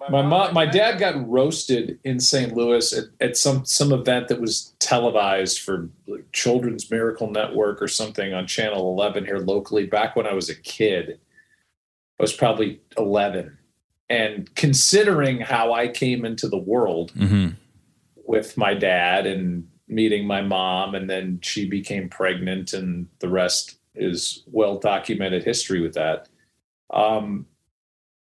my 0.09 0.21
mom 0.21 0.53
my 0.53 0.65
dad 0.65 0.99
got 0.99 1.29
roasted 1.29 1.99
in 2.03 2.19
St. 2.19 2.53
Louis 2.53 2.91
at, 2.93 3.05
at 3.21 3.37
some 3.37 3.65
some 3.65 3.93
event 3.93 4.27
that 4.27 4.41
was 4.41 4.73
televised 4.79 5.59
for 5.59 5.89
like 6.07 6.29
Children's 6.31 6.89
Miracle 6.91 7.29
Network 7.29 7.81
or 7.81 7.87
something 7.87 8.33
on 8.33 8.47
channel 8.47 8.91
11 8.91 9.25
here 9.25 9.39
locally 9.39 9.85
back 9.85 10.15
when 10.15 10.27
I 10.27 10.33
was 10.33 10.49
a 10.49 10.55
kid. 10.55 11.19
I 12.19 12.23
was 12.23 12.33
probably 12.33 12.81
11 12.97 13.57
and 14.09 14.53
considering 14.55 15.39
how 15.39 15.73
I 15.73 15.87
came 15.87 16.25
into 16.25 16.47
the 16.47 16.57
world 16.57 17.13
mm-hmm. 17.13 17.55
with 18.25 18.57
my 18.57 18.73
dad 18.73 19.25
and 19.25 19.67
meeting 19.87 20.25
my 20.25 20.41
mom, 20.41 20.95
and 20.95 21.09
then 21.09 21.39
she 21.41 21.69
became 21.69 22.09
pregnant, 22.09 22.73
and 22.73 23.07
the 23.19 23.29
rest 23.29 23.77
is 23.95 24.43
well 24.47 24.77
documented 24.77 25.43
history 25.43 25.81
with 25.81 25.93
that. 25.93 26.27
Um, 26.91 27.45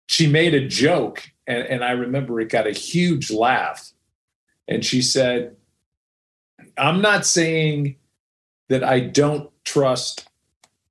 she 0.07 0.27
made 0.27 0.53
a 0.53 0.67
joke, 0.67 1.29
and, 1.47 1.63
and 1.63 1.83
I 1.83 1.91
remember 1.91 2.39
it 2.39 2.49
got 2.49 2.67
a 2.67 2.71
huge 2.71 3.31
laugh. 3.31 3.91
And 4.67 4.83
she 4.85 5.01
said, 5.01 5.55
I'm 6.77 7.01
not 7.01 7.25
saying 7.25 7.95
that 8.69 8.83
I 8.83 8.99
don't 8.99 9.49
trust 9.65 10.27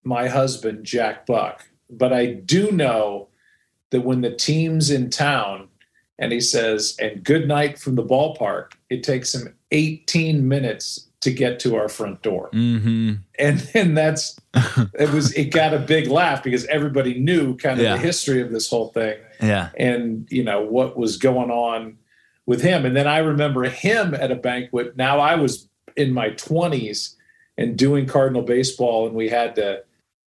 my 0.05 0.29
husband, 0.29 0.85
Jack 0.85 1.27
Buck, 1.27 1.69
but 1.91 2.13
I 2.13 2.27
do 2.27 2.71
know 2.73 3.29
that 3.91 4.03
when 4.03 4.21
the 4.21 4.35
team's 4.35 4.91
in 4.91 5.11
town 5.11 5.69
and 6.19 6.33
he 6.33 6.41
says, 6.41 6.97
and 7.01 7.25
good 7.25 7.47
night 7.47 7.79
from 7.79 7.95
the 7.95 8.05
ballpark, 8.05 8.73
it 8.91 9.03
takes 9.03 9.35
him 9.35 9.55
18 9.71 10.47
minutes 10.47 11.09
to 11.21 11.33
get 11.33 11.59
to 11.61 11.77
our 11.77 11.89
front 11.89 12.23
door. 12.23 12.49
Mm-hmm. 12.53 13.15
And 13.39 13.59
then 13.59 13.95
that's, 13.95 14.39
it 14.95 15.13
was, 15.13 15.33
it 15.35 15.47
got 15.47 15.75
a 15.75 15.79
big 15.79 16.09
laugh 16.09 16.43
because 16.43 16.65
everybody 16.67 17.19
knew 17.19 17.57
kind 17.57 17.79
of 17.79 17.85
yeah. 17.85 17.97
the 17.97 18.03
history 18.03 18.41
of 18.41 18.53
this 18.53 18.69
whole 18.69 18.89
thing. 18.89 19.17
Yeah. 19.41 19.71
And, 19.77 20.29
you 20.31 20.45
know, 20.45 20.61
what 20.61 20.97
was 20.97 21.17
going 21.17 21.51
on 21.51 21.99
with 22.47 22.63
him. 22.63 22.87
And 22.87 22.97
then 22.97 23.07
I 23.07 23.19
remember 23.19 23.65
him 23.65 24.15
at 24.15 24.31
a 24.31 24.37
banquet. 24.37 24.97
Now 24.97 25.19
I 25.19 25.35
was 25.35 25.69
in 25.97 26.13
my 26.13 26.31
20s 26.31 27.15
and 27.57 27.77
doing 27.77 28.07
Cardinal 28.07 28.43
baseball, 28.43 29.07
and 29.07 29.15
we 29.17 29.29
had 29.29 29.57
to, 29.57 29.83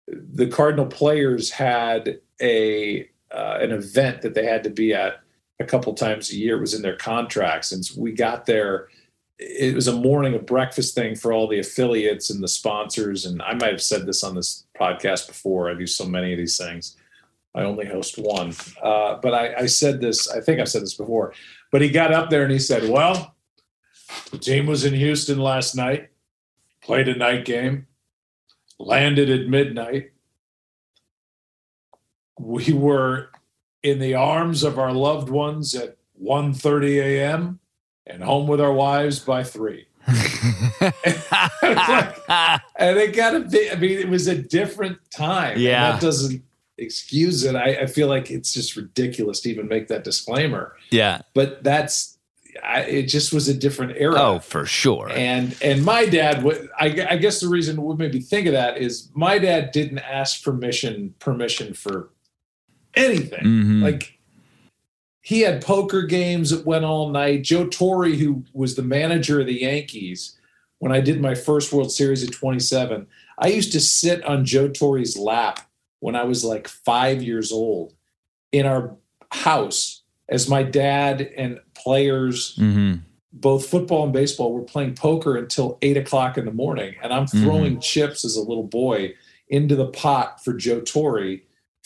the 0.07 0.47
Cardinal 0.47 0.87
players 0.87 1.51
had 1.51 2.21
a 2.41 3.09
uh, 3.35 3.59
an 3.61 3.73
event 3.73 4.23
that 4.23 4.35
they 4.35 4.47
had 4.47 4.63
to 4.65 4.71
be 4.71 4.95
at 4.95 5.21
a 5.61 5.65
couple 5.65 5.93
times 5.95 6.31
a 6.31 6.37
year. 6.37 6.57
It 6.57 6.61
was 6.61 6.75
in 6.75 6.83
their 6.83 6.97
contracts, 6.97 7.73
and 7.73 7.85
so 7.85 8.01
we 8.01 8.13
got 8.13 8.47
there. 8.47 8.89
It 9.39 9.75
was 9.75 9.89
a 9.89 9.93
morning 9.93 10.35
of 10.35 10.47
breakfast 10.47 10.95
thing 10.95 11.17
for 11.17 11.33
all 11.33 11.49
the 11.49 11.59
affiliates 11.59 12.31
and 12.31 12.43
the 12.43 12.49
sponsors. 12.49 13.27
And 13.27 13.43
I 13.43 13.55
might 13.55 13.73
have 13.73 13.83
said 13.83 14.07
this 14.07 14.23
on 14.23 14.37
this 14.37 14.65
podcast 14.79 15.27
before. 15.27 15.69
I 15.69 15.75
do 15.75 15.89
so 15.89 16.07
many 16.07 16.33
of 16.33 16.39
these 16.39 16.57
things. 16.57 16.97
I 17.53 17.63
only 17.63 17.87
host 17.87 18.17
one, 18.17 18.53
uh, 18.83 19.17
but 19.17 19.35
I, 19.35 19.55
I 19.55 19.67
said 19.67 20.01
this. 20.01 20.31
I 20.31 20.41
think 20.41 20.61
I've 20.61 20.69
said 20.69 20.83
this 20.83 20.95
before. 20.95 21.35
But 21.73 21.83
he 21.83 21.89
got 21.89 22.13
up 22.13 22.31
there 22.31 22.45
and 22.45 22.53
he 22.53 22.59
said, 22.59 22.89
"Well, 22.89 23.35
the 24.31 24.39
team 24.39 24.67
was 24.67 24.85
in 24.85 24.95
Houston 24.95 25.39
last 25.39 25.75
night, 25.75 26.11
played 26.83 27.09
a 27.09 27.17
night 27.17 27.45
game, 27.45 27.87
landed 28.79 29.31
at 29.31 29.49
midnight, 29.49 30.13
we 32.39 32.73
were 32.73 33.31
in 33.83 33.99
the 33.99 34.15
arms 34.15 34.63
of 34.63 34.79
our 34.79 34.93
loved 34.93 35.29
ones 35.29 35.75
at 35.75 35.97
1.30 36.23 37.03
a.m. 37.03 37.61
and 38.07 38.23
home 38.23 38.47
with 38.47 38.61
our 38.61 38.73
wives 38.73 39.19
by 39.21 39.45
3. 39.45 39.87
and 40.07 40.15
it 42.99 43.17
got 43.17 43.35
a 43.35 43.41
bit, 43.41 43.73
I 43.73 43.79
mean, 43.79 43.99
it 43.99 44.09
was 44.09 44.27
a 44.27 44.37
different 44.37 44.99
time. 45.11 45.59
Yeah. 45.59 45.93
that 45.93 46.01
doesn't 46.01 46.43
excuse 46.77 47.45
it. 47.45 47.55
I, 47.55 47.83
I, 47.83 47.87
feel 47.87 48.09
like 48.09 48.31
it's 48.31 48.53
just 48.53 48.77
ridiculous 48.77 49.41
to 49.41 49.51
even 49.51 49.67
make 49.67 49.89
that 49.89 50.05
disclaimer. 50.05 50.77
Yeah. 50.91 51.23
But 51.33 51.63
that's, 51.65 52.19
I, 52.63 52.83
it 52.83 53.03
just 53.05 53.33
was 53.33 53.49
a 53.49 53.55
different 53.55 53.95
era. 53.97 54.15
Oh, 54.17 54.39
for 54.39 54.67
sure. 54.67 55.11
And 55.11 55.57
and 55.63 55.85
my 55.85 56.07
dad, 56.07 56.47
I, 56.79 57.07
I 57.11 57.17
guess 57.17 57.41
the 57.41 57.49
reason 57.49 57.83
would 57.83 57.99
maybe 57.99 58.21
think 58.21 58.47
of 58.47 58.53
that 58.53 58.79
is 58.79 59.11
my 59.15 59.39
dad 59.39 59.73
didn't 59.73 59.99
ask 59.99 60.43
permission 60.45 61.15
permission 61.19 61.75
for 61.75 62.11
anything. 62.97 63.45
Mm-hmm. 63.45 63.83
Like 63.83 64.19
he 65.21 65.41
had 65.41 65.65
poker 65.65 66.03
games 66.03 66.51
that 66.51 66.67
went 66.67 66.85
all 66.85 67.11
night. 67.11 67.43
Joe 67.43 67.67
Torre, 67.67 68.09
who 68.09 68.45
was 68.53 68.75
the 68.75 68.83
manager 68.83 69.41
of 69.41 69.47
the 69.47 69.61
Yankees 69.61 70.37
when 70.85 70.93
I 70.93 71.01
did 71.01 71.19
my 71.19 71.35
first 71.35 71.73
World 71.73 71.91
Series 71.91 72.23
at 72.23 72.35
27, 72.35 73.07
I 73.39 73.47
used 73.47 73.73
to 73.73 73.81
sit 73.81 74.23
on 74.25 74.45
Joe 74.45 74.69
Torre's 74.69 75.17
lap 75.17 75.61
when 76.01 76.15
I 76.15 76.25
was 76.25 76.45
like 76.45 76.69
five 76.69 77.23
years 77.23 77.53
old 77.53 77.95
in 78.53 78.67
our 78.67 78.95
house 79.33 80.03
as 80.29 80.47
my 80.47 80.63
dad 80.63 81.23
and 81.39 81.59
players, 81.73 82.55
mm-hmm. 82.57 82.97
both 83.33 83.67
football 83.67 84.05
and 84.05 84.13
baseball, 84.13 84.53
were 84.53 84.61
playing 84.61 84.95
poker 84.95 85.37
until 85.37 85.79
eight 85.81 85.97
o'clock 85.97 86.37
in 86.37 86.45
the 86.45 86.53
morning. 86.53 86.97
And 87.03 87.15
I'm 87.15 87.27
throwing 87.27 87.73
mm-hmm. 87.73 87.81
chips 87.81 88.25
as 88.25 88.37
a 88.37 88.43
little 88.43 88.63
boy 88.63 89.15
into 89.49 89.77
the 89.77 89.89
pot 89.89 90.45
for 90.45 90.53
Joe 90.53 90.81
Torre 90.81 91.39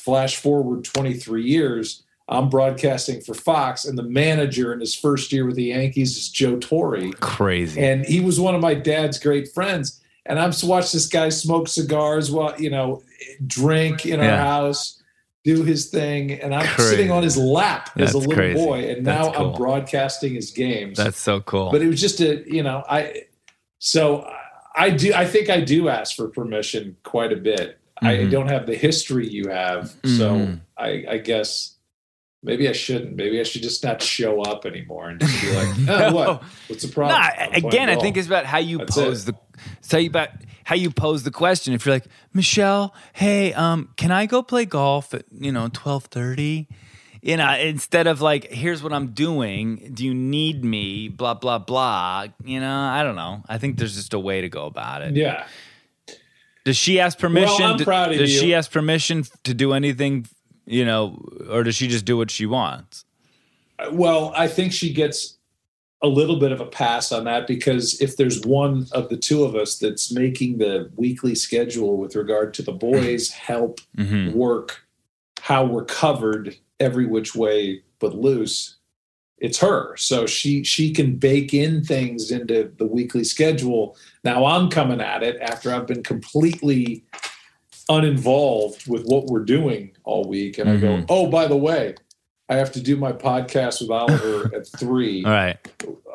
Flash 0.09 0.36
forward 0.36 0.84
23 0.84 1.44
years, 1.44 2.02
I'm 2.30 2.48
broadcasting 2.48 3.20
for 3.20 3.34
Fox, 3.34 3.84
and 3.84 3.98
the 3.98 4.02
manager 4.02 4.72
in 4.72 4.80
his 4.80 4.94
first 4.94 5.30
year 5.34 5.44
with 5.44 5.56
the 5.56 5.64
Yankees 5.64 6.16
is 6.16 6.30
Joe 6.30 6.56
Torre. 6.56 7.12
Crazy. 7.20 7.78
And 7.78 8.06
he 8.06 8.20
was 8.20 8.40
one 8.40 8.54
of 8.54 8.62
my 8.62 8.72
dad's 8.72 9.18
great 9.18 9.52
friends. 9.52 10.00
And 10.24 10.40
I'm 10.40 10.52
to 10.52 10.66
watch 10.66 10.92
this 10.92 11.04
guy 11.04 11.28
smoke 11.28 11.68
cigars 11.68 12.30
while, 12.30 12.59
you 12.59 12.70
know, 12.70 13.02
drink 13.46 14.06
in 14.06 14.18
our 14.18 14.24
yeah. 14.24 14.42
house, 14.42 15.02
do 15.44 15.62
his 15.62 15.90
thing. 15.90 16.32
And 16.32 16.54
I'm 16.54 16.64
crazy. 16.68 16.88
sitting 16.88 17.11
on 17.11 17.22
his 17.22 17.36
lap 17.36 17.90
That's 17.94 18.09
as 18.09 18.14
a 18.14 18.18
little 18.20 18.32
crazy. 18.32 18.64
boy. 18.64 18.88
And 18.88 19.04
now 19.04 19.30
cool. 19.30 19.50
I'm 19.50 19.59
broadcasting 19.59 20.36
his 20.36 20.52
games. 20.52 20.96
That's 20.96 21.20
so 21.20 21.42
cool. 21.42 21.70
But 21.70 21.82
it 21.82 21.86
was 21.86 22.00
just 22.00 22.20
a, 22.20 22.50
you 22.50 22.62
know, 22.62 22.82
I, 22.88 23.24
so 23.78 24.26
I 24.74 24.88
do, 24.88 25.12
I 25.12 25.26
think 25.26 25.50
I 25.50 25.61
do 25.61 25.90
ask 25.90 26.16
for 26.16 26.28
permission 26.28 26.96
quite 27.02 27.30
a 27.30 27.36
bit. 27.36 27.78
Mm-hmm. 28.03 28.26
I 28.26 28.30
don't 28.30 28.49
have 28.49 28.66
the 28.66 28.76
history 28.76 29.28
you 29.28 29.49
have, 29.49 29.88
so 30.05 30.34
mm-hmm. 30.36 30.55
I, 30.76 31.05
I, 31.09 31.18
guess 31.18 31.78
Maybe 32.42 32.68
I 32.68 32.72
shouldn't. 32.72 33.16
Maybe 33.16 33.40
I 33.40 33.42
should 33.42 33.62
just 33.62 33.82
not 33.82 34.01
show 34.01 34.42
up 34.42 34.64
anymore 34.64 35.09
and 35.09 35.20
just 35.20 35.42
be 35.42 35.53
like, 35.53 35.68
oh, 35.88 36.14
what? 36.14 36.42
What's 36.68 36.84
the 36.84 36.92
problem? 36.92 37.20
Nah, 37.20 37.30
again, 37.53 37.88
I 37.88 37.96
think 37.96 38.16
it's 38.16 38.28
about 38.28 38.46
how 38.46 38.59
you 38.59 38.78
That's 38.78 38.94
pose 38.94 39.28
it. 39.28 39.34
the. 39.34 39.62
It's 39.78 39.90
how 39.90 39.99
you 39.99 40.09
about 40.09 40.28
how 40.62 40.76
you 40.76 40.90
pose 40.92 41.24
the 41.24 41.32
question. 41.32 41.74
If 41.74 41.84
you're 41.84 41.96
like 41.96 42.07
Michelle, 42.32 42.94
hey, 43.12 43.53
um, 43.55 43.92
can 43.96 44.12
I 44.12 44.26
go 44.26 44.44
play 44.44 44.66
golf 44.66 45.14
at 45.14 45.24
you 45.32 45.51
know 45.51 45.68
twelve 45.72 46.05
thirty? 46.05 46.68
You 47.20 47.36
know, 47.36 47.53
instead 47.57 48.07
of 48.07 48.20
like, 48.20 48.44
here's 48.44 48.84
what 48.84 48.92
I'm 48.92 49.09
doing. 49.09 49.90
Do 49.92 50.05
you 50.05 50.14
need 50.14 50.62
me? 50.62 51.09
Blah 51.09 51.34
blah 51.34 51.59
blah. 51.59 52.26
You 52.44 52.61
know, 52.61 52.80
I 52.80 53.03
don't 53.03 53.16
know. 53.16 53.42
I 53.49 53.59
think 53.59 53.78
there's 53.78 53.96
just 53.96 54.14
a 54.14 54.18
way 54.20 54.42
to 54.42 54.49
go 54.49 54.66
about 54.66 55.03
it. 55.03 55.16
Yeah. 55.16 55.44
Does 56.68 56.76
she 56.76 57.00
ask 57.00 57.18
permission? 57.18 57.64
I'm 57.64 57.78
to- 57.78 57.84
proud 57.84 58.12
of 58.12 58.18
does 58.18 58.30
you. 58.34 58.40
she 58.40 58.54
ask 58.54 58.70
permission 58.70 59.24
to 59.44 59.54
do 59.54 59.72
anything? 59.72 60.26
You 60.66 60.84
know, 60.84 61.24
or 61.48 61.62
does 61.62 61.76
she 61.76 61.88
just 61.88 62.04
do 62.04 62.18
what 62.18 62.30
she 62.30 62.44
wants? 62.44 63.06
Well, 63.90 64.34
I 64.36 64.48
think 64.48 64.74
she 64.74 64.92
gets 64.92 65.38
a 66.02 66.08
little 66.08 66.38
bit 66.38 66.52
of 66.52 66.60
a 66.60 66.66
pass 66.66 67.10
on 67.10 67.24
that 67.24 67.46
because 67.46 67.98
if 68.02 68.18
there's 68.18 68.42
one 68.42 68.86
of 68.92 69.08
the 69.08 69.16
two 69.16 69.44
of 69.44 69.54
us 69.54 69.78
that's 69.78 70.12
making 70.12 70.58
the 70.58 70.90
weekly 70.96 71.34
schedule 71.34 71.96
with 71.96 72.14
regard 72.14 72.52
to 72.54 72.62
the 72.62 72.72
boys, 72.72 73.30
help, 73.48 73.80
Mhm. 73.96 74.34
work, 74.34 74.82
how 75.40 75.64
we're 75.64 75.86
covered 75.86 76.54
every 76.78 77.06
which 77.06 77.34
way 77.34 77.82
but 77.98 78.14
loose, 78.14 78.76
it's 79.41 79.59
her. 79.59 79.97
So 79.97 80.26
she 80.26 80.64
she 80.64 80.93
can 80.93 81.16
bake 81.16 81.55
in 81.55 81.84
things 81.84 82.30
into 82.30 82.72
the 82.78 82.86
weekly 82.86 83.24
schedule. 83.24 83.97
Now 84.24 84.45
I'm 84.47 84.68
coming 84.70 85.01
at 85.01 85.22
it 85.22 85.36
after 85.41 85.72
I've 85.72 85.86
been 85.86 86.03
completely 86.03 87.05
uninvolved 87.89 88.86
with 88.89 89.05
what 89.07 89.26
we're 89.26 89.45
doing 89.45 89.93
all 90.05 90.24
week 90.28 90.59
and 90.59 90.68
I 90.68 90.76
go, 90.76 90.89
Mhm. 90.89 91.07
"Oh, 91.09 91.26
by 91.28 91.47
the 91.47 91.57
way, 91.57 91.95
I 92.51 92.57
have 92.57 92.72
to 92.72 92.80
do 92.80 92.97
my 92.97 93.12
podcast 93.12 93.80
with 93.80 93.91
Oliver 93.91 94.51
at 94.55 94.66
three. 94.66 95.24
All 95.24 95.30
right. 95.30 95.57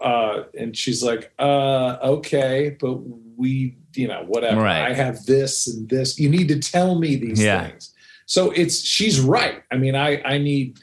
Uh, 0.02 0.44
and 0.58 0.76
she's 0.76 1.04
like, 1.04 1.32
uh, 1.40 1.98
okay, 2.04 2.76
but 2.80 2.94
we, 3.38 3.78
you 3.96 4.08
know, 4.08 4.24
whatever. 4.28 4.62
Right. 4.62 4.90
I 4.90 4.94
have 4.94 5.26
this 5.26 5.68
and 5.68 5.88
this. 5.90 6.20
You 6.20 6.30
need 6.30 6.48
to 6.50 6.60
tell 6.60 6.98
me 7.00 7.16
these 7.16 7.42
Yeah. 7.42 7.68
things. 7.68 7.92
So 8.26 8.52
it's 8.52 8.84
she's 8.84 9.20
right. 9.20 9.62
I 9.72 9.78
mean, 9.78 9.96
I 9.96 10.22
I 10.24 10.38
need 10.38 10.80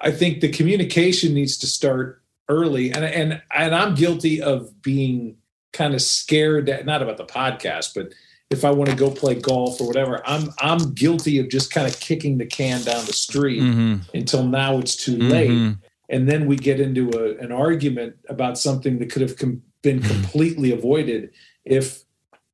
I 0.00 0.10
think 0.10 0.40
the 0.40 0.48
communication 0.48 1.34
needs 1.34 1.56
to 1.58 1.66
start 1.66 2.22
early. 2.48 2.92
And 2.92 3.04
and 3.04 3.42
and 3.54 3.74
I'm 3.74 3.94
guilty 3.94 4.40
of 4.42 4.80
being 4.82 5.36
kind 5.72 5.94
of 5.94 6.00
scared 6.02 6.66
that 6.66 6.86
not 6.86 7.02
about 7.02 7.16
the 7.18 7.24
podcast, 7.26 7.94
but 7.94 8.12
if 8.50 8.64
I 8.64 8.70
want 8.70 8.88
to 8.90 8.96
go 8.96 9.10
play 9.10 9.34
golf 9.34 9.80
or 9.80 9.86
whatever, 9.86 10.22
I'm 10.26 10.50
I'm 10.58 10.94
guilty 10.94 11.38
of 11.38 11.48
just 11.50 11.70
kind 11.72 11.86
of 11.86 11.98
kicking 12.00 12.38
the 12.38 12.46
can 12.46 12.82
down 12.82 13.04
the 13.06 13.12
street 13.12 13.60
Mhm. 13.62 14.00
until 14.14 14.46
now 14.46 14.78
it's 14.78 14.96
too 14.96 15.16
late 15.18 15.50
Mhm. 15.50 15.78
and 16.08 16.28
then 16.28 16.46
we 16.46 16.56
get 16.56 16.80
into 16.80 17.10
a, 17.10 17.36
an 17.44 17.52
argument 17.52 18.16
about 18.28 18.56
something 18.58 18.98
that 19.00 19.10
could 19.10 19.20
have 19.22 19.36
com- 19.36 19.62
been 19.82 20.00
completely 20.14 20.72
avoided 20.72 21.30
if 21.66 22.04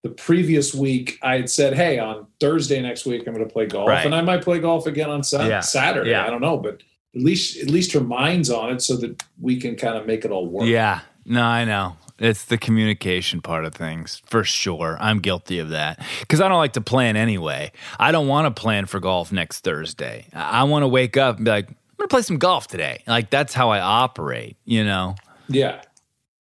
the 0.03 0.11
previous 0.11 0.75
week 0.75 1.19
I 1.23 1.37
had 1.37 1.49
said, 1.49 1.75
"Hey, 1.75 1.99
on 1.99 2.27
Thursday 2.41 2.83
next 2.83 3.07
week 3.07 3.23
I'm 3.27 3.33
going 3.35 3.47
to 3.47 3.53
play 3.53 3.67
golf, 3.67 3.89
Right. 3.89 4.05
and 4.05 4.15
I 4.15 4.21
might 4.23 4.43
play 4.43 4.59
golf 4.59 4.87
again 4.87 5.09
on 5.09 5.23
Sa- 5.23 5.47
Yeah. 5.47 5.61
Saturday. 5.61 6.11
Yeah. 6.11 6.27
I 6.27 6.31
don't 6.31 6.43
know, 6.43 6.59
but 6.59 6.83
at 7.15 7.23
least 7.23 7.59
at 7.63 7.71
least 7.71 7.93
her 7.93 8.01
mind's 8.01 8.51
on 8.51 8.73
it 8.73 8.83
so 8.83 8.97
that 8.97 9.23
we 9.41 9.61
can 9.61 9.77
kind 9.77 9.97
of 9.97 10.07
make 10.07 10.25
it 10.25 10.31
all 10.31 10.47
work." 10.47 10.67
Yeah. 10.67 11.01
No, 11.27 11.43
I 11.43 11.65
know. 11.65 11.97
It's 12.19 12.45
the 12.45 12.59
communication 12.59 13.41
part 13.41 13.65
of 13.65 13.75
things 13.75 14.23
for 14.27 14.45
sure. 14.45 14.97
I'm 15.01 15.19
guilty 15.19 15.59
of 15.59 15.71
that 15.71 16.01
because 16.21 16.41
I 16.41 16.49
don't 16.49 16.59
like 16.59 16.75
to 16.75 16.81
plan 16.81 17.17
anyway. 17.17 17.73
I 17.99 18.13
don't 18.13 18.29
want 18.29 18.55
to 18.55 18.61
plan 18.61 18.87
for 18.87 19.01
golf 19.01 19.33
next 19.33 19.61
Thursday. 19.61 20.27
I 20.33 20.63
want 20.65 20.85
to 20.85 20.89
wake 20.89 21.17
up 21.17 21.37
and 21.37 21.45
be 21.45 21.51
like, 21.51 21.69
I'm 21.69 21.77
going 21.97 22.09
to 22.09 22.15
play 22.15 22.23
some 22.23 22.39
golf 22.39 22.69
today. 22.69 23.03
Like, 23.07 23.31
that's 23.31 23.53
how 23.53 23.71
I 23.71 23.81
operate, 23.81 24.57
you 24.65 24.85
know? 24.85 25.17
yeah, 25.49 25.83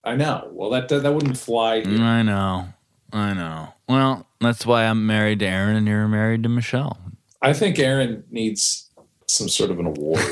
I 0.02 0.16
know. 0.16 0.48
Well, 0.52 0.70
that 0.70 0.88
that, 0.88 1.14
wouldn't 1.14 1.38
fly. 1.38 1.82
here. 1.82 2.00
I 2.00 2.22
know. 2.22 2.68
I 3.12 3.32
know. 3.34 3.74
Well, 3.88 4.26
that's 4.40 4.66
why 4.66 4.86
I'm 4.86 5.06
married 5.06 5.40
to 5.40 5.46
Erinn 5.46 5.76
and 5.76 5.86
you're 5.86 6.08
married 6.08 6.42
to 6.42 6.48
Michelle. 6.48 6.98
I 7.40 7.52
think 7.52 7.76
Erinn 7.76 8.24
needs 8.30 8.90
some 9.32 9.48
sort 9.48 9.70
of 9.70 9.78
an 9.80 9.86
award, 9.86 10.20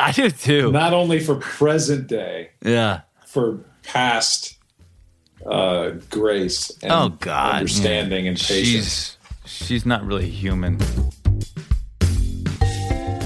I 0.00 0.12
do 0.14 0.30
too. 0.30 0.72
not 0.72 0.92
only 0.92 1.20
for 1.20 1.34
present 1.36 2.06
day, 2.06 2.50
Yeah. 2.64 3.02
for 3.26 3.58
past 3.82 4.56
uh, 5.46 5.90
grace 6.10 6.70
and 6.82 6.90
Oh, 6.92 7.08
God. 7.20 7.56
understanding 7.56 8.26
and 8.28 8.36
patience. 8.38 9.16
She's 9.44 9.66
she's 9.66 9.86
not 9.86 10.04
really 10.04 10.28
human. 10.28 10.78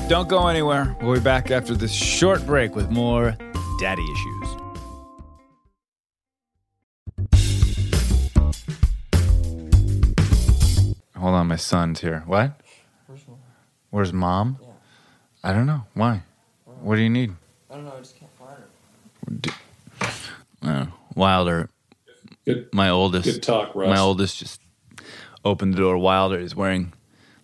Don't 0.08 0.28
go 0.28 0.48
anywhere. 0.48 0.94
We'll 1.00 1.14
be 1.14 1.20
back 1.20 1.50
after 1.50 1.74
this 1.74 1.92
short 1.92 2.44
break 2.44 2.74
with 2.76 2.90
more 2.90 3.36
daddy 3.80 4.02
issues. 4.02 4.41
Hold 11.22 11.36
on, 11.36 11.46
my 11.46 11.54
son's 11.54 12.00
here. 12.00 12.24
What? 12.26 12.60
Where's 13.90 14.12
mom? 14.12 14.58
I 15.44 15.52
don't 15.52 15.66
know. 15.66 15.84
Why? 15.94 16.24
What 16.80 16.96
do 16.96 17.02
you 17.02 17.10
need? 17.10 17.30
I 17.70 17.76
don't 17.76 17.84
know. 17.84 17.92
I 17.96 17.98
just 17.98 18.16
can't 18.18 18.32
find 18.36 19.46
her. 19.46 20.68
Uh, 20.68 20.86
Wilder, 21.14 21.68
Good, 22.44 22.70
my 22.72 22.88
oldest. 22.88 23.26
good 23.26 23.40
talk, 23.40 23.72
Russ. 23.76 23.88
My 23.88 24.00
oldest 24.00 24.36
just 24.40 24.60
opened 25.44 25.74
the 25.74 25.78
door. 25.78 25.96
Wilder 25.96 26.40
is 26.40 26.56
wearing 26.56 26.92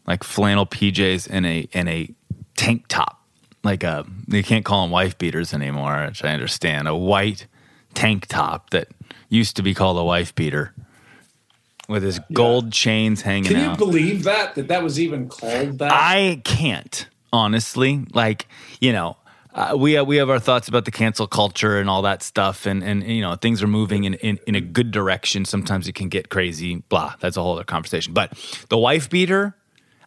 like 0.08 0.24
flannel 0.24 0.66
PJs 0.66 1.28
and 1.30 1.46
a 1.46 1.68
and 1.72 1.88
a 1.88 2.12
tank 2.56 2.86
top. 2.88 3.24
Like 3.62 3.84
a 3.84 4.04
you 4.26 4.42
can't 4.42 4.64
call 4.64 4.82
them 4.82 4.90
wife 4.90 5.16
beaters 5.18 5.54
anymore, 5.54 6.04
which 6.08 6.24
I 6.24 6.30
understand. 6.32 6.88
A 6.88 6.96
white 6.96 7.46
tank 7.94 8.26
top 8.26 8.70
that 8.70 8.88
used 9.28 9.54
to 9.54 9.62
be 9.62 9.72
called 9.72 9.98
a 9.98 10.04
wife 10.04 10.34
beater, 10.34 10.74
with 11.88 12.02
his 12.02 12.20
gold 12.32 12.72
chains 12.72 13.22
hanging 13.22 13.44
Can 13.44 13.56
you 13.58 13.66
out. 13.70 13.78
believe 13.78 14.24
that 14.24 14.54
that 14.54 14.68
that 14.68 14.82
was 14.82 15.00
even 15.00 15.28
called 15.28 15.78
that? 15.78 15.90
I 15.92 16.40
can't 16.44 17.08
honestly. 17.32 18.04
Like 18.12 18.46
you 18.80 18.92
know, 18.92 19.16
uh, 19.54 19.74
we 19.76 19.92
have, 19.94 20.06
we 20.06 20.16
have 20.16 20.30
our 20.30 20.38
thoughts 20.38 20.68
about 20.68 20.84
the 20.84 20.90
cancel 20.90 21.26
culture 21.26 21.78
and 21.80 21.88
all 21.90 22.02
that 22.02 22.22
stuff, 22.22 22.66
and 22.66 22.82
and 22.84 23.02
you 23.04 23.20
know 23.22 23.34
things 23.36 23.62
are 23.62 23.66
moving 23.66 24.04
in, 24.04 24.14
in 24.14 24.38
in 24.46 24.54
a 24.54 24.60
good 24.60 24.90
direction. 24.90 25.44
Sometimes 25.44 25.88
it 25.88 25.94
can 25.94 26.08
get 26.08 26.28
crazy. 26.28 26.76
Blah. 26.88 27.14
That's 27.20 27.36
a 27.36 27.42
whole 27.42 27.54
other 27.54 27.64
conversation. 27.64 28.12
But 28.12 28.32
the 28.68 28.78
wife 28.78 29.08
beater, 29.10 29.54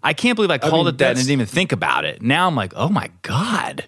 I 0.03 0.13
can't 0.13 0.35
believe 0.35 0.51
I 0.51 0.57
called 0.59 0.85
mean, 0.85 0.95
it 0.95 0.97
that 0.99 1.09
and 1.11 1.17
didn't 1.17 1.31
even 1.31 1.45
think 1.47 1.71
about 1.71 2.05
it. 2.05 2.21
Now 2.21 2.47
I'm 2.47 2.55
like, 2.55 2.73
oh 2.75 2.89
my 2.89 3.09
god. 3.23 3.87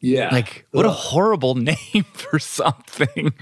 yeah, 0.00 0.28
Like, 0.30 0.66
what 0.70 0.86
a 0.86 0.90
horrible 0.90 1.54
name 1.70 2.04
for 2.12 2.38
something. 2.38 3.32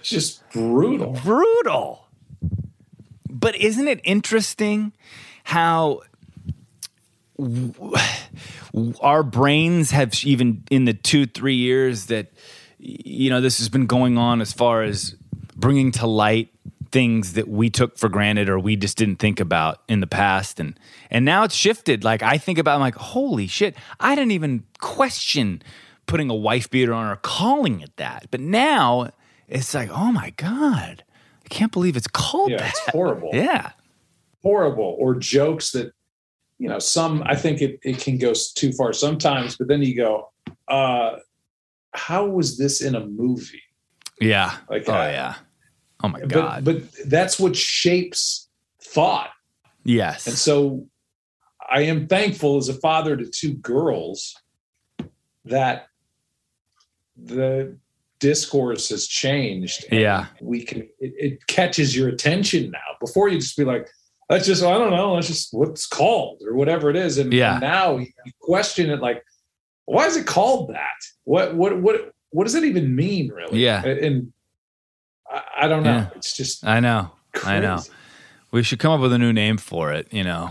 it's 0.00 0.08
just 0.08 0.48
brutal. 0.50 1.12
brutal. 1.22 1.99
But 3.30 3.56
isn't 3.56 3.88
it 3.88 4.00
interesting 4.04 4.92
how 5.44 6.02
our 9.00 9.22
brains 9.22 9.90
have 9.90 10.14
even 10.24 10.64
in 10.70 10.84
the 10.84 10.94
two, 10.94 11.26
three 11.26 11.54
years 11.54 12.06
that, 12.06 12.32
you 12.78 13.30
know, 13.30 13.40
this 13.40 13.58
has 13.58 13.68
been 13.68 13.86
going 13.86 14.18
on 14.18 14.40
as 14.40 14.52
far 14.52 14.82
as 14.82 15.16
bringing 15.56 15.92
to 15.92 16.06
light 16.06 16.50
things 16.92 17.34
that 17.34 17.48
we 17.48 17.70
took 17.70 17.96
for 17.96 18.08
granted 18.08 18.48
or 18.48 18.58
we 18.58 18.76
just 18.76 18.96
didn't 18.96 19.16
think 19.16 19.38
about 19.40 19.82
in 19.88 20.00
the 20.00 20.06
past. 20.06 20.58
And 20.58 20.78
and 21.10 21.24
now 21.24 21.44
it's 21.44 21.54
shifted. 21.54 22.04
Like 22.04 22.22
i 22.22 22.36
think 22.38 22.58
about 22.58 22.76
I'm 22.76 22.80
like 22.80 22.96
holy 22.96 23.46
shit 23.46 23.76
i 24.00 24.14
didn't 24.14 24.32
even 24.32 24.64
question 24.80 25.62
putting 26.06 26.30
a 26.30 26.34
wife 26.34 26.68
beater 26.70 26.92
on 26.92 27.06
or 27.06 27.16
calling 27.16 27.80
it 27.80 27.96
that. 27.96 28.26
But 28.30 28.40
now 28.40 29.10
it's 29.48 29.74
like 29.74 29.90
oh 29.90 30.10
my 30.12 30.30
god 30.30 31.04
i 31.50 31.54
can't 31.54 31.72
believe 31.72 31.96
it's 31.96 32.06
called 32.06 32.50
Yeah, 32.50 32.58
that 32.58 32.70
it's 32.70 32.80
horrible. 32.90 33.30
yeah 33.32 33.72
horrible. 34.42 34.96
Or 34.98 35.14
jokes 35.16 35.72
that 35.72 35.92
you 36.58 36.68
know 36.68 36.78
some. 36.78 37.22
I 37.24 37.34
think 37.36 37.60
it 37.60 37.78
it 37.82 37.98
can 37.98 38.16
go 38.18 38.32
too 38.54 38.72
far 38.72 38.92
sometimes, 38.92 39.56
but 39.56 39.68
then 39.68 39.82
you 39.82 39.96
go, 39.96 40.30
uh, 40.68 41.16
how 41.92 42.26
was 42.26 42.56
this 42.56 42.80
in 42.82 42.94
a 42.94 43.04
movie? 43.06 43.62
yeah 44.20 44.56
Like, 44.68 44.88
oh 44.88 44.92
uh, 44.92 45.08
yeah 45.08 45.34
oh 46.04 46.08
my 46.08 46.20
But 46.20 46.28
god 46.28 46.64
but 46.64 46.82
that's 47.06 47.38
what 47.40 47.56
shapes 47.56 48.48
thought. 48.82 49.30
yes 49.84 50.26
And 50.26 50.36
so 50.36 50.86
I 51.70 51.82
am 51.82 52.06
thankful 52.06 52.56
as 52.58 52.68
a 52.68 52.74
father 52.74 53.16
to 53.16 53.26
two 53.26 53.54
girls 53.54 54.36
that 55.46 55.86
the 57.16 57.76
discourse 58.20 58.88
has 58.90 59.06
changed. 59.06 59.84
and 59.90 60.00
Yeah. 60.00 60.26
We 60.40 60.62
can, 60.64 60.82
it, 60.98 61.12
it 61.18 61.46
catches 61.48 61.96
your 61.96 62.08
attention 62.08 62.70
now. 62.70 62.78
Before 63.00 63.28
you 63.28 63.38
just 63.40 63.56
be 63.56 63.64
like, 63.64 63.88
that's 64.28 64.46
just, 64.46 64.62
I 64.62 64.78
don't 64.78 64.90
know, 64.90 65.14
that's 65.16 65.26
just 65.26 65.48
what's 65.52 65.86
called 65.86 66.42
or 66.46 66.54
whatever 66.54 66.88
it 66.90 66.96
is. 66.96 67.18
And, 67.18 67.32
Yeah. 67.32 67.58
now 67.58 67.96
you 67.98 68.06
question 68.40 68.90
it 68.90 69.00
like, 69.00 69.24
why 69.86 70.06
is 70.06 70.16
it 70.16 70.26
called 70.26 70.70
that? 70.70 70.96
What, 71.24 71.56
what, 71.56 71.80
what, 71.80 72.12
what 72.30 72.44
does 72.44 72.54
it 72.54 72.64
even 72.64 72.94
mean 72.94 73.28
really? 73.30 73.58
Yeah. 73.58 73.84
And 73.84 74.32
I, 75.28 75.42
I 75.62 75.68
don't 75.68 75.82
know. 75.82 75.94
Yeah. 75.96 76.10
It's 76.14 76.36
just, 76.36 76.64
i 76.64 76.78
know 76.80 77.10
crazy. 77.32 77.48
i 77.56 77.60
know 77.60 77.78
we 78.50 78.62
should 78.64 78.78
come 78.80 78.92
up 78.92 79.00
with 79.00 79.12
a 79.12 79.18
new 79.18 79.32
name 79.32 79.56
for 79.56 79.92
it 79.92 80.08
you 80.12 80.24
know 80.24 80.50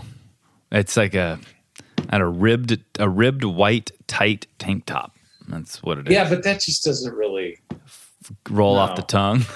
it's 0.72 0.96
like 0.96 1.14
a 1.14 1.38
had 2.10 2.22
a 2.22 2.26
ribbed 2.26 2.78
a 2.98 3.06
ribbed 3.08 3.44
white 3.44 3.90
tight 4.06 4.46
tank 4.58 4.86
top. 4.86 5.14
That's 5.50 5.82
what 5.82 5.98
it 5.98 6.08
is. 6.08 6.14
Yeah, 6.14 6.28
but 6.28 6.42
that 6.44 6.60
just 6.60 6.84
doesn't 6.84 7.14
really. 7.14 7.58
roll 8.48 8.74
No. 8.74 8.80
off 8.80 8.96
the 8.96 9.02
tongue. 9.02 9.44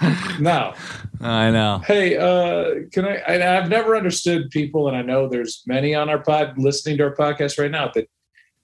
No. 0.40 0.72
I 1.20 1.50
know. 1.50 1.82
Hey, 1.86 2.16
uh, 2.16 2.86
can 2.92 3.04
I, 3.04 3.16
I? 3.18 3.58
I've 3.58 3.68
never 3.68 3.94
understood 3.96 4.50
people, 4.50 4.88
and 4.88 4.96
I 4.96 5.02
know 5.02 5.28
there's 5.28 5.62
many 5.66 5.94
on 5.94 6.08
our 6.08 6.18
pod 6.18 6.56
listening 6.56 6.96
to 6.98 7.04
our 7.04 7.14
podcast 7.14 7.58
right 7.58 7.70
now 7.70 7.90
that 7.94 8.08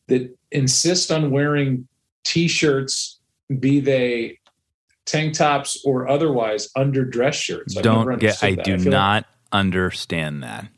that 0.09 0.34
insist 0.53 1.11
on 1.11 1.30
wearing 1.30 1.86
t-shirts, 2.24 3.20
be 3.61 3.80
they 3.80 4.38
tank 5.05 5.34
tops 5.34 5.82
or 5.84 6.09
otherwise, 6.09 6.70
under 6.76 7.05
dress 7.05 7.34
shirts. 7.36 7.76
I've 7.76 7.82
Don't 7.82 8.18
get. 8.18 8.42
I 8.42 8.55
that. 8.55 8.64
do 8.64 8.76
like, 8.78 8.86
not 8.86 9.26
understand 9.53 10.42
that. 10.42 10.68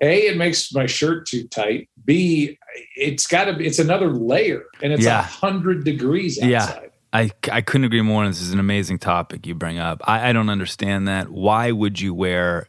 A, 0.00 0.26
it 0.26 0.36
makes 0.36 0.72
my 0.72 0.86
shirt 0.86 1.26
too 1.26 1.48
tight. 1.48 1.88
B, 2.04 2.58
it's 2.96 3.26
got 3.26 3.44
to 3.44 3.52
be. 3.54 3.66
It's 3.66 3.78
another 3.78 4.10
layer, 4.12 4.64
and 4.82 4.92
it's 4.92 5.02
a 5.02 5.06
Yeah. 5.06 5.22
hundred 5.22 5.84
degrees 5.84 6.38
outside. 6.38 6.48
Yeah. 6.82 6.88
I, 7.12 7.30
I 7.52 7.60
couldn't 7.60 7.84
agree 7.84 8.02
more. 8.02 8.26
This 8.26 8.40
is 8.40 8.52
an 8.52 8.58
amazing 8.58 8.98
topic 8.98 9.46
you 9.46 9.54
bring 9.54 9.78
up. 9.78 10.00
I, 10.04 10.30
I 10.30 10.32
don't 10.32 10.48
understand 10.48 11.06
that. 11.06 11.28
Why 11.30 11.70
would 11.70 12.00
you 12.00 12.12
wear 12.12 12.66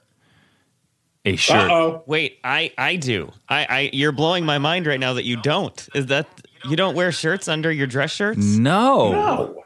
a 1.25 1.35
shirt? 1.35 1.71
Uh 1.71 1.73
oh. 1.73 2.03
Wait, 2.05 2.37
I 2.43 2.71
I 2.77 2.95
do. 2.97 3.31
I 3.49 3.65
I 3.67 3.89
you're 3.91 4.11
blowing 4.11 4.45
my 4.45 4.59
mind 4.59 4.85
right 4.85 4.99
now 4.99 5.13
that 5.13 5.25
you 5.25 5.37
don't. 5.41 5.89
Is 5.95 6.05
that 6.07 6.27
you 6.69 6.75
don't 6.75 6.95
wear 6.95 7.11
shirts 7.11 7.47
under 7.47 7.71
your 7.71 7.87
dress 7.87 8.11
shirts? 8.11 8.37
No. 8.37 9.11
No. 9.11 9.63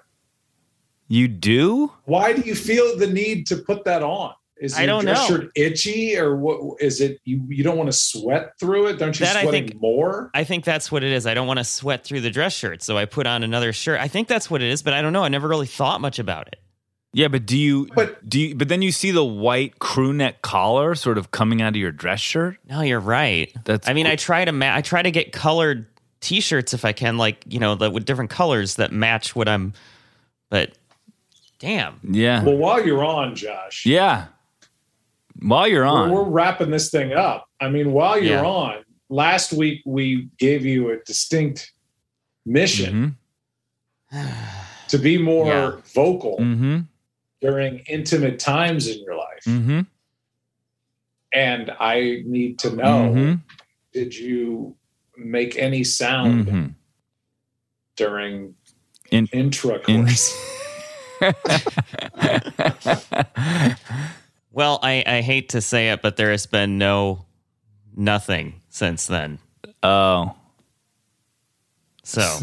You 1.09 1.27
do? 1.27 1.91
Why 2.05 2.31
do 2.33 2.41
you 2.43 2.55
feel 2.55 2.97
the 2.97 3.07
need 3.07 3.47
to 3.47 3.57
put 3.57 3.83
that 3.83 4.01
on? 4.03 4.33
Is 4.59 4.73
I 4.75 4.79
your 4.81 4.87
don't 4.87 5.03
dress 5.05 5.29
know. 5.29 5.37
shirt 5.37 5.51
itchy 5.55 6.17
or 6.17 6.35
what? 6.35 6.81
Is 6.81 6.99
it 7.01 7.19
you? 7.23 7.41
You 7.47 7.63
don't 7.63 7.77
want 7.77 7.87
to 7.87 7.97
sweat 7.97 8.51
through 8.59 8.87
it? 8.87 8.97
Don't 8.99 9.17
you 9.19 9.25
That 9.25 9.37
I 9.37 9.43
sweating 9.43 9.67
think- 9.69 9.81
more? 9.81 10.29
I 10.33 10.43
think 10.43 10.65
that's 10.65 10.91
what 10.91 11.03
it 11.03 11.11
is. 11.13 11.25
I 11.25 11.33
don't 11.33 11.47
want 11.47 11.59
to 11.59 11.63
sweat 11.63 12.03
through 12.03 12.21
the 12.21 12.29
dress 12.29 12.53
shirt, 12.53 12.81
so 12.83 12.97
I 12.97 13.05
put 13.05 13.25
on 13.25 13.43
another 13.43 13.71
shirt. 13.71 13.99
I 14.01 14.07
think 14.09 14.27
that's 14.27 14.49
what 14.51 14.61
it 14.61 14.69
is, 14.69 14.81
but 14.81 14.93
I 14.93 15.01
don't 15.01 15.13
know. 15.13 15.23
I 15.23 15.29
never 15.29 15.47
really 15.47 15.67
thought 15.67 16.01
much 16.01 16.19
about 16.19 16.47
it. 16.47 16.57
Yeah, 17.13 17.27
but 17.29 17.45
do 17.45 17.57
you 17.57 17.87
But- 17.95 18.27
do 18.29 18.39
you, 18.39 18.53
but 18.55 18.67
then 18.67 18.81
you 18.81 18.91
see 18.91 19.11
the 19.11 19.23
white 19.25 19.79
crew 19.79 20.13
neck 20.13 20.41
collar 20.41 20.93
sort 20.93 21.17
of 21.17 21.31
coming 21.31 21.61
out 21.61 21.69
of 21.69 21.75
your 21.77 21.91
dress 21.91 22.19
shirt? 22.19 22.57
No, 22.69 22.81
you're 22.81 22.99
right. 22.99 23.51
That's 23.65 23.87
I 23.89 23.93
mean, 23.93 24.05
cool. 24.05 24.13
I 24.13 24.15
try 24.17 24.45
to 24.45 24.51
ma- 24.51 24.75
I 24.75 24.81
try 24.81 25.01
to 25.01 25.09
get 25.09 25.31
colored 25.31 25.87
t-shirts 26.21 26.73
if 26.73 26.83
I 26.85 26.91
can, 26.91 27.17
like 27.17 27.43
you 27.47 27.59
know, 27.59 27.75
the, 27.75 27.89
with 27.89 28.05
different 28.05 28.29
colors 28.29 28.75
that 28.75 28.91
match 28.91 29.35
what 29.35 29.47
I'm. 29.47 29.73
But 30.49 30.73
damn, 31.59 31.99
Yeah. 32.03 32.43
Well, 32.43 32.57
while 32.57 32.85
you're 32.85 33.03
on, 33.03 33.35
Josh, 33.35 33.85
yeah. 33.85 34.25
While 35.41 35.67
you're 35.67 35.85
on. 35.85 36.11
we're, 36.11 36.23
we're 36.23 36.29
wrapping 36.29 36.71
this 36.71 36.89
thing 36.89 37.13
up. 37.13 37.47
I 37.61 37.69
mean, 37.69 37.93
while 37.93 38.21
you're 38.21 38.39
Yeah. 38.41 38.45
on, 38.45 38.83
last 39.09 39.53
week 39.53 39.81
we 39.85 40.29
gave 40.37 40.65
you 40.65 40.91
a 40.91 40.97
distinct 41.05 41.71
mission 42.45 43.17
Mhm. 44.11 44.33
to 44.89 44.97
be 44.97 45.17
more 45.17 45.47
Yeah. 45.47 45.71
vocal 45.93 46.37
Mhm. 46.39 46.87
during 47.41 47.79
intimate 47.87 48.39
times 48.39 48.87
in 48.87 49.01
your 49.03 49.15
life. 49.15 49.43
Mhm. 49.45 49.85
And 51.33 51.71
I 51.79 52.23
need 52.25 52.59
to 52.59 52.75
know 52.75 53.13
Mhm. 53.15 53.41
did 53.93 54.15
you 54.15 54.75
make 55.17 55.57
any 55.57 55.83
sound 55.83 56.47
Mhm. 56.47 56.73
during 57.95 58.55
In- 59.11 59.27
intracourse? 59.27 60.33
Well, 64.51 64.79
I, 64.81 65.03
I 65.05 65.21
hate 65.21 65.49
to 65.49 65.61
say 65.61 65.89
it, 65.91 66.01
but 66.01 66.17
there 66.17 66.31
has 66.31 66.45
been 66.45 66.77
no 66.77 67.25
nothing 67.95 68.61
since 68.69 69.05
then. 69.07 69.39
oh. 69.83 70.35
So. 72.03 72.39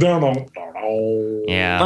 Yeah, 1.48 1.82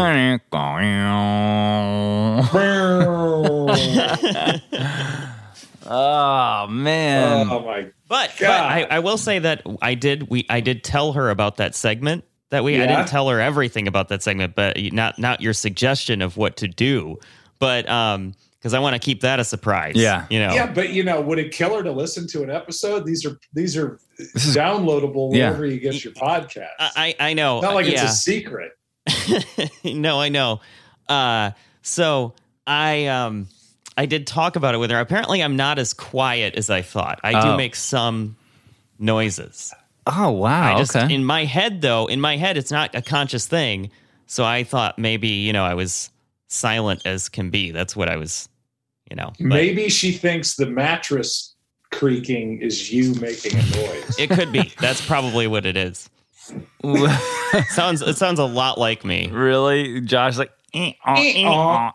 oh 5.86 6.66
man. 6.68 7.48
oh 7.50 7.60
my 7.60 7.86
but, 8.06 8.34
but 8.38 8.50
I, 8.50 8.82
I 8.90 8.98
will 8.98 9.16
say 9.16 9.38
that 9.38 9.62
I 9.80 9.94
did 9.94 10.28
we 10.28 10.44
I 10.50 10.60
did 10.60 10.84
tell 10.84 11.12
her 11.12 11.30
about 11.30 11.56
that 11.56 11.74
segment 11.74 12.24
that 12.50 12.64
we 12.64 12.80
I 12.82 12.86
didn't 12.86 13.06
tell 13.06 13.28
her 13.28 13.40
everything 13.40 13.88
about 13.88 14.08
that 14.08 14.22
segment, 14.22 14.54
but 14.54 14.76
not 14.92 15.18
not 15.18 15.40
your 15.40 15.52
suggestion 15.52 16.20
of 16.20 16.36
what 16.36 16.56
to 16.58 16.68
do, 16.68 17.18
but 17.58 17.88
um 17.88 18.34
because 18.60 18.74
I 18.74 18.78
want 18.78 18.92
to 18.94 18.98
keep 18.98 19.22
that 19.22 19.40
a 19.40 19.44
surprise. 19.44 19.94
Yeah. 19.96 20.26
you 20.30 20.38
know. 20.38 20.52
Yeah, 20.52 20.70
but 20.72 20.90
you 20.90 21.02
know, 21.02 21.20
would 21.20 21.38
it 21.38 21.50
kill 21.52 21.74
her 21.76 21.82
to 21.82 21.90
listen 21.90 22.26
to 22.28 22.42
an 22.42 22.50
episode? 22.50 23.06
These 23.06 23.24
are 23.26 23.38
these 23.54 23.76
are 23.76 23.98
This 24.18 24.46
is- 24.46 24.54
downloadable 24.56 25.34
Yeah. 25.34 25.48
wherever 25.48 25.66
you 25.66 25.80
get 25.80 26.04
your 26.04 26.12
podcast. 26.12 26.68
I 26.78 27.14
I 27.18 27.30
I 27.30 27.34
know. 27.34 27.60
Not 27.60 27.74
like 27.74 27.86
yeah. 27.86 28.02
it's 28.04 28.12
a 28.12 28.16
secret. 28.16 28.72
no, 29.84 30.20
I 30.20 30.28
know. 30.28 30.60
Uh, 31.08 31.52
so 31.82 32.34
I 32.66 33.06
um 33.06 33.48
I 33.96 34.06
did 34.06 34.26
talk 34.26 34.56
about 34.56 34.74
it 34.74 34.78
with 34.78 34.90
her. 34.90 35.00
Apparently, 35.00 35.42
I'm 35.42 35.56
not 35.56 35.78
as 35.78 35.92
quiet 35.94 36.54
as 36.54 36.70
I 36.70 36.82
thought. 36.82 37.18
I 37.24 37.32
Oh. 37.34 37.52
do 37.52 37.56
make 37.56 37.74
some 37.74 38.36
noises. 38.98 39.72
Oh 40.06 40.30
wow. 40.30 40.74
I 40.76 40.78
just 40.78 40.94
okay. 40.96 41.12
in 41.14 41.24
my 41.24 41.44
head 41.44 41.80
though, 41.82 42.06
in 42.06 42.20
my 42.20 42.36
head, 42.36 42.56
it's 42.56 42.70
not 42.70 42.94
a 42.94 43.02
conscious 43.02 43.46
thing. 43.46 43.90
So 44.26 44.44
I 44.44 44.64
thought 44.64 44.98
maybe 44.98 45.28
you 45.28 45.52
know 45.52 45.64
I 45.64 45.74
was 45.74 46.10
silent 46.50 47.02
as 47.06 47.28
can 47.28 47.48
be. 47.50 47.70
That's 47.70 47.96
what 47.96 48.08
I 48.08 48.16
was, 48.16 48.48
you 49.10 49.16
know. 49.16 49.32
but 49.38 49.40
Maybe 49.40 49.88
she 49.88 50.12
thinks 50.12 50.56
the 50.56 50.66
mattress 50.66 51.54
creaking 51.90 52.60
is 52.60 52.92
you 52.92 53.14
making 53.14 53.52
a 53.58 53.62
noise. 53.62 54.18
it 54.18 54.30
could 54.30 54.52
be. 54.52 54.72
That's 54.80 55.04
probably 55.06 55.46
what 55.46 55.64
it 55.66 55.76
is. 55.76 56.10
sounds 57.70 58.02
it 58.02 58.16
sounds 58.16 58.38
a 58.40 58.44
lot 58.44 58.78
like 58.78 59.04
me. 59.04 59.28
really? 59.30 60.00
Josh 60.00 60.36
like 60.36 60.50
Yeah, 60.72 60.92
ah. 61.06 61.92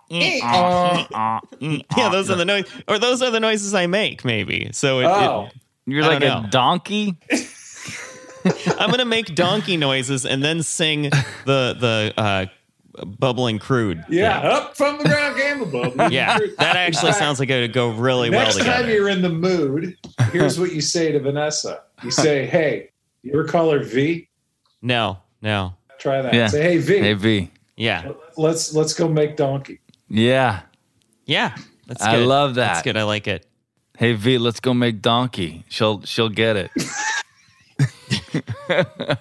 those 2.12 2.30
are 2.30 2.36
the 2.36 2.46
noise, 2.46 2.66
or 2.88 3.00
those 3.00 3.22
are 3.22 3.32
the 3.32 3.40
noises 3.40 3.74
I 3.74 3.88
make. 3.88 4.24
Maybe 4.26 4.70
so. 4.74 5.00
It, 5.00 5.04
it- 5.04 5.08
oh, 5.08 5.50
You're 5.86 6.04
like 6.04 6.24
a 6.24 6.28
know. 6.42 6.46
donkey. 6.50 7.18
I'm 8.78 8.92
gonna 8.92 9.06
make 9.06 9.34
donkey 9.34 9.76
noises 9.78 10.26
and 10.26 10.44
then 10.44 10.62
sing 10.62 11.04
the 11.46 11.76
the 11.80 12.14
uh, 12.16 12.46
bubbling 13.04 13.60
crude. 13.60 14.04
yeah, 14.10 14.42
thing. 14.42 14.52
up 14.52 14.78
from 14.78 14.98
the 14.98 15.04
ground 15.06 15.38
game 15.38 15.62
above. 15.62 15.96
yeah. 16.12 16.38
That 16.58 16.76
actually 16.76 17.14
sounds 17.14 17.40
like 17.40 17.50
it 17.50 17.60
would 17.62 17.74
go 17.74 17.90
really 17.92 18.30
well 18.30 18.46
Next 18.46 18.64
time 18.64 18.90
you're 18.90 19.10
in 19.10 19.22
the 19.22 19.30
mood, 19.30 19.98
here's 20.32 20.60
what 20.60 20.72
you 20.72 20.82
say 20.82 21.12
to 21.12 21.20
Vanessa. 21.20 21.82
You 22.04 22.12
say, 22.12 22.46
"Hey, 22.48 22.92
you 23.24 23.34
ever 23.34 23.46
call 23.46 23.72
her 23.72 23.80
V? 23.80 24.28
No, 24.82 25.18
no, 25.42 25.74
Try 25.98 26.22
that. 26.22 26.34
Yeah. 26.34 26.48
Say, 26.48 26.62
"Hey 26.62 26.78
V, 26.78 27.00
Hey 27.00 27.14
V. 27.14 27.52
yeah, 27.76 28.12
let's 28.38 28.74
let's 28.74 28.94
go 28.94 29.08
make 29.08 29.36
donkey." 29.36 29.80
Yeah. 30.08 30.62
yeah. 31.26 31.56
That's 31.88 32.04
good. 32.04 32.10
I 32.10 32.18
good. 32.18 32.28
love 32.28 32.56
that. 32.56 32.74
That's 32.74 32.82
good. 32.84 32.98
I 32.98 33.04
like 33.04 33.28
it. 33.28 33.46
Hey 33.98 34.14
V, 34.14 34.38
let's 34.38 34.60
go 34.60 34.74
make 34.74 35.02
donkey. 35.02 35.64
She'll 35.70 36.02
she'll 36.04 36.30
get 36.30 36.56
it. 36.58 36.72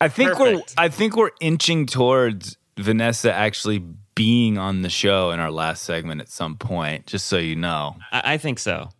I 0.00 0.08
think 0.08 0.38
we're 0.38 0.60
I 0.76 0.88
think 0.88 1.16
we're 1.16 1.30
inching 1.40 1.86
towards 1.86 2.57
Vanessa 2.78 3.32
actually 3.32 3.84
being 4.14 4.58
on 4.58 4.82
the 4.82 4.88
show 4.90 5.30
in 5.30 5.40
our 5.40 5.50
last 5.50 5.84
segment 5.84 6.20
at 6.20 6.28
some 6.28 6.56
point, 6.56 7.06
just 7.06 7.26
so 7.26 7.36
you 7.38 7.54
know. 7.56 7.96
I, 8.10 8.34
I 8.34 8.38
think 8.38 8.58
so. 8.58 8.90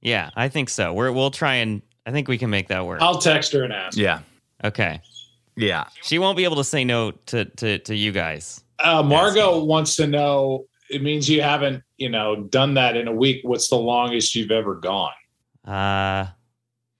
Yeah, 0.00 0.30
I 0.36 0.48
think 0.48 0.68
so. 0.68 0.92
We're 0.92 1.10
we'll 1.10 1.30
try 1.30 1.54
and 1.56 1.82
I 2.04 2.12
think 2.12 2.28
we 2.28 2.38
can 2.38 2.50
make 2.50 2.68
that 2.68 2.86
work. 2.86 3.00
I'll 3.02 3.18
text 3.18 3.52
her 3.52 3.64
and 3.64 3.72
ask. 3.72 3.96
Yeah. 3.96 4.20
Okay. 4.62 5.00
Yeah. 5.56 5.84
She 6.02 6.18
won't 6.18 6.36
be 6.36 6.44
able 6.44 6.56
to 6.56 6.64
say 6.64 6.84
no 6.84 7.10
to 7.26 7.44
to 7.44 7.78
to 7.80 7.94
you 7.94 8.12
guys. 8.12 8.62
Uh, 8.78 9.02
Margot 9.02 9.64
wants 9.64 9.96
to 9.96 10.06
know. 10.06 10.66
It 10.88 11.02
means 11.02 11.28
you 11.28 11.42
haven't, 11.42 11.82
you 11.96 12.08
know, 12.08 12.36
done 12.44 12.74
that 12.74 12.96
in 12.96 13.08
a 13.08 13.12
week. 13.12 13.40
What's 13.42 13.68
the 13.68 13.76
longest 13.76 14.36
you've 14.36 14.52
ever 14.52 14.76
gone 14.76 15.10
Uh, 15.66 16.30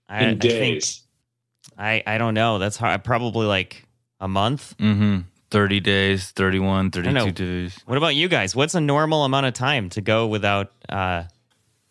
I, 0.09 0.19
in 0.19 0.25
I 0.25 0.29
think 0.31 0.41
days? 0.41 1.03
I 1.79 2.03
I 2.07 2.19
don't 2.19 2.35
know. 2.35 2.59
That's 2.59 2.77
hard. 2.77 3.05
Probably 3.05 3.47
like 3.47 3.87
a 4.19 4.27
month. 4.27 4.75
Mm-hmm. 4.79 5.21
30 5.51 5.81
days, 5.81 6.31
31, 6.33 6.91
32 6.91 7.33
days. 7.33 7.79
What 7.87 7.99
about 7.99 8.15
you 8.15 8.29
guys? 8.29 8.55
What's 8.57 8.75
a 8.75 8.81
normal 8.81 9.25
amount 9.25 9.47
of 9.47 9.55
time 9.55 9.89
to 9.91 10.01
go 10.01 10.27
without 10.27 10.73
uh, 10.89 11.25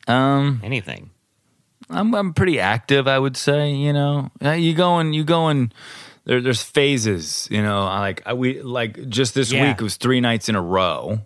Um 0.07 0.61
anything? 0.63 1.11
I'm 1.89 2.13
I'm 2.15 2.33
pretty 2.33 2.59
active, 2.59 3.07
I 3.07 3.19
would 3.19 3.37
say. 3.37 3.71
You 3.73 3.93
know, 3.93 4.31
Uh, 4.43 4.51
you 4.51 4.73
going, 4.73 5.13
you 5.13 5.23
going. 5.23 5.71
There, 6.25 6.41
there's 6.41 6.63
phases. 6.63 7.47
You 7.51 7.61
know, 7.61 7.85
like 7.85 8.23
I, 8.25 8.33
we 8.33 8.61
like 8.61 9.07
just 9.09 9.35
this 9.35 9.51
Yeah. 9.51 9.61
week 9.61 9.79
it 9.79 9.83
was 9.83 9.97
three 9.97 10.19
nights 10.21 10.49
in 10.49 10.55
a 10.55 10.61
row, 10.61 11.19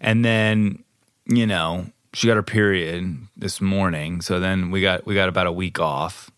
and 0.00 0.24
then 0.24 0.82
you 1.26 1.46
know 1.46 1.86
she 2.14 2.26
got 2.26 2.36
her 2.36 2.42
period 2.42 3.18
this 3.36 3.60
morning, 3.60 4.22
so 4.22 4.40
then 4.40 4.70
we 4.70 4.80
got 4.80 5.04
we 5.06 5.14
got 5.14 5.28
about 5.28 5.46
a 5.46 5.52
week 5.52 5.78
off. 5.78 6.30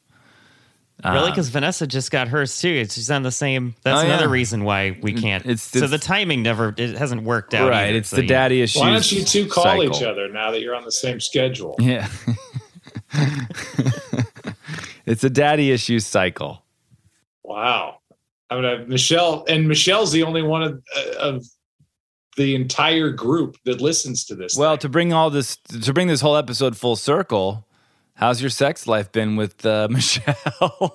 Really? 1.05 1.19
Uh, 1.19 1.31
Because 1.31 1.49
Vanessa 1.49 1.87
just 1.87 2.11
got 2.11 2.29
hers 2.29 2.61
too. 2.61 2.85
She's 2.85 3.11
on 3.11 3.23
the 3.23 3.31
same. 3.33 3.75
That's 3.83 4.03
Oh, 4.03 4.05
another 4.07 4.27
yeah. 4.27 4.31
reason 4.33 4.65
why 4.65 4.99
we 5.03 5.13
can't. 5.13 5.45
It's- 5.45 5.63
so 5.63 5.87
the 5.87 5.99
timing 5.99 6.43
never. 6.43 6.75
It 6.77 6.97
hasn't 6.99 7.23
worked 7.23 7.55
out. 7.55 7.71
right, 7.71 7.89
either, 7.89 7.99
it's 7.99 8.11
so 8.11 8.17
the 8.17 8.23
yeah. 8.23 8.29
daddy 8.29 8.63
issues. 8.63 8.81
Why 8.81 8.91
don't 8.93 9.13
you 9.13 9.25
two 9.25 9.47
call 9.49 9.65
cycle. 9.65 9.85
each 9.97 10.03
other 10.03 10.29
now 10.29 10.51
that 10.51 10.61
you're 10.61 10.75
on 10.75 10.85
the 10.85 10.93
same 10.93 11.21
schedule? 11.21 11.77
Yeah. 11.79 12.09
It's 15.07 15.25
a 15.25 15.31
daddy 15.31 15.73
issue 15.73 15.99
cycle. 15.99 16.63
Wow. 17.43 17.97
I 18.49 18.55
mean, 18.57 18.65
uh, 18.65 18.85
Michelle, 18.87 19.45
and 19.49 19.67
Michelle's 19.67 20.13
the 20.13 20.23
only 20.23 20.43
one 20.43 20.63
of, 20.63 20.83
uh, 20.97 21.19
of 21.19 21.45
the 22.37 22.55
entire 22.55 23.11
group 23.11 23.57
that 23.65 23.81
listens 23.81 24.25
to 24.27 24.37
this. 24.37 24.57
Well, 24.57 24.73
thing. 24.75 24.79
to 24.81 24.89
bring 24.89 25.13
all 25.13 25.31
this 25.31 25.57
to 25.83 25.93
bring 25.93 26.07
this 26.07 26.21
whole 26.21 26.37
episode 26.37 26.77
full 26.77 26.95
circle, 26.97 27.67
how's 28.21 28.41
your 28.41 28.51
sex 28.51 28.87
life 28.87 29.11
been 29.11 29.35
with 29.35 29.66
uh, 29.66 29.89
Michelle? 29.91 30.95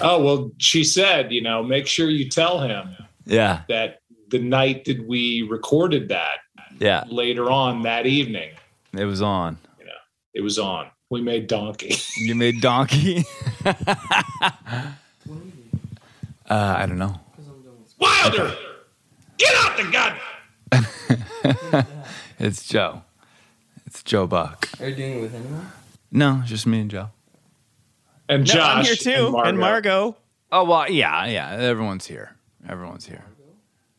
oh 0.00 0.22
well, 0.22 0.50
she 0.58 0.84
said, 0.84 1.32
you 1.32 1.42
know, 1.42 1.62
make 1.62 1.86
sure 1.86 2.08
you 2.08 2.28
tell 2.28 2.60
him 2.60 2.94
yeah, 3.24 3.62
that 3.68 4.02
the 4.28 4.38
night 4.38 4.84
that 4.84 5.06
we 5.08 5.42
recorded 5.42 6.08
that 6.10 6.38
yeah, 6.78 7.02
later 7.08 7.50
on 7.50 7.82
that 7.82 8.06
evening, 8.06 8.50
it 8.92 9.06
was 9.06 9.20
on. 9.20 9.58
You 9.80 9.86
know, 9.86 9.92
it 10.34 10.42
was 10.42 10.58
on. 10.58 10.86
We 11.10 11.22
made 11.22 11.46
donkey. 11.46 11.94
You 12.18 12.34
made 12.34 12.60
donkey. 12.60 13.24
uh, 13.64 13.74
I 16.48 16.86
don't 16.86 16.98
know. 16.98 17.20
Wilder, 17.98 18.54
get 19.38 19.54
out 19.56 19.76
the 19.76 19.90
gun. 19.90 21.86
It's 22.38 22.68
Joe. 22.68 23.02
It's 23.86 24.02
Joe 24.02 24.26
Buck. 24.26 24.68
Are 24.78 24.88
you 24.88 24.94
doing 24.94 25.18
it 25.18 25.20
with 25.22 25.34
anyone? 25.34 25.72
No, 26.16 26.40
just 26.46 26.66
me 26.66 26.80
and 26.80 26.90
Joe. 26.90 27.10
And 28.26 28.48
No, 28.48 28.54
Josh 28.54 28.76
I'm 28.78 28.84
here 28.86 28.96
too. 28.96 29.36
And 29.36 29.58
Margot. 29.58 30.16
Oh 30.50 30.64
well, 30.64 30.90
yeah, 30.90 31.26
yeah. 31.26 31.50
Everyone's 31.50 32.06
here. 32.06 32.34
Everyone's 32.66 33.04
here. 33.04 33.22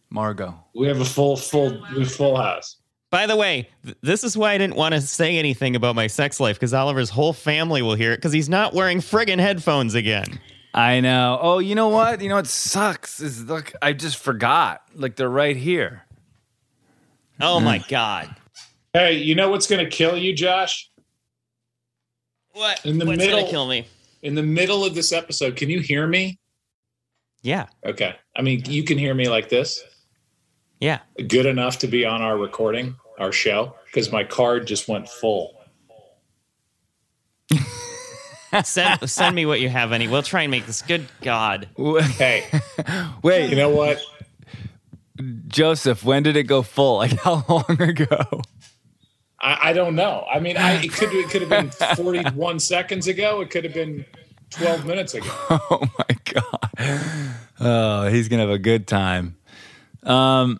Margot. 0.09 0.55
We 0.73 0.87
have 0.87 0.99
a 0.99 1.05
full, 1.05 1.37
full, 1.37 1.79
full 2.05 2.35
house. 2.35 2.77
By 3.11 3.27
the 3.27 3.35
way, 3.35 3.69
th- 3.85 3.97
this 4.01 4.23
is 4.23 4.35
why 4.35 4.53
I 4.53 4.57
didn't 4.57 4.75
want 4.75 4.95
to 4.95 5.01
say 5.01 5.37
anything 5.37 5.75
about 5.75 5.93
my 5.93 6.07
sex 6.07 6.39
life 6.39 6.55
because 6.55 6.73
Oliver's 6.73 7.11
whole 7.11 7.33
family 7.33 7.83
will 7.83 7.93
hear 7.93 8.13
it 8.13 8.17
because 8.17 8.33
he's 8.33 8.49
not 8.49 8.73
wearing 8.73 8.97
friggin' 8.97 9.37
headphones 9.37 9.93
again. 9.93 10.39
I 10.73 11.01
know. 11.01 11.37
Oh, 11.39 11.59
you 11.59 11.75
know 11.75 11.89
what? 11.89 12.21
You 12.21 12.29
know 12.29 12.35
what 12.37 12.47
sucks 12.47 13.19
is 13.19 13.45
look. 13.45 13.73
I 13.79 13.93
just 13.93 14.17
forgot. 14.17 14.81
Like 14.95 15.17
they're 15.17 15.29
right 15.29 15.55
here. 15.55 16.01
Oh 17.39 17.59
my 17.59 17.77
mm. 17.77 17.87
God. 17.87 18.35
Hey, 18.93 19.13
you 19.13 19.35
know 19.35 19.51
what's 19.51 19.67
going 19.67 19.85
to 19.85 19.91
kill 19.91 20.17
you, 20.17 20.33
Josh? 20.33 20.89
What? 22.57 22.85
In 22.85 22.97
the 22.97 23.05
What's 23.05 23.19
middle- 23.19 23.39
gonna 23.39 23.49
kill 23.51 23.67
me? 23.67 23.85
In 24.23 24.33
the 24.35 24.43
middle 24.43 24.83
of 24.83 24.95
this 24.95 25.11
episode, 25.13 25.55
can 25.55 25.69
you 25.69 25.79
hear 25.79 26.07
me? 26.07 26.39
Yeah. 27.43 27.67
Okay. 27.85 28.15
I 28.35 28.41
mean, 28.41 28.63
you 28.65 28.83
can 28.83 28.97
hear 28.97 29.13
me 29.13 29.29
like 29.29 29.49
this. 29.49 29.81
Yeah. 30.79 30.99
Good 31.27 31.45
enough 31.45 31.77
to 31.79 31.87
be 31.87 32.03
on 32.05 32.21
our 32.21 32.37
recording, 32.37 32.95
our 33.19 33.31
show, 33.31 33.75
because 33.85 34.11
my 34.11 34.23
card 34.23 34.65
just 34.67 34.87
went 34.87 35.07
full. 35.07 35.53
Send 38.63 39.07
send 39.09 39.35
me 39.35 39.45
what 39.45 39.59
you 39.59 39.69
have, 39.69 39.91
any. 39.91 40.07
We'll 40.07 40.23
try 40.23 40.41
and 40.43 40.51
make 40.51 40.65
this. 40.65 40.81
Good 40.81 41.05
God. 41.21 41.67
Hey, 42.17 42.43
Wait, 43.21 43.49
you 43.49 43.55
know 43.55 43.69
what? 43.69 44.01
Joseph, 45.47 46.03
when 46.03 46.23
did 46.23 46.35
it 46.37 46.43
go 46.43 46.61
full? 46.63 46.97
Like 46.97 47.11
how 47.19 47.43
long 47.47 47.79
ago? 47.81 48.41
I, 49.39 49.69
I 49.69 49.73
don't 49.73 49.95
know. 49.95 50.25
I 50.31 50.39
mean, 50.39 50.57
I, 50.57 50.81
it 50.83 50.91
could 50.91 51.13
it 51.13 51.29
could 51.29 51.41
have 51.41 51.49
been 51.49 51.69
41 51.95 52.59
seconds 52.59 53.07
ago. 53.07 53.41
It 53.41 53.49
could 53.49 53.63
have 53.63 53.73
been 53.73 54.05
12 54.51 54.85
minutes 54.85 55.13
ago. 55.13 55.29
Oh 55.69 55.81
my 55.99 56.33
god. 56.33 57.33
Oh, 57.59 58.07
he's 58.07 58.27
gonna 58.29 58.41
have 58.43 58.51
a 58.51 58.59
good 58.59 58.87
time. 58.87 59.35
Um, 60.03 60.59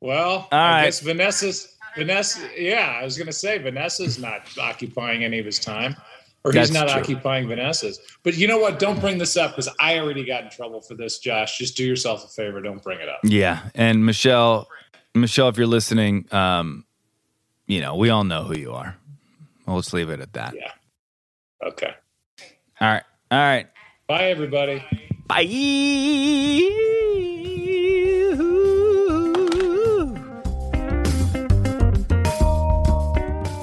Well, 0.00 0.48
I 0.52 0.56
right. 0.56 0.84
guess 0.86 1.00
Vanessa's 1.00 1.76
Vanessa. 1.96 2.40
Yeah, 2.58 2.98
I 3.00 3.04
was 3.04 3.16
going 3.16 3.28
to 3.28 3.32
say 3.32 3.56
Vanessa's 3.58 4.18
not 4.18 4.42
occupying 4.58 5.22
any 5.22 5.38
of 5.38 5.46
his 5.46 5.60
time, 5.60 5.94
or 6.42 6.50
he's 6.50 6.68
That's 6.68 6.72
not 6.72 6.88
true. 6.88 7.00
occupying 7.00 7.46
Vanessa's. 7.48 8.00
But 8.24 8.36
you 8.36 8.48
know 8.48 8.58
what? 8.58 8.80
Don't 8.80 8.98
bring 9.00 9.16
this 9.16 9.36
up 9.36 9.52
because 9.52 9.68
I 9.78 9.98
already 10.00 10.24
got 10.24 10.42
in 10.42 10.50
trouble 10.50 10.80
for 10.80 10.94
this, 10.96 11.18
Josh. 11.20 11.56
Just 11.56 11.76
do 11.76 11.84
yourself 11.84 12.24
a 12.24 12.28
favor. 12.28 12.60
Don't 12.60 12.82
bring 12.82 12.98
it 13.00 13.08
up. 13.08 13.20
yeah, 13.22 13.68
and 13.76 14.04
Michelle, 14.04 14.66
Michelle, 15.14 15.48
if 15.48 15.56
you're 15.56 15.68
listening, 15.68 16.26
um, 16.32 16.84
you 17.66 17.80
know 17.80 17.96
we 17.96 18.10
all 18.10 18.24
know 18.24 18.44
who 18.44 18.56
you 18.56 18.72
are. 18.72 18.96
Well, 19.66 19.76
let's 19.76 19.92
leave 19.92 20.10
it 20.10 20.20
at 20.20 20.32
that. 20.34 20.54
Yeah. 20.54 20.72
Okay. 21.68 21.94
All 22.80 22.88
right, 22.88 23.02
all 23.30 23.38
right. 23.38 23.66
Bye, 24.06 24.24
everybody. 24.24 24.84
Bye. 25.26 27.10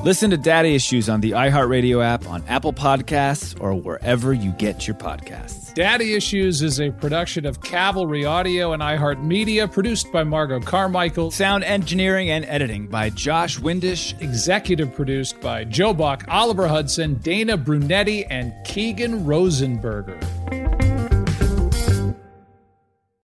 Listen 0.03 0.31
to 0.31 0.37
Daddy 0.37 0.73
Issues 0.73 1.09
on 1.09 1.21
the 1.21 1.31
iHeartRadio 1.31 2.03
app, 2.03 2.27
on 2.27 2.43
Apple 2.47 2.73
Podcasts, 2.73 3.55
or 3.61 3.75
wherever 3.75 4.33
you 4.33 4.51
get 4.53 4.87
your 4.87 4.95
podcasts. 4.95 5.75
Daddy 5.75 6.15
Issues 6.15 6.63
is 6.63 6.81
a 6.81 6.89
production 6.89 7.45
of 7.45 7.61
Cavalry 7.61 8.25
Audio 8.25 8.73
and 8.73 8.81
iHeartMedia, 8.81 9.71
produced 9.71 10.11
by 10.11 10.23
Margot 10.23 10.59
Carmichael, 10.59 11.29
Sound 11.29 11.63
engineering 11.63 12.31
and 12.31 12.45
editing 12.45 12.87
by 12.87 13.11
Josh 13.11 13.59
Windisch. 13.59 14.19
executive 14.19 14.91
produced 14.91 15.39
by 15.39 15.65
Joe 15.65 15.93
Buck, 15.93 16.25
Oliver 16.27 16.67
Hudson, 16.67 17.13
Dana 17.21 17.55
Brunetti, 17.55 18.25
and 18.25 18.53
Keegan 18.65 19.23
Rosenberger. 19.23 20.19